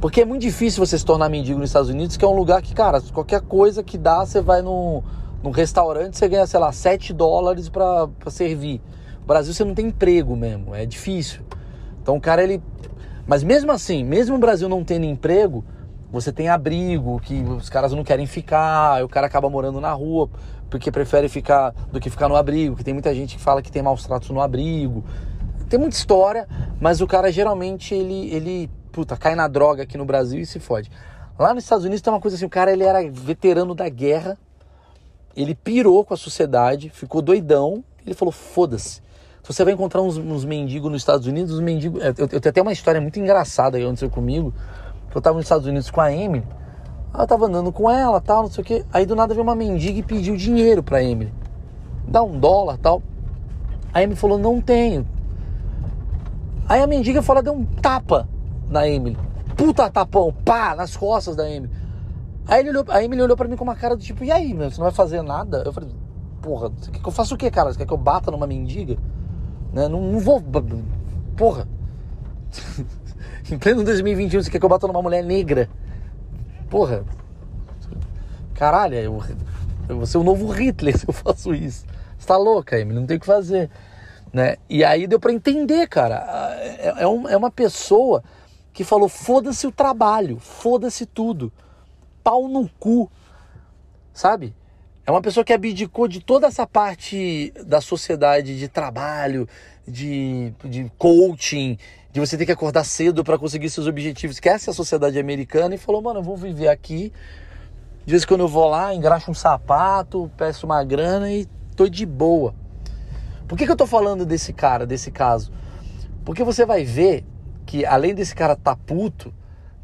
Porque 0.00 0.20
é 0.20 0.24
muito 0.24 0.42
difícil 0.42 0.84
você 0.84 0.98
se 0.98 1.04
tornar 1.04 1.28
mendigo 1.28 1.58
nos 1.58 1.70
Estados 1.70 1.88
Unidos, 1.88 2.16
que 2.16 2.24
é 2.24 2.28
um 2.28 2.34
lugar 2.34 2.60
que, 2.60 2.74
cara, 2.74 3.00
qualquer 3.12 3.40
coisa 3.40 3.82
que 3.82 3.96
dá, 3.96 4.26
você 4.26 4.40
vai 4.40 4.60
num, 4.60 5.02
num 5.42 5.50
restaurante, 5.50 6.18
você 6.18 6.28
ganha, 6.28 6.46
sei 6.46 6.60
lá, 6.60 6.72
7 6.72 7.12
dólares 7.12 7.68
para 7.68 8.08
servir. 8.28 8.80
No 9.20 9.26
Brasil 9.26 9.54
você 9.54 9.64
não 9.64 9.74
tem 9.74 9.86
emprego 9.86 10.36
mesmo, 10.36 10.74
é 10.74 10.84
difícil. 10.84 11.42
Então 12.02 12.16
o 12.16 12.20
cara, 12.20 12.42
ele. 12.42 12.60
Mas 13.26 13.44
mesmo 13.44 13.70
assim, 13.70 14.04
mesmo 14.04 14.34
o 14.34 14.38
Brasil 14.38 14.68
não 14.68 14.82
tendo 14.82 15.06
emprego, 15.06 15.64
você 16.12 16.30
tem 16.30 16.48
abrigo, 16.48 17.18
que 17.20 17.42
os 17.42 17.70
caras 17.70 17.92
não 17.92 18.04
querem 18.04 18.26
ficar, 18.26 19.02
o 19.02 19.08
cara 19.08 19.26
acaba 19.26 19.48
morando 19.48 19.80
na 19.80 19.92
rua 19.92 20.28
porque 20.68 20.90
prefere 20.90 21.28
ficar 21.28 21.74
do 21.90 21.98
que 21.98 22.08
ficar 22.08 22.28
no 22.28 22.36
abrigo, 22.36 22.76
que 22.76 22.84
tem 22.84 22.94
muita 22.94 23.14
gente 23.14 23.36
que 23.36 23.42
fala 23.42 23.62
que 23.62 23.72
tem 23.72 23.82
maus 23.82 24.04
tratos 24.04 24.30
no 24.30 24.40
abrigo. 24.40 25.04
Tem 25.68 25.78
muita 25.78 25.96
história, 25.96 26.46
mas 26.78 27.00
o 27.00 27.06
cara 27.06 27.32
geralmente 27.32 27.94
ele 27.94 28.34
ele 28.34 28.70
puta, 28.92 29.16
cai 29.16 29.34
na 29.34 29.48
droga 29.48 29.82
aqui 29.82 29.96
no 29.96 30.04
Brasil 30.04 30.40
e 30.40 30.46
se 30.46 30.60
fode. 30.60 30.90
Lá 31.38 31.54
nos 31.54 31.64
Estados 31.64 31.84
Unidos 31.84 32.02
tem 32.02 32.12
uma 32.12 32.20
coisa 32.20 32.36
assim, 32.36 32.44
o 32.44 32.50
cara 32.50 32.70
ele 32.70 32.84
era 32.84 33.10
veterano 33.10 33.74
da 33.74 33.88
guerra, 33.88 34.36
ele 35.34 35.54
pirou 35.54 36.04
com 36.04 36.12
a 36.12 36.16
sociedade, 36.16 36.90
ficou 36.90 37.22
doidão, 37.22 37.82
ele 38.04 38.14
falou, 38.14 38.32
foda-se. 38.32 39.00
Você 39.42 39.64
vai 39.64 39.72
encontrar 39.72 40.02
uns, 40.02 40.16
uns 40.16 40.44
mendigos 40.44 40.90
nos 40.90 41.02
Estados 41.02 41.26
Unidos, 41.26 41.54
os 41.54 41.60
mendigos... 41.60 42.00
Eu, 42.02 42.14
eu, 42.18 42.28
tenho 42.28 42.50
até 42.50 42.62
uma 42.62 42.72
história 42.72 43.00
muito 43.00 43.18
engraçada 43.18 43.76
que 43.76 43.84
aconteceu 43.84 44.08
comigo, 44.08 44.54
eu 45.14 45.20
tava 45.20 45.36
nos 45.36 45.44
Estados 45.44 45.66
Unidos 45.66 45.90
com 45.90 46.00
a 46.00 46.12
Emily, 46.12 46.44
eu 47.18 47.26
tava 47.26 47.46
andando 47.46 47.70
com 47.70 47.90
ela, 47.90 48.20
tal, 48.20 48.44
não 48.44 48.50
sei 48.50 48.62
o 48.62 48.64
que. 48.64 48.84
Aí 48.92 49.04
do 49.04 49.14
nada 49.14 49.34
veio 49.34 49.44
uma 49.44 49.54
mendiga 49.54 49.98
e 49.98 50.02
pediu 50.02 50.36
dinheiro 50.36 50.82
pra 50.82 51.02
Emily. 51.02 51.32
Dá 52.08 52.22
um 52.22 52.38
dólar, 52.38 52.78
tal. 52.78 53.02
A 53.92 54.02
Emily 54.02 54.18
falou, 54.18 54.38
não 54.38 54.60
tenho. 54.60 55.06
Aí 56.68 56.80
a 56.80 56.86
mendiga 56.86 57.20
falou, 57.20 57.42
deu 57.42 57.52
um 57.52 57.64
tapa 57.64 58.26
na 58.68 58.88
Emily. 58.88 59.18
Puta 59.56 59.90
tapão, 59.90 60.34
pá, 60.44 60.74
nas 60.74 60.96
costas 60.96 61.36
da 61.36 61.48
Emily. 61.48 61.70
Aí 62.46 62.60
ele 62.60 62.70
olhou, 62.70 62.84
a 62.88 63.04
Emily 63.04 63.22
olhou 63.22 63.36
pra 63.36 63.46
mim 63.46 63.56
com 63.56 63.64
uma 63.64 63.76
cara 63.76 63.94
do 63.94 64.02
tipo, 64.02 64.24
e 64.24 64.32
aí, 64.32 64.54
meu, 64.54 64.70
você 64.70 64.78
não 64.78 64.84
vai 64.84 64.92
fazer 64.92 65.22
nada? 65.22 65.62
Eu 65.64 65.72
falei, 65.72 65.90
porra, 66.40 66.70
você 66.70 66.90
quer 66.90 67.00
que 67.00 67.08
eu 67.08 67.12
faça 67.12 67.34
o 67.34 67.38
que, 67.38 67.50
cara? 67.50 67.70
Você 67.70 67.78
quer 67.78 67.86
que 67.86 67.92
eu 67.92 67.98
bata 67.98 68.30
numa 68.30 68.46
mendiga? 68.46 68.96
Né? 69.72 69.86
Não, 69.86 70.00
não 70.00 70.18
vou. 70.18 70.42
Porra. 71.36 71.68
em 73.50 73.58
pleno 73.58 73.82
2021, 73.84 74.42
você 74.42 74.50
quer 74.50 74.58
que 74.58 74.64
eu 74.64 74.68
bata 74.68 74.86
numa 74.86 75.02
mulher 75.02 75.24
negra? 75.24 75.68
porra, 76.72 77.04
caralho, 78.54 78.94
eu, 78.94 79.22
eu 79.90 79.96
vou 79.98 80.06
ser 80.06 80.16
o 80.16 80.24
novo 80.24 80.50
Hitler 80.50 80.96
se 80.96 81.06
eu 81.06 81.12
faço 81.12 81.54
isso. 81.54 81.84
Você 82.18 82.26
tá 82.26 82.38
louca, 82.38 82.80
Emily, 82.80 82.98
não 82.98 83.06
tem 83.06 83.18
o 83.18 83.20
que 83.20 83.26
fazer. 83.26 83.68
Né? 84.32 84.56
E 84.70 84.82
aí 84.82 85.06
deu 85.06 85.20
para 85.20 85.34
entender, 85.34 85.86
cara. 85.86 86.24
É, 86.58 87.02
é, 87.02 87.06
um, 87.06 87.28
é 87.28 87.36
uma 87.36 87.50
pessoa 87.50 88.24
que 88.72 88.84
falou: 88.84 89.06
foda-se 89.06 89.66
o 89.66 89.70
trabalho, 89.70 90.38
foda-se 90.38 91.04
tudo, 91.04 91.52
pau 92.24 92.48
no 92.48 92.66
cu, 92.80 93.10
sabe? 94.14 94.54
É 95.04 95.10
uma 95.10 95.20
pessoa 95.20 95.44
que 95.44 95.52
abdicou 95.52 96.08
de 96.08 96.20
toda 96.20 96.46
essa 96.46 96.66
parte 96.66 97.52
da 97.66 97.82
sociedade 97.82 98.58
de 98.58 98.68
trabalho, 98.68 99.46
de, 99.86 100.54
de 100.64 100.90
coaching, 100.96 101.76
de 102.12 102.20
você 102.20 102.36
ter 102.36 102.44
que 102.44 102.52
acordar 102.52 102.84
cedo 102.84 103.24
para 103.24 103.38
conseguir 103.38 103.70
seus 103.70 103.86
objetivos, 103.86 104.38
é 104.44 104.50
a 104.50 104.58
sociedade 104.58 105.18
americana, 105.18 105.74
e 105.74 105.78
falou, 105.78 106.02
mano, 106.02 106.20
eu 106.20 106.22
vou 106.22 106.36
viver 106.36 106.68
aqui 106.68 107.12
De 108.04 108.10
vez 108.10 108.22
em 108.22 108.26
quando 108.26 108.40
eu 108.40 108.48
vou 108.48 108.68
lá, 108.68 108.94
engraxo 108.94 109.30
um 109.30 109.34
sapato, 109.34 110.30
peço 110.36 110.66
uma 110.66 110.84
grana 110.84 111.30
e 111.32 111.46
tô 111.74 111.88
de 111.88 112.04
boa. 112.04 112.54
Por 113.48 113.56
que, 113.56 113.64
que 113.64 113.72
eu 113.72 113.76
tô 113.76 113.86
falando 113.86 114.26
desse 114.26 114.52
cara, 114.52 114.84
desse 114.84 115.10
caso? 115.10 115.52
Porque 116.24 116.44
você 116.44 116.66
vai 116.66 116.84
ver 116.84 117.24
que 117.64 117.86
além 117.86 118.14
desse 118.14 118.34
cara 118.34 118.56
tá 118.56 118.76
puto, 118.76 119.32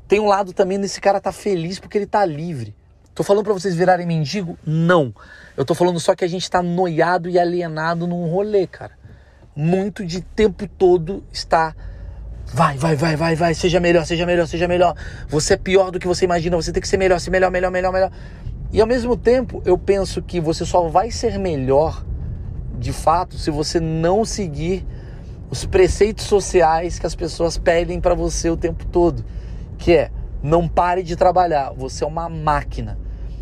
tem 0.06 0.20
um 0.20 0.26
lado 0.26 0.52
também 0.52 0.80
desse 0.80 1.00
cara 1.00 1.20
tá 1.20 1.32
feliz 1.32 1.78
porque 1.78 1.96
ele 1.96 2.06
tá 2.06 2.24
livre. 2.24 2.74
Tô 3.14 3.22
falando 3.22 3.44
para 3.44 3.52
vocês 3.52 3.74
virarem 3.74 4.06
mendigo? 4.06 4.58
Não. 4.64 5.14
Eu 5.56 5.64
tô 5.64 5.74
falando 5.74 5.98
só 5.98 6.14
que 6.14 6.24
a 6.24 6.28
gente 6.28 6.50
tá 6.50 6.62
noiado 6.62 7.28
e 7.28 7.38
alienado 7.38 8.06
num 8.06 8.28
rolê, 8.30 8.66
cara. 8.66 8.92
Muito 9.54 10.04
de 10.04 10.20
tempo 10.20 10.68
todo 10.68 11.24
está 11.32 11.74
Vai, 12.52 12.78
vai, 12.78 12.96
vai, 12.96 13.14
vai, 13.14 13.36
vai, 13.36 13.54
seja 13.54 13.78
melhor, 13.78 14.06
seja 14.06 14.24
melhor, 14.24 14.46
seja 14.46 14.66
melhor. 14.66 14.94
Você 15.28 15.54
é 15.54 15.56
pior 15.56 15.90
do 15.90 15.98
que 15.98 16.06
você 16.06 16.24
imagina, 16.24 16.56
você 16.56 16.72
tem 16.72 16.80
que 16.80 16.88
ser 16.88 16.96
melhor, 16.96 17.20
ser 17.20 17.30
melhor, 17.30 17.50
melhor, 17.50 17.70
melhor, 17.70 17.92
melhor. 17.92 18.10
E 18.72 18.80
ao 18.80 18.86
mesmo 18.86 19.16
tempo, 19.16 19.62
eu 19.66 19.76
penso 19.76 20.22
que 20.22 20.40
você 20.40 20.64
só 20.64 20.88
vai 20.88 21.10
ser 21.10 21.38
melhor, 21.38 22.04
de 22.78 22.92
fato, 22.92 23.36
se 23.36 23.50
você 23.50 23.78
não 23.78 24.24
seguir 24.24 24.86
os 25.50 25.66
preceitos 25.66 26.24
sociais 26.24 26.98
que 26.98 27.06
as 27.06 27.14
pessoas 27.14 27.58
pedem 27.58 28.00
para 28.00 28.14
você 28.14 28.48
o 28.48 28.56
tempo 28.56 28.84
todo, 28.86 29.24
que 29.76 29.92
é 29.92 30.10
não 30.42 30.68
pare 30.68 31.02
de 31.02 31.16
trabalhar, 31.16 31.72
você 31.76 32.02
é 32.02 32.06
uma 32.06 32.28
máquina. 32.28 32.98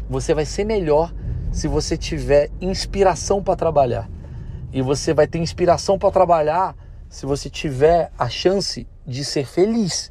Você 0.09 0.35
vai 0.35 0.45
ser 0.45 0.65
melhor 0.65 1.13
se 1.53 1.69
você 1.69 1.97
tiver 1.97 2.51
inspiração 2.61 3.43
para 3.43 3.57
trabalhar. 3.57 4.09
E 4.73 4.83
você 4.83 5.15
vai 5.15 5.27
ter 5.27 5.39
inspiração 5.39 5.99
para 5.99 6.11
trabalhar 6.11 6.75
se 7.09 7.25
você 7.25 7.49
tiver 7.49 8.11
a 8.19 8.29
chance 8.29 8.87
de 9.07 9.25
ser 9.25 9.47
feliz. 9.47 10.11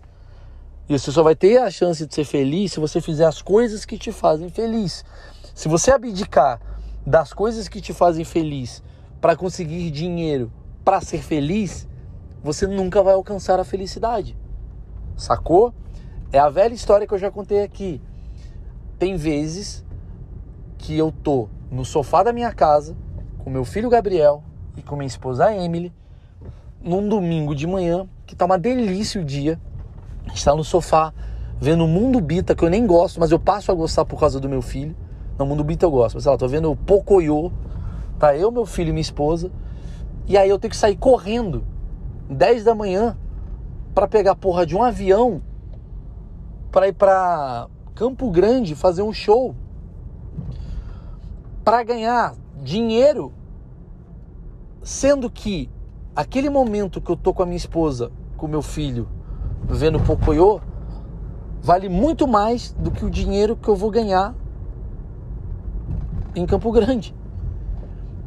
E 0.88 0.98
você 0.98 1.12
só 1.12 1.24
vai 1.24 1.36
ter 1.36 1.58
a 1.58 1.70
chance 1.70 2.06
de 2.06 2.14
ser 2.14 2.24
feliz 2.24 2.72
se 2.72 2.80
você 2.80 3.02
fizer 3.02 3.26
as 3.26 3.42
coisas 3.42 3.86
que 3.86 3.98
te 3.98 4.12
fazem 4.12 4.50
feliz. 4.50 5.04
Se 5.54 5.68
você 5.68 5.92
abdicar 5.92 6.60
das 7.06 7.34
coisas 7.34 7.68
que 7.68 7.82
te 7.82 7.94
fazem 7.94 8.24
feliz 8.24 8.82
para 9.20 9.36
conseguir 9.36 9.90
dinheiro 9.92 10.52
para 10.84 11.02
ser 11.02 11.22
feliz, 11.22 11.88
você 12.44 12.68
nunca 12.68 13.02
vai 13.02 13.16
alcançar 13.16 13.60
a 13.60 13.64
felicidade. 13.64 14.38
Sacou? 15.18 15.74
É 16.32 16.38
a 16.38 16.50
velha 16.50 16.74
história 16.74 17.08
que 17.08 17.14
eu 17.14 17.18
já 17.18 17.32
contei 17.32 17.64
aqui. 17.64 18.02
Tem 19.00 19.16
vezes 19.16 19.84
que 20.78 20.98
eu 20.98 21.12
tô 21.12 21.50
no 21.72 21.84
sofá 21.84 22.22
da 22.22 22.32
minha 22.32 22.54
casa 22.54 22.96
com 23.40 23.50
meu 23.50 23.66
filho 23.66 23.90
Gabriel 23.90 24.44
e 24.78 24.82
com 24.82 24.96
minha 24.96 25.08
esposa 25.08 25.56
Emily 25.56 25.92
num 26.82 27.10
domingo 27.10 27.56
de 27.56 27.66
manhã, 27.66 28.08
que 28.26 28.36
tá 28.36 28.46
uma 28.46 28.58
delícia 28.58 29.22
o 29.22 29.26
dia. 29.26 29.60
A 30.26 30.30
gente 30.30 30.44
tá 30.44 30.56
no 30.56 30.64
sofá, 30.64 31.14
vendo 31.60 31.86
o 31.86 31.88
Mundo 31.88 32.20
Bita, 32.20 32.56
que 32.56 32.64
eu 32.64 32.70
nem 32.70 32.86
gosto, 32.86 33.20
mas 33.20 33.32
eu 33.32 33.40
passo 33.40 33.72
a 33.72 33.76
gostar 33.76 34.06
por 34.06 34.20
causa 34.20 34.40
do 34.40 34.50
meu 34.50 34.62
filho. 34.62 34.96
No 35.38 35.46
Mundo 35.46 35.64
Bita 35.64 35.86
eu 35.86 35.92
gosto, 35.92 36.16
mas 36.16 36.24
sei 36.24 36.32
lá, 36.32 36.38
tô 36.38 36.48
vendo 36.48 36.72
o 36.72 36.76
Pocoyo, 36.76 37.52
tá 38.18 38.36
eu, 38.36 38.52
meu 38.52 38.66
filho 38.66 38.90
e 38.90 38.94
minha 38.94 39.02
esposa. 39.02 39.52
E 40.28 40.38
aí 40.38 40.50
eu 40.50 40.58
tenho 40.58 40.72
que 40.72 40.78
sair 40.78 40.96
correndo, 40.96 41.64
10 42.30 42.64
da 42.64 42.74
manhã, 42.74 43.18
para 43.94 44.08
pegar 44.08 44.36
porra 44.36 44.66
de 44.66 44.76
um 44.76 44.84
avião 44.84 45.42
para 46.76 46.90
ir 46.90 46.94
para 46.94 47.70
Campo 47.96 48.30
Grande 48.30 48.76
fazer 48.76 49.02
um 49.02 49.14
show. 49.14 49.56
Para 51.64 51.82
ganhar 51.84 52.36
dinheiro, 52.62 53.32
sendo 54.84 55.30
que 55.30 55.70
aquele 56.16 56.50
momento 56.50 57.02
que 57.02 57.12
eu 57.12 57.18
tô 57.18 57.34
com 57.34 57.44
a 57.44 57.46
minha 57.46 57.58
esposa, 57.58 58.12
com 58.38 58.46
o 58.46 58.50
meu 58.50 58.62
filho, 58.62 59.08
vendo 59.68 60.00
Pocoyo, 60.00 60.62
vale 61.62 61.90
muito 61.90 62.28
mais 62.28 62.72
do 62.74 62.90
que 62.90 63.04
o 63.04 63.10
dinheiro 63.10 63.56
que 63.56 63.68
eu 63.68 63.76
vou 63.76 63.92
ganhar 63.92 64.34
em 66.36 66.46
Campo 66.46 66.72
Grande. 66.72 67.14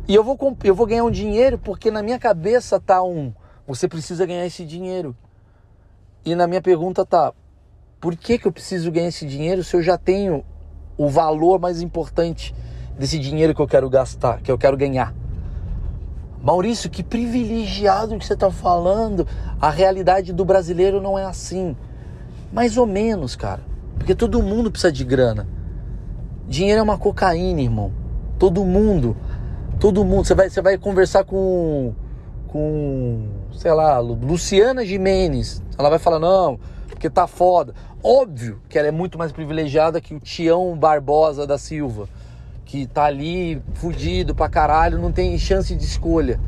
E 0.06 0.14
eu 0.14 0.22
vou, 0.22 0.38
eu 0.64 0.74
vou 0.74 0.86
ganhar 0.86 1.04
um 1.04 1.10
dinheiro 1.10 1.58
porque 1.58 1.90
na 1.90 2.02
minha 2.02 2.18
cabeça 2.18 2.80
tá 2.80 3.02
um, 3.02 3.32
você 3.66 3.88
precisa 3.88 4.26
ganhar 4.26 4.46
esse 4.46 4.64
dinheiro. 4.64 5.16
E 6.24 6.34
na 6.34 6.46
minha 6.46 6.60
pergunta 6.60 7.06
tá, 7.06 7.32
por 8.00 8.16
que, 8.16 8.38
que 8.38 8.46
eu 8.46 8.52
preciso 8.52 8.90
ganhar 8.90 9.08
esse 9.08 9.26
dinheiro 9.26 9.64
se 9.64 9.76
eu 9.76 9.82
já 9.82 9.96
tenho 9.96 10.44
o 10.96 11.08
valor 11.08 11.58
mais 11.58 11.80
importante 11.80 12.54
desse 12.98 13.18
dinheiro 13.18 13.54
que 13.54 13.60
eu 13.60 13.66
quero 13.66 13.88
gastar, 13.88 14.40
que 14.40 14.50
eu 14.50 14.58
quero 14.58 14.76
ganhar? 14.76 15.14
Maurício, 16.42 16.88
que 16.88 17.02
privilegiado 17.02 18.16
que 18.18 18.24
você 18.24 18.34
está 18.34 18.50
falando. 18.50 19.26
A 19.60 19.70
realidade 19.70 20.32
do 20.32 20.44
brasileiro 20.44 21.00
não 21.00 21.18
é 21.18 21.24
assim. 21.24 21.76
Mais 22.52 22.76
ou 22.76 22.86
menos, 22.86 23.34
cara. 23.34 23.60
Porque 23.98 24.14
todo 24.14 24.42
mundo 24.42 24.70
precisa 24.70 24.92
de 24.92 25.04
grana. 25.04 25.46
Dinheiro 26.46 26.80
é 26.80 26.82
uma 26.82 26.96
cocaína, 26.96 27.60
irmão. 27.60 27.92
Todo 28.38 28.64
mundo. 28.64 29.16
Todo 29.80 30.04
mundo. 30.04 30.24
Você 30.24 30.34
vai, 30.34 30.48
você 30.48 30.62
vai 30.62 30.78
conversar 30.78 31.24
com. 31.24 31.92
Com. 32.46 33.26
Sei 33.52 33.72
lá, 33.72 33.98
Luciana 33.98 34.84
Jimenez. 34.84 35.62
Ela 35.76 35.90
vai 35.90 35.98
falar, 35.98 36.18
não, 36.18 36.58
porque 36.88 37.10
tá 37.10 37.26
foda. 37.26 37.74
Óbvio 38.02 38.60
que 38.68 38.78
ela 38.78 38.88
é 38.88 38.92
muito 38.92 39.18
mais 39.18 39.32
privilegiada 39.32 40.00
que 40.00 40.14
o 40.14 40.20
Tião 40.20 40.76
Barbosa 40.76 41.46
da 41.46 41.58
Silva 41.58 42.08
que 42.68 42.86
tá 42.86 43.06
ali 43.06 43.62
fudido 43.72 44.34
pra 44.34 44.46
caralho, 44.46 44.98
não 44.98 45.10
tem 45.10 45.36
chance 45.38 45.74
de 45.74 45.82
escolha. 45.82 46.38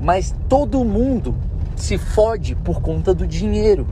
Mas 0.00 0.32
todo 0.48 0.84
mundo 0.84 1.34
se 1.74 1.98
fode 1.98 2.54
por 2.54 2.80
conta 2.80 3.12
do 3.12 3.26
dinheiro. 3.26 3.84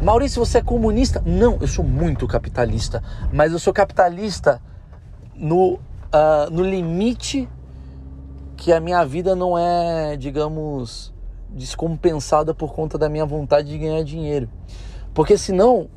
Maurício, 0.00 0.44
você 0.44 0.58
é 0.58 0.62
comunista? 0.62 1.20
Não, 1.26 1.58
eu 1.60 1.66
sou 1.66 1.84
muito 1.84 2.28
capitalista. 2.28 3.02
Mas 3.32 3.50
eu 3.50 3.58
sou 3.58 3.72
capitalista 3.72 4.62
no, 5.34 5.72
uh, 5.74 6.48
no 6.52 6.62
limite 6.62 7.48
que 8.56 8.72
a 8.72 8.78
minha 8.78 9.04
vida 9.04 9.34
não 9.34 9.58
é, 9.58 10.16
digamos, 10.16 11.12
descompensada 11.50 12.54
por 12.54 12.72
conta 12.72 12.96
da 12.96 13.08
minha 13.08 13.26
vontade 13.26 13.68
de 13.68 13.78
ganhar 13.78 14.04
dinheiro. 14.04 14.48
Porque 15.12 15.36
senão 15.36 15.88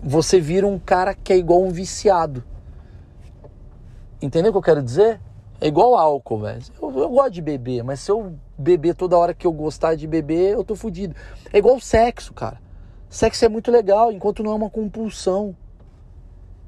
você 0.00 0.40
vira 0.40 0.68
um 0.68 0.78
cara 0.78 1.14
que 1.14 1.32
é 1.32 1.36
igual 1.36 1.64
um 1.64 1.70
viciado. 1.70 2.44
Entendeu 4.20 4.50
o 4.50 4.52
que 4.52 4.58
eu 4.58 4.62
quero 4.62 4.82
dizer? 4.82 5.20
É 5.60 5.66
igual 5.66 5.94
álcool, 5.94 6.40
velho. 6.40 6.62
Eu, 6.80 6.98
eu, 6.98 7.08
gosto 7.08 7.30
de 7.30 7.42
beber, 7.42 7.82
mas 7.82 8.00
se 8.00 8.10
eu 8.10 8.34
beber 8.58 8.94
toda 8.94 9.16
hora 9.16 9.34
que 9.34 9.46
eu 9.46 9.52
gostar 9.52 9.94
de 9.94 10.06
beber, 10.06 10.52
eu 10.52 10.64
tô 10.64 10.74
fudido. 10.74 11.14
É 11.52 11.58
igual 11.58 11.80
sexo, 11.80 12.34
cara. 12.34 12.60
Sexo 13.08 13.44
é 13.44 13.48
muito 13.48 13.70
legal, 13.70 14.12
enquanto 14.12 14.42
não 14.42 14.52
é 14.52 14.54
uma 14.54 14.70
compulsão. 14.70 15.56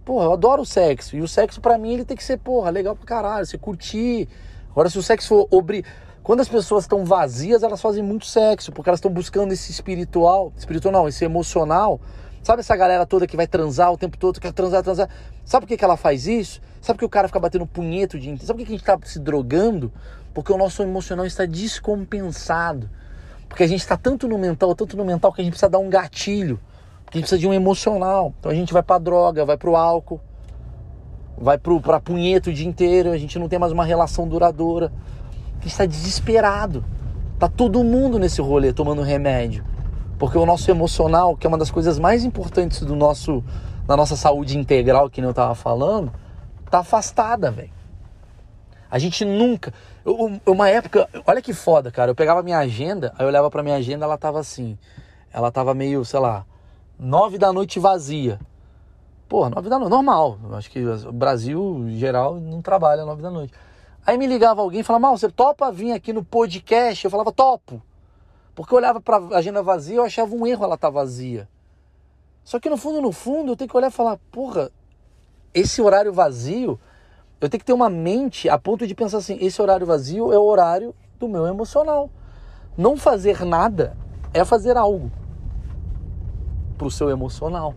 Porra, 0.05 0.25
eu 0.25 0.33
adoro 0.33 0.63
o 0.63 0.67
sexo. 0.67 1.17
E 1.17 1.21
o 1.21 1.29
sexo, 1.29 1.61
para 1.61 1.77
mim, 1.77 1.93
ele 1.93 2.05
tem 2.05 2.17
que 2.17 2.25
ser, 2.25 2.39
porra, 2.39 2.71
legal 2.71 2.97
pra 2.97 3.05
caralho. 3.05 3.45
Você 3.45 3.59
curtir. 3.59 4.29
Agora, 4.71 4.89
se 4.89 4.99
o 4.99 5.03
sexo 5.03 5.29
for 5.29 5.49
obri... 5.51 5.85
Quando 6.23 6.41
as 6.41 6.49
pessoas 6.49 6.85
estão 6.85 7.07
vazias, 7.07 7.63
elas 7.63 7.81
fazem 7.81 8.03
muito 8.03 8.27
sexo, 8.27 8.71
porque 8.71 8.91
elas 8.91 8.99
estão 8.99 9.11
buscando 9.11 9.53
esse 9.53 9.71
espiritual, 9.71 10.53
espiritual 10.57 10.93
não, 10.93 11.09
esse 11.09 11.25
emocional. 11.25 11.99
Sabe 12.43 12.61
essa 12.61 12.77
galera 12.77 13.05
toda 13.05 13.27
que 13.27 13.37
vai 13.37 13.47
transar 13.47 13.93
o 13.93 13.97
tempo 13.97 14.17
todo, 14.17 14.41
quer 14.41 14.53
transar, 14.53 14.83
transar? 14.83 15.09
Sabe 15.45 15.67
por 15.67 15.69
que, 15.69 15.77
que 15.77 15.85
ela 15.85 15.97
faz 15.97 16.27
isso? 16.27 16.61
Sabe 16.81 16.97
por 16.97 17.01
que 17.01 17.05
o 17.07 17.09
cara 17.09 17.29
fica 17.29 17.41
batendo 17.41 17.67
punheta 17.67 18.19
de 18.19 18.29
Sabe 18.45 18.61
por 18.61 18.67
que 18.67 18.73
a 18.75 18.77
gente 18.77 18.81
está 18.81 18.99
se 19.05 19.19
drogando? 19.19 19.93
Porque 20.33 20.53
o 20.53 20.57
nosso 20.57 20.83
emocional 20.83 21.27
está 21.27 21.45
descompensado. 21.45 22.89
Porque 23.49 23.63
a 23.63 23.67
gente 23.67 23.81
está 23.81 23.97
tanto 23.97 24.29
no 24.29 24.39
mental, 24.39 24.75
tanto 24.75 24.97
no 24.97 25.05
mental, 25.05 25.33
que 25.33 25.41
a 25.41 25.45
gente 25.45 25.53
precisa 25.53 25.71
dar 25.71 25.79
um 25.79 25.89
gatilho. 25.91 26.61
A 27.07 27.17
gente 27.17 27.23
precisa 27.23 27.39
de 27.39 27.47
um 27.47 27.53
emocional. 27.53 28.33
Então 28.39 28.53
a 28.53 28.55
gente 28.55 28.73
vai 28.73 28.83
pra 28.83 28.99
droga, 28.99 29.45
vai 29.45 29.57
pro 29.57 29.75
álcool, 29.75 30.21
vai 31.37 31.57
pro, 31.57 31.81
pra 31.81 31.99
punheta 31.99 32.51
o 32.51 32.53
dia 32.53 32.67
inteiro, 32.67 33.11
a 33.11 33.19
gente 33.19 33.39
não 33.39 33.49
tem 33.49 33.59
mais 33.59 33.73
uma 33.73 33.85
relação 33.85 34.29
duradoura. 34.29 34.93
A 35.59 35.63
gente 35.63 35.73
está 35.73 35.87
desesperado. 35.87 36.85
Tá 37.39 37.49
todo 37.49 37.83
mundo 37.83 38.19
nesse 38.19 38.41
rolê 38.41 38.73
tomando 38.73 39.03
remédio. 39.03 39.65
Porque 40.19 40.37
o 40.37 40.45
nosso 40.45 40.71
emocional, 40.71 41.37
que 41.37 41.47
é 41.47 41.49
uma 41.49 41.59
das 41.59 41.71
coisas 41.71 41.99
mais 41.99 42.25
importantes 42.25 42.81
do 42.81 42.97
nosso, 42.97 43.43
da 43.87 43.97
nossa 43.97 44.17
saúde 44.17 44.59
integral, 44.59 45.09
que 45.09 45.21
nem 45.21 45.29
eu 45.29 45.35
tava 45.35 45.55
falando, 45.55 46.13
tá 46.69 46.81
afastada, 46.81 47.51
velho. 47.51 47.71
A 48.91 48.99
gente 48.99 49.25
nunca. 49.25 49.73
Eu, 50.05 50.41
uma 50.47 50.69
época, 50.69 51.09
olha 51.27 51.43
que 51.43 51.53
foda, 51.53 51.91
cara. 51.91 52.11
Eu 52.11 52.15
pegava 52.15 52.43
minha 52.43 52.59
agenda, 52.59 53.13
aí 53.17 53.25
eu 53.25 53.29
olhava 53.29 53.51
pra 53.51 53.63
minha 53.63 53.77
agenda, 53.77 54.05
ela 54.05 54.19
tava 54.19 54.41
assim. 54.41 54.77
Ela 55.33 55.53
tava 55.53 55.75
meio, 55.75 56.05
sei 56.05 56.19
lá, 56.19 56.45
nove 56.99 57.39
da 57.39 57.53
noite 57.53 57.79
vazia. 57.79 58.41
Pô, 59.29 59.49
nove 59.49 59.69
da 59.69 59.79
noite, 59.79 59.91
normal. 59.91 60.39
Acho 60.55 60.71
que 60.71 60.85
o 60.85 61.13
Brasil, 61.13 61.85
em 61.87 61.99
geral, 61.99 62.41
não 62.41 62.63
trabalha 62.63 63.05
nove 63.05 63.23
da 63.23 63.31
noite. 63.31 63.53
Aí 64.07 64.17
me 64.17 64.27
ligava 64.27 64.63
alguém 64.63 64.81
e 64.81 64.83
falava, 64.83 65.03
mal, 65.03 65.19
você 65.19 65.29
topa 65.29 65.71
vir 65.71 65.93
aqui 65.93 66.15
no 66.15 66.25
podcast? 66.25 67.05
Eu 67.05 67.11
falava, 67.11 67.31
topo. 67.31 67.83
Porque 68.59 68.75
eu 68.75 68.79
olhava 68.79 69.01
pra 69.01 69.19
agenda 69.37 69.63
vazia, 69.63 69.99
eu 69.99 70.05
achava 70.05 70.35
um 70.35 70.45
erro 70.45 70.65
ela 70.65 70.77
tá 70.77 70.91
vazia. 70.91 71.49
Só 72.43 72.59
que 72.59 72.69
no 72.69 72.77
fundo, 72.77 73.01
no 73.01 73.13
fundo, 73.13 73.53
eu 73.53 73.57
tenho 73.57 73.71
que 73.71 73.77
olhar 73.77 73.87
e 73.87 73.93
falar, 73.93 74.19
porra, 74.33 74.73
esse 75.55 75.81
horário 75.81 76.13
vazio, 76.13 76.77
eu 77.41 77.49
tenho 77.49 77.61
que 77.61 77.65
ter 77.65 77.73
uma 77.73 77.89
mente 77.89 78.49
a 78.49 78.59
ponto 78.59 78.85
de 78.85 78.97
pensar 78.97 79.19
assim: 79.19 79.39
esse 79.41 79.63
horário 79.63 79.87
vazio 79.87 80.33
é 80.33 80.39
o 80.39 80.43
horário 80.43 80.93
do 81.21 81.29
meu 81.29 81.47
emocional. 81.47 82.11
Não 82.77 82.97
fazer 82.97 83.45
nada 83.45 83.97
é 84.35 84.45
fazer 84.45 84.77
algo 84.77 85.09
para 86.77 86.89
o 86.89 86.91
seu 86.91 87.11
emocional. 87.11 87.77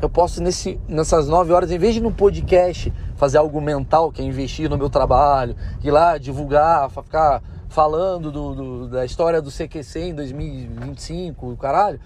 eu 0.00 0.08
posso 0.08 0.40
nesse, 0.40 0.78
nessas 0.86 1.26
nove 1.26 1.52
horas, 1.52 1.72
em 1.72 1.78
vez 1.78 1.92
de 1.92 2.00
no 2.00 2.12
podcast 2.12 2.92
fazer 3.16 3.38
algo 3.38 3.60
mental, 3.60 4.12
que 4.12 4.22
é 4.22 4.24
investir 4.24 4.70
no 4.70 4.78
meu 4.78 4.88
trabalho, 4.88 5.56
ir 5.82 5.90
lá 5.90 6.18
divulgar, 6.18 6.88
ficar 6.88 7.42
falando 7.76 8.32
do, 8.32 8.54
do, 8.54 8.88
da 8.88 9.04
história 9.04 9.42
do 9.42 9.50
CQC 9.50 10.00
em 10.00 10.14
2025, 10.14 11.50
o 11.52 11.56
caralho, 11.58 12.00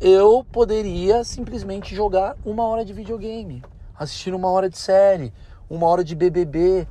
eu 0.00 0.46
poderia 0.52 1.24
simplesmente 1.24 1.92
jogar 1.92 2.36
uma 2.44 2.62
hora 2.62 2.84
de 2.84 2.92
videogame, 2.92 3.60
assistir 3.98 4.32
uma 4.32 4.48
hora 4.48 4.70
de 4.70 4.78
série, 4.78 5.32
uma 5.68 5.88
hora 5.88 6.04
de 6.04 6.14
BBB. 6.14 6.86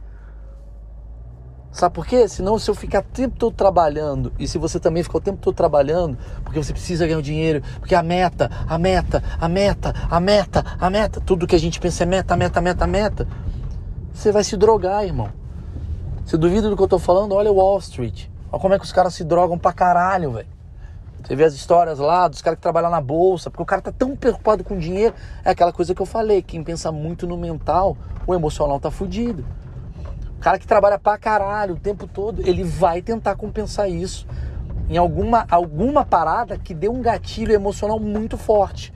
Sabe 1.71 1.95
por 1.95 2.05
quê? 2.05 2.27
Senão, 2.27 2.59
se 2.59 2.69
eu 2.69 2.75
ficar 2.75 2.99
o 2.99 3.03
tempo 3.03 3.37
todo 3.37 3.55
trabalhando, 3.55 4.33
e 4.37 4.45
se 4.45 4.57
você 4.57 4.77
também 4.77 5.03
ficar 5.03 5.19
o 5.19 5.21
tempo 5.21 5.37
todo 5.37 5.55
trabalhando, 5.55 6.17
porque 6.43 6.61
você 6.61 6.73
precisa 6.73 7.07
ganhar 7.07 7.19
o 7.19 7.23
dinheiro, 7.23 7.63
porque 7.79 7.95
a 7.95 8.03
meta, 8.03 8.51
a 8.67 8.77
meta, 8.77 9.23
a 9.39 9.47
meta, 9.47 9.93
a 10.11 10.19
meta, 10.19 10.65
a 10.77 10.89
meta, 10.89 11.21
tudo 11.21 11.47
que 11.47 11.55
a 11.55 11.59
gente 11.59 11.79
pensa 11.79 12.03
é 12.03 12.05
meta, 12.05 12.35
meta, 12.35 12.59
meta, 12.59 12.85
meta, 12.85 13.27
você 14.13 14.33
vai 14.33 14.43
se 14.43 14.57
drogar, 14.57 15.05
irmão. 15.05 15.46
Você 16.27 16.37
duvida 16.37 16.69
do 16.69 16.75
que 16.75 16.83
eu 16.83 16.89
tô 16.89 16.99
falando? 16.99 17.31
Olha 17.35 17.49
o 17.49 17.55
Wall 17.55 17.79
Street. 17.79 18.25
Olha 18.51 18.61
como 18.61 18.73
é 18.73 18.77
que 18.77 18.83
os 18.83 18.91
caras 18.91 19.13
se 19.13 19.23
drogam 19.23 19.57
pra 19.57 19.71
caralho, 19.71 20.33
velho. 20.33 20.47
Você 21.23 21.37
vê 21.37 21.45
as 21.45 21.53
histórias 21.53 21.99
lá 21.99 22.27
dos 22.27 22.41
caras 22.41 22.57
que 22.57 22.61
trabalham 22.61 22.89
na 22.89 22.99
bolsa, 22.99 23.49
porque 23.49 23.63
o 23.63 23.65
cara 23.65 23.81
tá 23.81 23.93
tão 23.93 24.13
preocupado 24.13 24.61
com 24.61 24.77
dinheiro. 24.77 25.15
É 25.45 25.51
aquela 25.51 25.71
coisa 25.71 25.95
que 25.95 26.01
eu 26.01 26.05
falei, 26.05 26.41
quem 26.41 26.61
pensa 26.65 26.91
muito 26.91 27.25
no 27.25 27.37
mental, 27.37 27.95
o 28.27 28.35
emocional 28.35 28.77
tá 28.77 28.91
fudido. 28.91 29.45
O 30.37 30.41
cara 30.41 30.59
que 30.59 30.67
trabalha 30.67 30.99
pra 30.99 31.17
caralho 31.17 31.75
o 31.75 31.79
tempo 31.79 32.05
todo, 32.05 32.45
ele 32.45 32.61
vai 32.65 33.01
tentar 33.01 33.37
compensar 33.37 33.89
isso 33.89 34.27
em 34.89 34.97
alguma, 34.97 35.45
alguma 35.49 36.03
parada 36.03 36.57
que 36.57 36.73
dê 36.73 36.89
um 36.89 37.01
gatilho 37.01 37.53
emocional 37.53 38.01
muito 38.01 38.37
forte. 38.37 38.93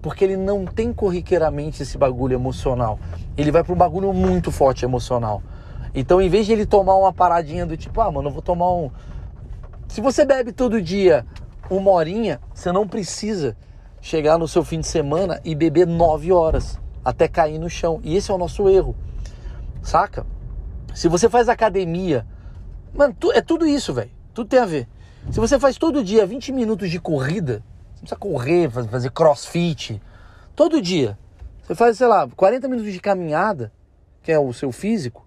Porque 0.00 0.24
ele 0.24 0.38
não 0.38 0.64
tem 0.64 0.94
corriqueiramente 0.94 1.82
esse 1.82 1.98
bagulho 1.98 2.32
emocional. 2.32 2.98
Ele 3.36 3.50
vai 3.50 3.62
para 3.62 3.74
um 3.74 3.76
bagulho 3.76 4.14
muito 4.14 4.50
forte 4.50 4.82
emocional. 4.82 5.42
Então, 5.94 6.20
em 6.20 6.28
vez 6.28 6.46
de 6.46 6.52
ele 6.52 6.66
tomar 6.66 6.94
uma 6.96 7.12
paradinha 7.12 7.66
do 7.66 7.76
tipo, 7.76 8.00
ah, 8.00 8.10
mano, 8.10 8.28
eu 8.28 8.32
vou 8.32 8.42
tomar 8.42 8.72
um. 8.72 8.90
Se 9.88 10.00
você 10.00 10.24
bebe 10.24 10.52
todo 10.52 10.80
dia 10.80 11.26
uma 11.68 11.90
horinha, 11.90 12.40
você 12.54 12.70
não 12.70 12.86
precisa 12.86 13.56
chegar 14.00 14.38
no 14.38 14.48
seu 14.48 14.64
fim 14.64 14.80
de 14.80 14.86
semana 14.86 15.40
e 15.44 15.54
beber 15.54 15.86
nove 15.86 16.32
horas 16.32 16.78
até 17.04 17.28
cair 17.28 17.58
no 17.58 17.68
chão. 17.68 18.00
E 18.02 18.16
esse 18.16 18.30
é 18.30 18.34
o 18.34 18.38
nosso 18.38 18.68
erro, 18.68 18.94
saca? 19.82 20.26
Se 20.94 21.08
você 21.08 21.28
faz 21.28 21.48
academia, 21.48 22.26
mano, 22.94 23.14
é 23.32 23.40
tudo 23.40 23.66
isso, 23.66 23.92
velho. 23.92 24.10
Tudo 24.32 24.48
tem 24.48 24.60
a 24.60 24.66
ver. 24.66 24.88
Se 25.30 25.38
você 25.38 25.58
faz 25.58 25.76
todo 25.76 26.02
dia 26.02 26.26
20 26.26 26.52
minutos 26.52 26.90
de 26.90 26.98
corrida, 26.98 27.62
você 27.94 28.00
precisa 28.00 28.16
correr, 28.16 28.70
fazer 28.70 29.10
crossfit, 29.10 30.00
todo 30.56 30.80
dia. 30.80 31.18
Você 31.62 31.74
faz, 31.74 31.98
sei 31.98 32.06
lá, 32.06 32.28
40 32.28 32.68
minutos 32.68 32.92
de 32.92 33.00
caminhada, 33.00 33.72
que 34.22 34.32
é 34.32 34.38
o 34.38 34.52
seu 34.52 34.72
físico. 34.72 35.26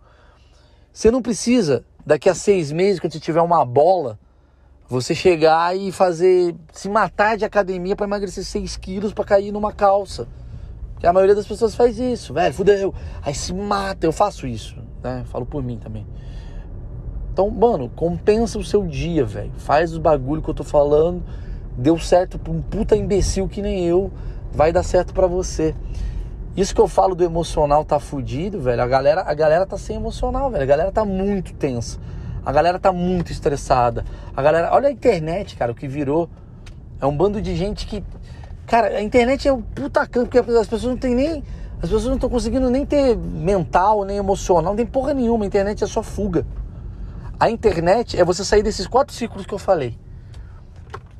Você 0.93 1.09
não 1.09 1.23
precisa, 1.23 1.83
daqui 2.05 2.29
a 2.29 2.35
seis 2.35 2.71
meses, 2.71 2.99
quando 2.99 3.13
você 3.13 3.19
tiver 3.19 3.41
uma 3.41 3.65
bola, 3.65 4.19
você 4.87 5.15
chegar 5.15 5.75
e 5.75 5.91
fazer, 5.91 6.55
se 6.71 6.87
matar 6.87 7.35
de 7.35 7.43
academia 7.43 7.95
para 7.95 8.05
emagrecer 8.05 8.43
6 8.43 8.77
quilos 8.77 9.11
para 9.11 9.25
cair 9.25 9.51
numa 9.51 9.73
calça. 9.73 10.27
Que 10.99 11.07
a 11.07 11.11
maioria 11.11 11.33
das 11.33 11.47
pessoas 11.47 11.73
faz 11.73 11.97
isso, 11.97 12.31
velho, 12.31 12.53
fudeu. 12.53 12.93
Aí 13.23 13.33
se 13.33 13.51
mata, 13.53 14.05
eu 14.05 14.11
faço 14.11 14.45
isso, 14.45 14.75
né? 15.03 15.23
Falo 15.25 15.47
por 15.47 15.63
mim 15.63 15.79
também. 15.79 16.05
Então, 17.33 17.49
mano, 17.49 17.89
compensa 17.89 18.59
o 18.59 18.63
seu 18.63 18.85
dia, 18.85 19.25
velho. 19.25 19.51
Faz 19.57 19.93
os 19.93 19.97
bagulho 19.97 20.43
que 20.43 20.49
eu 20.49 20.53
tô 20.53 20.63
falando. 20.63 21.23
Deu 21.75 21.97
certo 21.97 22.37
pra 22.37 22.53
um 22.53 22.61
puta 22.61 22.95
imbecil 22.95 23.49
que 23.49 23.63
nem 23.63 23.83
eu. 23.83 24.11
Vai 24.51 24.71
dar 24.71 24.83
certo 24.83 25.11
para 25.11 25.25
você. 25.25 25.73
Isso 26.55 26.73
que 26.73 26.81
eu 26.81 26.87
falo 26.87 27.15
do 27.15 27.23
emocional 27.23 27.83
tá 27.83 27.99
fudido, 27.99 28.61
velho. 28.61 28.81
A 28.81 28.87
galera, 28.87 29.23
a 29.25 29.33
galera 29.33 29.65
tá 29.65 29.77
sem 29.77 29.95
emocional, 29.95 30.51
velho. 30.51 30.63
A 30.63 30.67
galera 30.67 30.91
tá 30.91 31.03
muito 31.03 31.53
tensa. 31.53 31.99
A 32.45 32.51
galera 32.51 32.77
tá 32.77 32.91
muito 32.91 33.31
estressada. 33.31 34.05
A 34.35 34.41
galera, 34.41 34.73
olha 34.73 34.89
a 34.89 34.91
internet, 34.91 35.55
cara, 35.55 35.71
o 35.71 35.75
que 35.75 35.87
virou. 35.87 36.29
É 37.01 37.05
um 37.05 37.15
bando 37.15 37.41
de 37.41 37.55
gente 37.55 37.87
que 37.87 38.03
Cara, 38.65 38.87
a 38.87 39.01
internet 39.01 39.47
é 39.47 39.53
um 39.53 39.61
puta 39.61 40.05
campo, 40.07 40.29
porque 40.29 40.39
as 40.39 40.67
pessoas 40.67 40.83
não 40.83 40.97
têm 40.97 41.15
nem. 41.15 41.43
As 41.75 41.89
pessoas 41.89 42.05
não 42.05 42.15
estão 42.15 42.29
conseguindo 42.29 42.69
nem 42.69 42.85
ter 42.85 43.15
mental, 43.15 44.05
nem 44.05 44.17
emocional, 44.17 44.71
não 44.71 44.75
tem 44.75 44.85
porra 44.85 45.13
nenhuma. 45.13 45.43
A 45.43 45.47
internet 45.47 45.83
é 45.83 45.87
só 45.87 46.01
fuga. 46.01 46.45
A 47.37 47.49
internet 47.49 48.17
é 48.17 48.23
você 48.23 48.45
sair 48.45 48.63
desses 48.63 48.87
quatro 48.87 49.13
ciclos 49.13 49.45
que 49.45 49.53
eu 49.53 49.59
falei. 49.59 49.97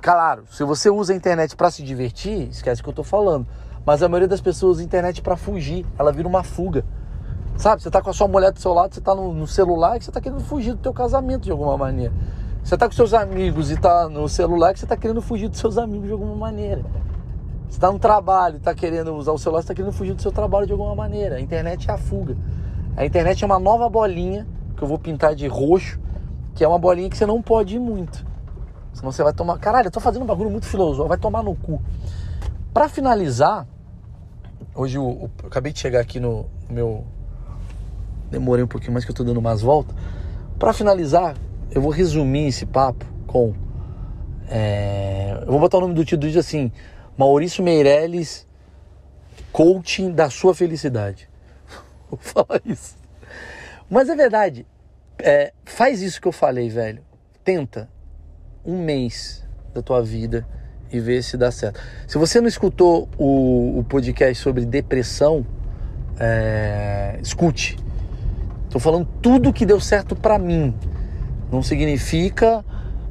Claro, 0.02 0.46
se 0.50 0.64
você 0.64 0.90
usa 0.90 1.12
a 1.12 1.16
internet 1.16 1.56
para 1.56 1.70
se 1.70 1.84
divertir, 1.84 2.48
esquece 2.50 2.80
o 2.82 2.84
que 2.84 2.90
eu 2.90 2.94
tô 2.94 3.04
falando. 3.04 3.46
Mas 3.86 4.02
a 4.02 4.08
maioria 4.08 4.28
das 4.28 4.42
pessoas 4.42 4.78
usa 4.78 4.82
a 4.82 4.86
internet 4.86 5.22
para 5.22 5.36
fugir. 5.36 5.86
Ela 5.98 6.12
vira 6.12 6.28
uma 6.28 6.44
fuga. 6.44 6.86
Sabe? 7.58 7.82
Você 7.82 7.92
tá 7.92 8.02
com 8.02 8.10
a 8.10 8.14
sua 8.14 8.28
mulher 8.28 8.52
do 8.52 8.60
seu 8.60 8.74
lado, 8.74 8.94
você 8.94 9.02
tá 9.02 9.14
no, 9.14 9.34
no 9.34 9.46
celular 9.46 9.98
e 9.98 10.02
você 10.02 10.12
tá 10.12 10.20
querendo 10.20 10.42
fugir 10.42 10.74
do 10.74 10.80
teu 10.80 10.94
casamento 10.94 11.44
de 11.44 11.52
alguma 11.52 11.78
maneira. 11.78 12.14
Você 12.64 12.78
tá 12.78 12.88
com 12.88 12.94
seus 12.94 13.14
amigos 13.14 13.70
e 13.70 13.78
tá 13.78 14.08
no 14.08 14.28
celular 14.30 14.74
que 14.74 14.80
você 14.80 14.86
tá 14.86 14.96
querendo 14.96 15.22
fugir 15.22 15.50
dos 15.50 15.60
seus 15.60 15.78
amigos 15.78 16.08
de 16.08 16.14
alguma 16.14 16.36
maneira. 16.36 16.84
Você 17.68 17.78
está 17.78 17.92
no 17.92 18.00
trabalho, 18.00 18.58
está 18.58 18.74
querendo 18.74 19.14
usar 19.16 19.34
o 19.34 19.38
celular, 19.38 19.60
está 19.60 19.74
querendo 19.74 19.92
fugir 19.92 20.14
do 20.14 20.22
seu 20.22 20.32
trabalho 20.32 20.66
de 20.66 20.72
alguma 20.72 20.96
maneira. 20.96 21.36
A 21.36 21.42
internet 21.42 21.90
é 21.90 21.94
a 21.94 21.98
fuga. 21.98 22.38
A 22.96 23.06
internet 23.06 23.44
é 23.44 23.46
uma 23.46 23.60
nova 23.60 23.90
bolinha 23.90 24.48
que 24.78 24.84
eu 24.84 24.88
vou 24.88 24.98
pintar 24.98 25.36
de 25.36 25.48
roxo, 25.48 26.00
que 26.56 26.64
é 26.64 26.68
uma 26.68 26.80
bolinha 26.80 27.10
que 27.10 27.18
você 27.18 27.26
não 27.26 27.42
pode 27.42 27.76
ir 27.76 27.80
muito. 27.80 28.26
Senão 28.94 29.12
você 29.12 29.24
vai 29.24 29.34
tomar. 29.34 29.58
Caralho, 29.58 29.88
eu 29.88 29.92
tô 29.92 30.00
fazendo 30.00 30.24
um 30.24 30.28
bagulho 30.28 30.50
muito 30.50 30.66
filosófico, 30.66 31.10
vai 31.10 31.18
tomar 31.18 31.44
no 31.44 31.56
cu. 31.56 31.82
Para 32.74 32.88
finalizar, 32.88 33.68
hoje 34.76 34.98
eu, 34.98 35.30
eu, 35.42 35.48
acabei 35.48 35.72
de 35.72 35.80
chegar 35.80 36.00
aqui 36.00 36.20
no 36.20 36.50
meu. 36.70 37.06
Demorei 38.30 38.64
um 38.64 38.68
pouquinho 38.68 38.94
mais 38.94 39.06
que 39.06 39.12
eu 39.12 39.16
tô 39.16 39.24
dando 39.24 39.38
umas 39.38 39.62
voltas. 39.62 39.96
Para 40.58 40.74
finalizar, 40.74 41.36
eu 41.72 41.82
vou 41.82 41.92
resumir 41.92 42.48
esse 42.48 42.66
papo 42.66 43.06
com. 43.28 43.54
É, 44.50 45.38
eu 45.42 45.52
vou 45.52 45.60
botar 45.60 45.78
o 45.78 45.82
nome 45.82 45.94
do 45.94 46.04
título 46.04 46.38
assim: 46.38 46.72
Maurício 47.18 47.64
Meirelles, 47.64 48.48
coaching 49.52 50.12
da 50.12 50.30
sua 50.30 50.54
felicidade. 50.56 51.30
Vou 52.10 52.20
falar 52.20 52.62
isso. 52.66 52.96
Mas 53.90 54.10
é 54.10 54.16
verdade. 54.16 54.66
É, 55.20 55.54
faz 55.64 56.02
isso 56.02 56.20
que 56.20 56.28
eu 56.28 56.32
falei, 56.32 56.70
velho. 56.70 57.04
Tenta 57.44 57.90
um 58.66 58.84
mês 58.84 59.44
da 59.74 59.82
tua 59.82 60.02
vida 60.02 60.48
e 60.98 61.00
vê 61.00 61.22
se 61.22 61.38
dá 61.38 61.52
certo. 61.52 61.80
Se 62.08 62.18
você 62.18 62.40
não 62.40 62.48
escutou 62.48 63.10
o, 63.18 63.80
o 63.80 63.84
podcast 63.84 64.42
sobre 64.42 64.66
depressão, 64.66 65.46
é, 66.20 67.20
escute. 67.22 67.78
Tô 68.70 68.80
falando 68.80 69.08
tudo 69.22 69.54
que 69.54 69.66
deu 69.66 69.80
certo 69.80 70.16
para 70.16 70.40
mim. 70.40 70.74
Não 71.52 71.62
significa 71.62 72.66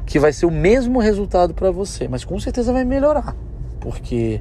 que 0.05 0.19
vai 0.19 0.33
ser 0.33 0.47
o 0.47 0.51
mesmo 0.51 0.99
resultado 0.99 1.55
para 1.55 1.71
você, 1.71 2.09
mas 2.09 2.25
com 2.25 2.39
certeza 2.41 2.73
vai 2.73 2.85
melhorar 2.85 3.37
porque 3.83 4.41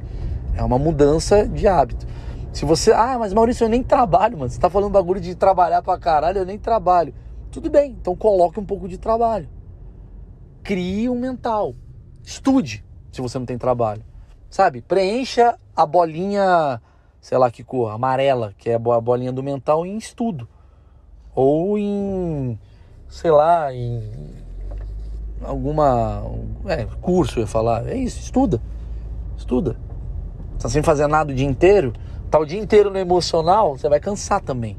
é 0.56 0.64
uma 0.64 0.78
mudança 0.78 1.48
de 1.48 1.68
hábito. 1.68 2.06
Se 2.54 2.66
você, 2.66 2.92
ah, 2.92 3.18
mas 3.18 3.34
Maurício, 3.34 3.66
eu 3.66 3.70
nem 3.70 3.82
trabalho, 3.82 4.38
mano. 4.38 4.50
Você 4.50 4.60
tá 4.60 4.70
falando 4.70 4.92
bagulho 4.92 5.20
de 5.20 5.36
trabalhar 5.36 5.82
pra 5.82 5.98
caralho, 5.98 6.40
eu 6.40 6.46
nem 6.46 6.60
trabalho. 6.60 7.14
Tudo 7.50 7.70
bem, 7.70 7.98
então 8.00 8.16
coloque 8.16 8.60
um 8.60 8.66
pouco 8.66 8.88
de 8.88 8.98
trabalho. 8.98 9.50
Crie 10.64 11.10
um 11.10 11.20
mental. 11.20 11.74
Estude, 12.24 12.86
se 13.12 13.22
você 13.22 13.38
não 13.38 13.46
tem 13.46 13.58
trabalho. 13.58 14.04
Sabe? 14.50 14.82
Preencha 14.82 15.58
a 15.76 15.86
bolinha, 15.86 16.82
sei 17.20 17.38
lá 17.38 17.50
que 17.50 17.64
cor, 17.64 17.92
amarela, 17.92 18.54
que 18.58 18.70
é 18.70 18.76
a 18.76 18.80
bolinha 18.80 19.32
do 19.32 19.44
mental, 19.44 19.86
em 19.86 19.98
estudo. 19.98 20.48
Ou 21.34 21.78
em, 21.78 22.60
sei 23.08 23.32
lá, 23.32 23.74
em 23.74 24.02
alguma. 25.44 26.24
É, 26.66 26.86
curso, 27.02 27.40
eu 27.40 27.42
ia 27.42 27.48
falar. 27.48 27.88
É 27.88 27.96
isso, 27.96 28.20
estuda. 28.20 28.62
Estuda. 29.38 29.78
Tá 30.60 30.70
sem 30.70 30.84
fazer 30.84 31.08
nada 31.08 31.32
o 31.32 31.36
dia 31.36 31.48
inteiro, 31.48 31.92
tá 32.30 32.38
o 32.38 32.46
dia 32.46 32.60
inteiro 32.60 32.92
no 32.92 33.00
emocional, 33.00 33.78
você 33.78 33.90
vai 33.90 34.00
cansar 34.00 34.42
também. 34.42 34.78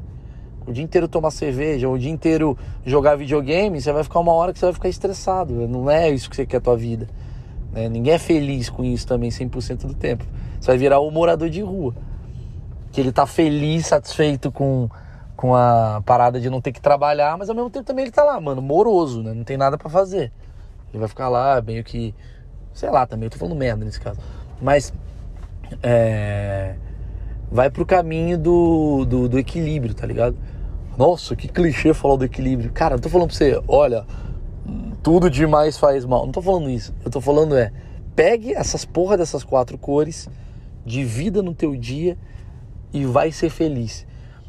O 0.65 0.71
dia 0.71 0.83
inteiro 0.83 1.09
tomar 1.09 1.29
cerveja, 1.29 1.89
o 1.89 1.97
dia 1.97 2.09
inteiro 2.09 2.57
jogar 2.85 3.17
videogame, 3.17 3.81
você 3.81 3.91
vai 3.91 4.01
ficar 4.01 4.19
uma 4.19 4.31
hora 4.31 4.53
que 4.53 4.59
você 4.59 4.65
vai 4.65 4.73
ficar 4.73 4.87
estressado. 4.87 5.67
Não 5.67 5.91
é 5.91 6.09
isso 6.09 6.29
que 6.29 6.37
você 6.37 6.45
quer 6.45 6.57
a 6.57 6.61
tua 6.61 6.77
vida. 6.77 7.09
Né? 7.73 7.89
Ninguém 7.89 8.13
é 8.13 8.19
feliz 8.19 8.69
com 8.69 8.83
isso 8.83 9.07
também 9.07 9.29
100% 9.29 9.87
do 9.87 9.93
tempo. 9.93 10.25
Você 10.59 10.67
vai 10.67 10.77
virar 10.77 10.99
o 10.99 11.09
morador 11.11 11.49
de 11.49 11.61
rua. 11.61 11.93
Que 12.91 13.01
ele 13.01 13.11
tá 13.11 13.25
feliz, 13.25 13.87
satisfeito 13.87 14.51
com, 14.51 14.87
com 15.35 15.55
a 15.55 16.01
parada 16.05 16.39
de 16.39 16.49
não 16.49 16.61
ter 16.61 16.71
que 16.71 16.79
trabalhar, 16.79 17.37
mas 17.37 17.49
ao 17.49 17.55
mesmo 17.55 17.69
tempo 17.69 17.85
também 17.85 18.05
ele 18.05 18.11
tá 18.11 18.23
lá, 18.23 18.39
mano, 18.39 18.61
moroso, 18.61 19.23
né? 19.23 19.33
Não 19.33 19.43
tem 19.43 19.57
nada 19.57 19.77
para 19.77 19.89
fazer. 19.89 20.31
Ele 20.91 20.99
vai 20.99 21.07
ficar 21.07 21.27
lá 21.27 21.59
meio 21.59 21.83
que, 21.83 22.13
sei 22.71 22.91
lá, 22.91 23.07
também 23.07 23.25
eu 23.25 23.31
tô 23.31 23.37
falando 23.39 23.57
merda 23.57 23.83
nesse 23.83 23.99
caso. 23.99 24.19
Mas 24.61 24.93
é, 25.81 26.75
vai 27.51 27.69
pro 27.71 27.83
caminho 27.83 28.37
do, 28.37 29.05
do, 29.05 29.27
do, 29.27 29.39
equilíbrio, 29.39 29.95
tá 29.95 30.05
ligado? 30.05 30.37
Nossa, 30.95 31.35
que 31.35 31.47
clichê 31.47 31.95
falar 31.95 32.17
do 32.17 32.25
equilíbrio. 32.25 32.71
Cara, 32.71 32.95
eu 32.95 32.99
tô 32.99 33.09
falando 33.09 33.29
pra 33.29 33.35
você, 33.35 33.59
olha, 33.67 34.05
tudo 35.01 35.29
demais 35.29 35.77
faz 35.77 36.05
mal. 36.05 36.25
Não 36.25 36.31
tô 36.31 36.41
falando 36.41 36.69
isso. 36.69 36.93
Eu 37.03 37.11
tô 37.11 37.19
falando 37.19 37.55
é, 37.57 37.71
pegue 38.15 38.53
essas 38.53 38.85
porra 38.85 39.17
dessas 39.17 39.43
quatro 39.43 39.77
cores 39.77 40.29
divida 40.85 41.41
no 41.41 41.53
teu 41.53 41.75
dia 41.75 42.17
e 42.91 43.05
vai 43.05 43.31
ser 43.31 43.49
feliz. 43.49 44.05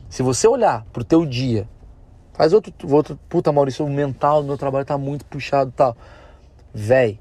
Se 0.08 0.22
você 0.22 0.46
olhar 0.46 0.84
pro 0.92 1.04
teu 1.04 1.26
dia, 1.26 1.68
faz 2.32 2.52
outro, 2.52 2.72
outro 2.94 3.18
puta 3.28 3.50
Maurício, 3.50 3.84
o 3.84 3.90
mental 3.90 4.42
do 4.42 4.46
meu 4.46 4.58
trabalho 4.58 4.84
tá 4.84 4.98
muito 4.98 5.24
puxado 5.24 5.70
e 5.70 5.72
tal. 5.72 5.96
Véi, 6.72 7.18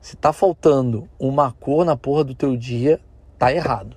se 0.00 0.16
tá 0.16 0.32
faltando 0.32 1.08
uma 1.18 1.52
cor 1.52 1.84
na 1.84 1.96
porra 1.96 2.24
do 2.24 2.34
teu 2.34 2.56
dia, 2.56 3.00
tá 3.38 3.52
errado. 3.52 3.96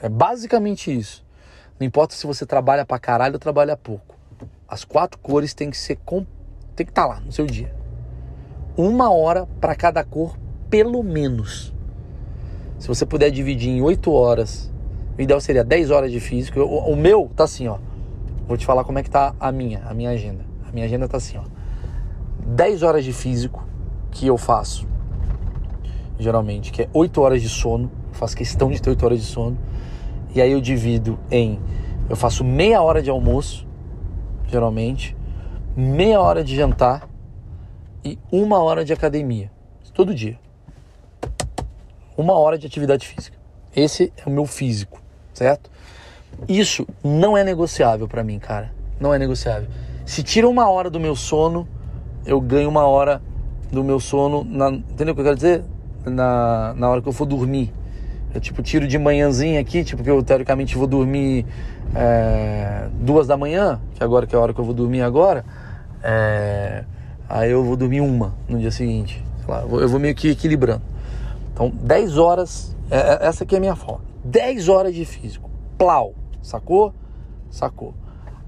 É 0.00 0.08
basicamente 0.08 0.96
isso. 0.96 1.24
Não 1.78 1.86
importa 1.86 2.14
se 2.14 2.26
você 2.26 2.46
trabalha 2.46 2.84
pra 2.84 2.98
caralho 2.98 3.34
ou 3.34 3.40
trabalha 3.40 3.76
pouco. 3.76 4.16
As 4.68 4.84
quatro 4.84 5.18
cores 5.18 5.54
tem 5.54 5.70
que 5.70 5.76
ser 5.76 5.96
com... 6.04 6.24
tem 6.74 6.84
que 6.84 6.92
estar 6.92 7.02
tá 7.02 7.08
lá 7.08 7.20
no 7.20 7.32
seu 7.32 7.46
dia. 7.46 7.74
Uma 8.76 9.12
hora 9.12 9.46
para 9.60 9.74
cada 9.74 10.02
cor, 10.02 10.36
pelo 10.68 11.02
menos. 11.02 11.72
Se 12.78 12.88
você 12.88 13.06
puder 13.06 13.30
dividir 13.30 13.70
em 13.70 13.80
8 13.80 14.12
horas, 14.12 14.72
o 15.16 15.22
ideal 15.22 15.40
seria 15.40 15.62
10 15.62 15.90
horas 15.90 16.10
de 16.10 16.18
físico. 16.18 16.60
O, 16.60 16.96
meu 16.96 17.30
tá 17.34 17.44
assim, 17.44 17.68
ó. 17.68 17.78
Vou 18.48 18.56
te 18.56 18.66
falar 18.66 18.84
como 18.84 18.98
é 18.98 19.02
que 19.02 19.10
tá 19.10 19.34
a 19.38 19.52
minha, 19.52 19.82
a 19.86 19.94
minha 19.94 20.10
agenda. 20.10 20.44
A 20.68 20.72
minha 20.72 20.84
agenda 20.84 21.08
tá 21.08 21.16
assim, 21.16 21.38
ó. 21.38 21.44
10 22.46 22.82
horas 22.82 23.04
de 23.04 23.12
físico 23.12 23.64
que 24.10 24.26
eu 24.26 24.36
faço, 24.36 24.86
geralmente, 26.18 26.70
que 26.72 26.82
é 26.82 26.88
8 26.92 27.20
horas 27.20 27.40
de 27.40 27.48
sono. 27.48 27.90
Eu 28.08 28.14
faço 28.14 28.36
questão 28.36 28.70
de 28.70 28.82
ter 28.82 28.90
8 28.90 29.04
horas 29.04 29.20
de 29.20 29.26
sono. 29.26 29.56
E 30.34 30.42
aí 30.42 30.50
eu 30.50 30.60
divido 30.60 31.18
em. 31.30 31.60
Eu 32.08 32.16
faço 32.16 32.44
meia 32.44 32.82
hora 32.82 33.00
de 33.00 33.08
almoço, 33.08 33.66
geralmente, 34.48 35.16
meia 35.76 36.20
hora 36.20 36.44
de 36.44 36.54
jantar 36.54 37.08
e 38.04 38.18
uma 38.30 38.62
hora 38.62 38.84
de 38.84 38.92
academia. 38.92 39.50
Todo 39.92 40.14
dia 40.14 40.38
uma 42.16 42.34
hora 42.34 42.56
de 42.56 42.66
atividade 42.66 43.06
física. 43.06 43.36
Esse 43.74 44.12
é 44.16 44.28
o 44.28 44.32
meu 44.32 44.46
físico, 44.46 45.00
certo? 45.32 45.70
Isso 46.48 46.86
não 47.02 47.36
é 47.36 47.44
negociável 47.44 48.08
para 48.08 48.22
mim, 48.22 48.38
cara. 48.38 48.72
Não 49.00 49.12
é 49.12 49.18
negociável. 49.18 49.68
Se 50.06 50.22
tira 50.22 50.48
uma 50.48 50.68
hora 50.68 50.88
do 50.88 51.00
meu 51.00 51.16
sono, 51.16 51.66
eu 52.24 52.40
ganho 52.40 52.68
uma 52.68 52.86
hora 52.86 53.20
do 53.72 53.82
meu 53.82 53.98
sono. 53.98 54.44
Na, 54.44 54.70
entendeu 54.70 55.12
o 55.12 55.14
que 55.14 55.20
eu 55.20 55.24
quero 55.24 55.36
dizer? 55.36 55.64
Na, 56.04 56.74
na 56.76 56.88
hora 56.88 57.02
que 57.02 57.08
eu 57.08 57.12
for 57.12 57.26
dormir. 57.26 57.72
Eu 58.32 58.40
tipo 58.40 58.62
tiro 58.62 58.86
de 58.86 58.98
manhãzinha 58.98 59.60
aqui, 59.60 59.84
tipo 59.84 60.02
que 60.02 60.10
eu 60.10 60.22
teoricamente 60.22 60.76
vou 60.76 60.86
dormir 60.86 61.46
é, 61.94 62.88
duas 63.00 63.26
da 63.26 63.36
manhã, 63.36 63.80
que 63.94 64.02
agora 64.02 64.26
que 64.26 64.34
é 64.34 64.38
a 64.38 64.40
hora 64.40 64.52
que 64.52 64.60
eu 64.60 64.64
vou 64.64 64.74
dormir 64.74 65.02
agora. 65.02 65.44
É, 66.06 66.84
aí 67.26 67.50
eu 67.50 67.64
vou 67.64 67.76
dormir 67.78 68.02
uma 68.02 68.34
no 68.46 68.58
dia 68.58 68.70
seguinte. 68.70 69.24
Lá, 69.48 69.62
eu 69.62 69.88
vou 69.88 69.98
meio 69.98 70.14
que 70.14 70.28
equilibrando. 70.28 70.82
Então, 71.50 71.70
10 71.70 72.18
horas, 72.18 72.76
é, 72.90 72.98
é, 72.98 73.26
essa 73.26 73.44
aqui 73.44 73.54
é 73.54 73.58
a 73.58 73.60
minha 73.60 73.74
forma. 73.74 74.04
10 74.22 74.68
horas 74.68 74.94
de 74.94 75.06
físico. 75.06 75.50
Plau. 75.78 76.14
Sacou? 76.42 76.92
Sacou. 77.48 77.94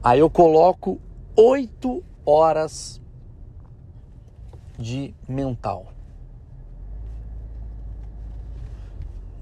Aí 0.05 0.21
eu 0.21 0.29
coloco 0.29 1.01
8 1.35 2.05
horas 2.27 3.01
de 4.79 5.15
mental. 5.27 5.87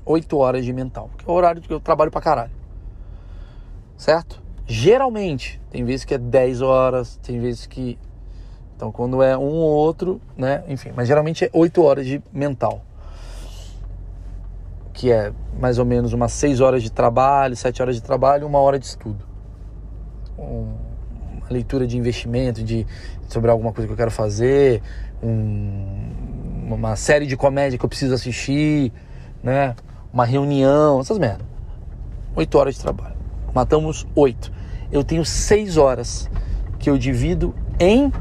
8 0.07 0.37
horas 0.39 0.65
de 0.65 0.73
mental, 0.73 1.11
que 1.19 1.29
é 1.29 1.33
o 1.33 1.35
horário 1.35 1.61
que 1.61 1.73
eu 1.73 1.81
trabalho 1.81 2.13
pra 2.13 2.21
caralho. 2.21 2.53
Certo? 3.97 4.44
Geralmente, 4.67 5.61
tem 5.71 5.85
vezes 5.85 6.05
que 6.05 6.15
é 6.15 6.19
10 6.19 6.63
horas, 6.63 7.17
tem 7.23 7.39
vezes 7.41 7.67
que. 7.67 7.99
Então, 8.77 8.91
quando 8.91 9.23
é 9.23 9.37
um 9.37 9.43
ou 9.43 9.71
outro, 9.71 10.21
né? 10.37 10.65
Enfim, 10.69 10.91
mas 10.97 11.07
geralmente 11.07 11.45
é 11.45 11.51
8 11.53 11.83
horas 11.83 12.07
de 12.07 12.23
mental 12.33 12.83
que 14.95 15.11
é 15.11 15.33
mais 15.59 15.79
ou 15.79 15.85
menos 15.85 16.13
umas 16.13 16.33
6 16.33 16.61
horas 16.61 16.83
de 16.83 16.91
trabalho, 16.91 17.55
7 17.57 17.83
horas 17.83 17.97
de 17.97 18.03
trabalho, 18.03 18.47
uma 18.47 18.61
hora 18.61 18.79
de 18.79 18.87
estudo. 18.87 19.27
Um, 20.39 20.73
uma 21.37 21.51
leitura 21.51 21.85
de 21.87 21.99
investimento, 21.99 22.63
de 22.63 22.87
sobre 23.29 23.51
alguma 23.51 23.73
coisa 23.73 23.89
que 23.89 23.93
eu 23.93 23.97
quero 23.97 24.13
fazer, 24.13 24.81
um, 25.21 26.13
uma 26.71 26.95
série 26.95 27.27
de 27.27 27.37
comédia 27.37 27.77
que 27.77 27.85
eu 27.85 27.89
preciso 27.89 28.15
assistir, 28.15 28.93
né? 29.43 29.75
Uma 30.13 30.25
reunião, 30.25 31.01
essas 31.01 31.19
merdas. 31.19 31.47
8 32.37 32.57
horas 32.57 32.75
de 32.77 32.81
trabalho. 32.81 33.14
Matamos 33.55 34.07
8. 34.15 34.53
Eu 34.91 35.05
tenho 35.05 35.25
6 35.25 35.77
horas 35.77 36.31
que 36.79 36.91
eu 36.91 36.99
divido 36.99 37.55
em 37.79 38.13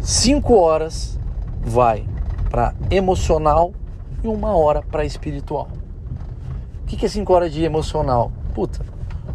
5 0.00 0.54
horas 0.54 1.18
vai 1.62 2.04
para 2.50 2.74
emocional 2.90 3.72
e 4.22 4.28
uma 4.28 4.56
hora 4.56 4.82
para 4.82 5.04
espiritual. 5.04 5.68
O 6.82 6.86
que 6.86 7.06
é 7.06 7.08
cinco 7.08 7.32
horas 7.32 7.52
de 7.52 7.64
emocional? 7.64 8.30
Puta, 8.54 8.84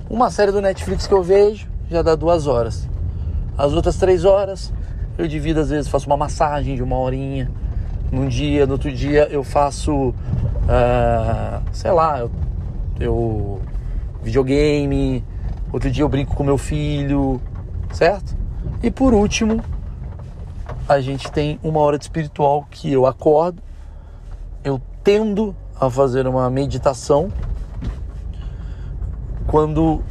uma 0.09 0.29
série 0.29 0.51
do 0.51 0.61
Netflix 0.61 1.07
que 1.07 1.13
eu 1.13 1.23
vejo 1.23 1.67
já 1.89 2.01
dá 2.01 2.13
duas 2.13 2.45
horas. 2.45 2.87
As 3.57 3.73
outras 3.73 3.97
três 3.97 4.23
horas 4.25 4.71
eu 5.17 5.27
divido, 5.27 5.59
às 5.59 5.69
vezes 5.69 5.89
faço 5.89 6.05
uma 6.05 6.17
massagem 6.17 6.75
de 6.75 6.83
uma 6.83 6.97
horinha. 6.97 7.49
Num 8.11 8.27
dia, 8.27 8.65
no 8.67 8.73
outro 8.73 8.91
dia 8.91 9.27
eu 9.31 9.43
faço, 9.43 10.09
uh, 10.09 11.61
sei 11.71 11.91
lá, 11.91 12.19
eu, 12.19 12.31
eu 12.99 13.61
videogame. 14.27 15.23
Outro 15.71 15.89
dia 15.89 16.03
eu 16.03 16.09
brinco 16.09 16.35
com 16.35 16.43
meu 16.43 16.57
filho, 16.57 17.41
certo? 17.91 18.35
E 18.83 18.91
por 18.91 19.13
último, 19.13 19.63
a 20.87 20.99
gente 20.99 21.31
tem 21.31 21.59
uma 21.63 21.79
hora 21.79 21.97
de 21.97 22.03
espiritual 22.03 22.67
que 22.69 22.91
eu 22.91 23.05
acordo, 23.05 23.61
eu 24.63 24.81
tendo 25.03 25.55
a 25.79 25.89
fazer 25.89 26.27
uma 26.27 26.49
meditação 26.49 27.29
quando 29.45 30.01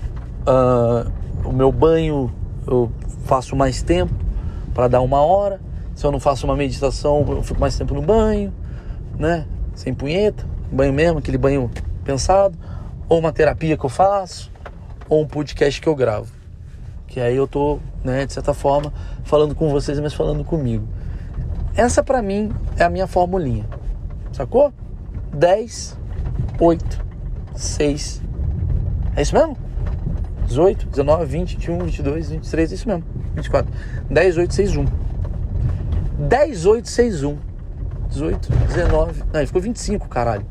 uh, 0.46 1.10
o 1.44 1.52
meu 1.52 1.70
banho 1.70 2.32
eu 2.66 2.90
faço 3.24 3.54
mais 3.54 3.82
tempo 3.82 4.14
para 4.74 4.88
dar 4.88 5.00
uma 5.00 5.20
hora. 5.20 5.60
Se 5.94 6.06
eu 6.06 6.12
não 6.12 6.20
faço 6.20 6.46
uma 6.46 6.56
meditação, 6.56 7.24
eu 7.28 7.42
fico 7.42 7.60
mais 7.60 7.76
tempo 7.76 7.94
no 7.94 8.02
banho, 8.02 8.52
né? 9.18 9.46
Sem 9.74 9.92
punheta, 9.92 10.46
banho 10.70 10.92
mesmo, 10.92 11.18
aquele 11.18 11.38
banho 11.38 11.70
pensado, 12.04 12.56
ou 13.08 13.18
uma 13.18 13.32
terapia 13.32 13.76
que 13.76 13.84
eu 13.84 13.90
faço, 13.90 14.50
ou 15.08 15.22
um 15.22 15.26
podcast 15.26 15.80
que 15.80 15.88
eu 15.88 15.94
gravo. 15.94 16.32
Que 17.06 17.20
aí 17.20 17.36
eu 17.36 17.46
tô, 17.46 17.78
né, 18.04 18.26
de 18.26 18.32
certa 18.32 18.52
forma, 18.52 18.92
falando 19.24 19.54
com 19.54 19.68
vocês, 19.70 19.98
mas 20.00 20.12
falando 20.12 20.44
comigo. 20.44 20.86
Essa 21.76 22.02
para 22.02 22.22
mim 22.22 22.52
é 22.76 22.84
a 22.84 22.90
minha 22.90 23.06
formulinha. 23.06 23.66
Sacou? 24.32 24.72
10, 25.32 25.98
8, 26.58 27.04
6. 27.54 28.22
É 29.14 29.22
isso 29.22 29.34
mesmo? 29.34 29.56
18, 30.46 30.86
19, 30.86 31.24
20, 31.26 31.56
21, 31.56 31.78
22, 31.78 32.30
23, 32.30 32.72
é 32.72 32.74
isso 32.74 32.88
mesmo. 32.88 33.04
24. 33.34 33.72
10, 34.10 34.36
8, 34.38 34.54
6, 34.54 34.76
1. 34.76 34.84
10, 36.28 36.66
8, 36.66 36.88
6, 36.88 37.24
1. 37.24 37.38
18, 38.08 38.52
19. 38.68 39.24
Não, 39.32 39.46
ficou 39.46 39.60
25, 39.60 40.08
caralho. 40.08 40.46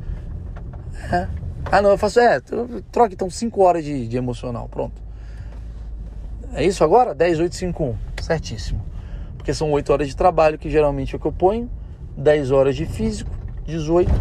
É. 1.11 1.27
Ah, 1.71 1.81
não, 1.81 1.89
eu 1.91 1.97
faço. 1.97 2.19
É, 2.19 2.39
troca 2.91 3.13
então 3.13 3.29
5 3.29 3.61
horas 3.61 3.83
de, 3.83 4.07
de 4.07 4.17
emocional. 4.17 4.69
Pronto. 4.69 5.01
É 6.53 6.63
isso 6.63 6.83
agora? 6.83 7.13
10, 7.13 7.39
8, 7.39 7.55
5, 7.55 7.83
1. 7.83 7.95
Certíssimo. 8.21 8.81
Porque 9.37 9.53
são 9.53 9.71
8 9.71 9.91
horas 9.91 10.07
de 10.07 10.15
trabalho, 10.15 10.57
que 10.57 10.69
geralmente 10.69 11.13
é 11.13 11.17
o 11.17 11.19
que 11.19 11.27
eu 11.27 11.31
ponho. 11.31 11.69
10 12.17 12.51
horas 12.51 12.75
de 12.75 12.85
físico. 12.85 13.31
18 13.65 14.11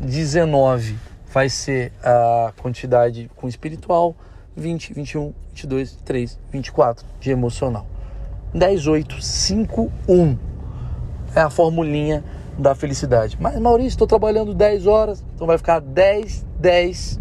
19 0.00 0.96
vai 1.32 1.48
ser 1.48 1.92
a 2.02 2.52
quantidade 2.60 3.30
com 3.36 3.46
espiritual, 3.46 4.16
20, 4.56 4.94
21, 4.94 5.34
22, 5.52 5.92
23, 5.92 6.38
24 6.50 7.06
de 7.20 7.30
emocional. 7.30 7.86
10, 8.54 8.86
8, 8.86 9.22
5, 9.22 9.92
1 10.08 10.38
é 11.36 11.40
a 11.40 11.50
formulinha 11.50 12.24
da 12.60 12.74
felicidade. 12.74 13.36
Mas 13.40 13.58
Maurício, 13.58 13.90
estou 13.90 14.06
trabalhando 14.06 14.54
10 14.54 14.86
horas, 14.86 15.24
então 15.34 15.46
vai 15.46 15.58
ficar 15.58 15.80
10, 15.80 16.46
10, 16.58 17.20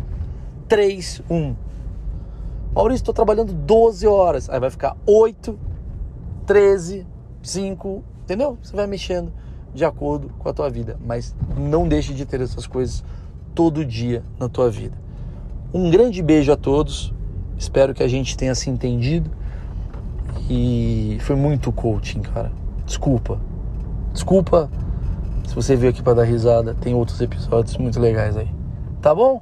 3, 0.68 1.22
1. 1.30 1.56
Maurício, 2.74 3.02
estou 3.02 3.14
trabalhando 3.14 3.54
12 3.54 4.06
horas, 4.06 4.50
aí 4.50 4.60
vai 4.60 4.70
ficar 4.70 4.96
8, 5.06 5.58
13, 6.46 7.08
5, 7.42 8.04
entendeu? 8.24 8.58
Você 8.62 8.76
vai 8.76 8.86
mexendo 8.86 9.32
de 9.74 9.86
acordo 9.86 10.30
com 10.38 10.50
a 10.50 10.54
tua 10.54 10.70
vida, 10.70 10.98
mas 11.06 11.36
não 11.58 11.88
deixe 11.88 12.14
de 12.14 12.26
ter 12.26 12.42
essas 12.42 12.68
coisas 12.68 13.04
todo 13.56 13.84
dia 13.86 14.24
na 14.40 14.50
tua 14.50 14.70
vida. 14.70 14.98
Um 15.74 15.90
grande 15.90 16.22
beijo 16.22 16.52
a 16.52 16.58
todos. 16.58 17.14
Espero 17.58 17.94
que 17.94 18.02
a 18.02 18.08
gente 18.08 18.36
tenha 18.38 18.56
se 18.56 18.70
entendido. 18.70 19.30
E 20.50 21.18
foi 21.22 21.36
muito 21.36 21.72
coaching, 21.72 22.22
cara. 22.22 22.52
Desculpa. 22.86 23.40
Desculpa 24.14 24.70
se 25.50 25.56
você 25.56 25.76
veio 25.76 25.91
aqui 25.91 26.02
para 26.02 26.14
dar 26.14 26.24
risada. 26.24 26.76
Tem 26.76 26.93
outros 26.93 27.20
episódios 27.20 27.76
muito 27.78 28.00
legais 28.00 28.38
aí. 28.38 28.50
Tá 29.02 29.14
bom? 29.14 29.41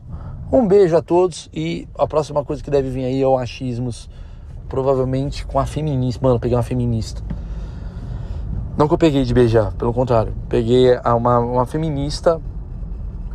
Um 0.51 0.65
beijo 0.65 0.95
a 0.95 1.01
todos 1.01 1.49
e 1.53 1.87
a 1.97 2.07
próxima 2.07 2.43
coisa 2.43 2.63
que 2.63 2.71
deve 2.71 2.89
vir 2.89 3.05
aí 3.05 3.21
é 3.21 3.27
o 3.27 3.37
achismos, 3.37 4.09
provavelmente 4.69 5.45
com 5.45 5.59
a 5.59 5.65
feminista. 5.65 6.25
Mano, 6.25 6.39
peguei 6.39 6.55
uma 6.55 6.63
feminista. 6.63 7.21
Não 8.77 8.87
que 8.87 8.93
eu 8.93 8.97
peguei 8.97 9.23
de 9.23 9.33
beijar, 9.33 9.73
pelo 9.73 9.93
contrário. 9.93 10.33
Peguei 10.47 10.97
uma, 10.97 11.39
uma 11.39 11.65
feminista 11.65 12.39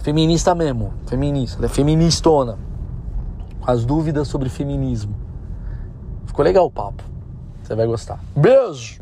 Feminista 0.03 0.53
mesmo, 0.53 0.93
feminista, 1.07 1.65
é 1.65 1.69
feministona. 1.69 2.59
As 3.65 3.85
dúvidas 3.85 4.27
sobre 4.27 4.49
feminismo. 4.49 5.15
Ficou 6.27 6.45
legal 6.45 6.67
o 6.67 6.71
papo. 6.73 7.05
Você 7.63 7.77
vai 7.77 7.87
gostar. 7.87 8.19
Beijo! 8.35 9.02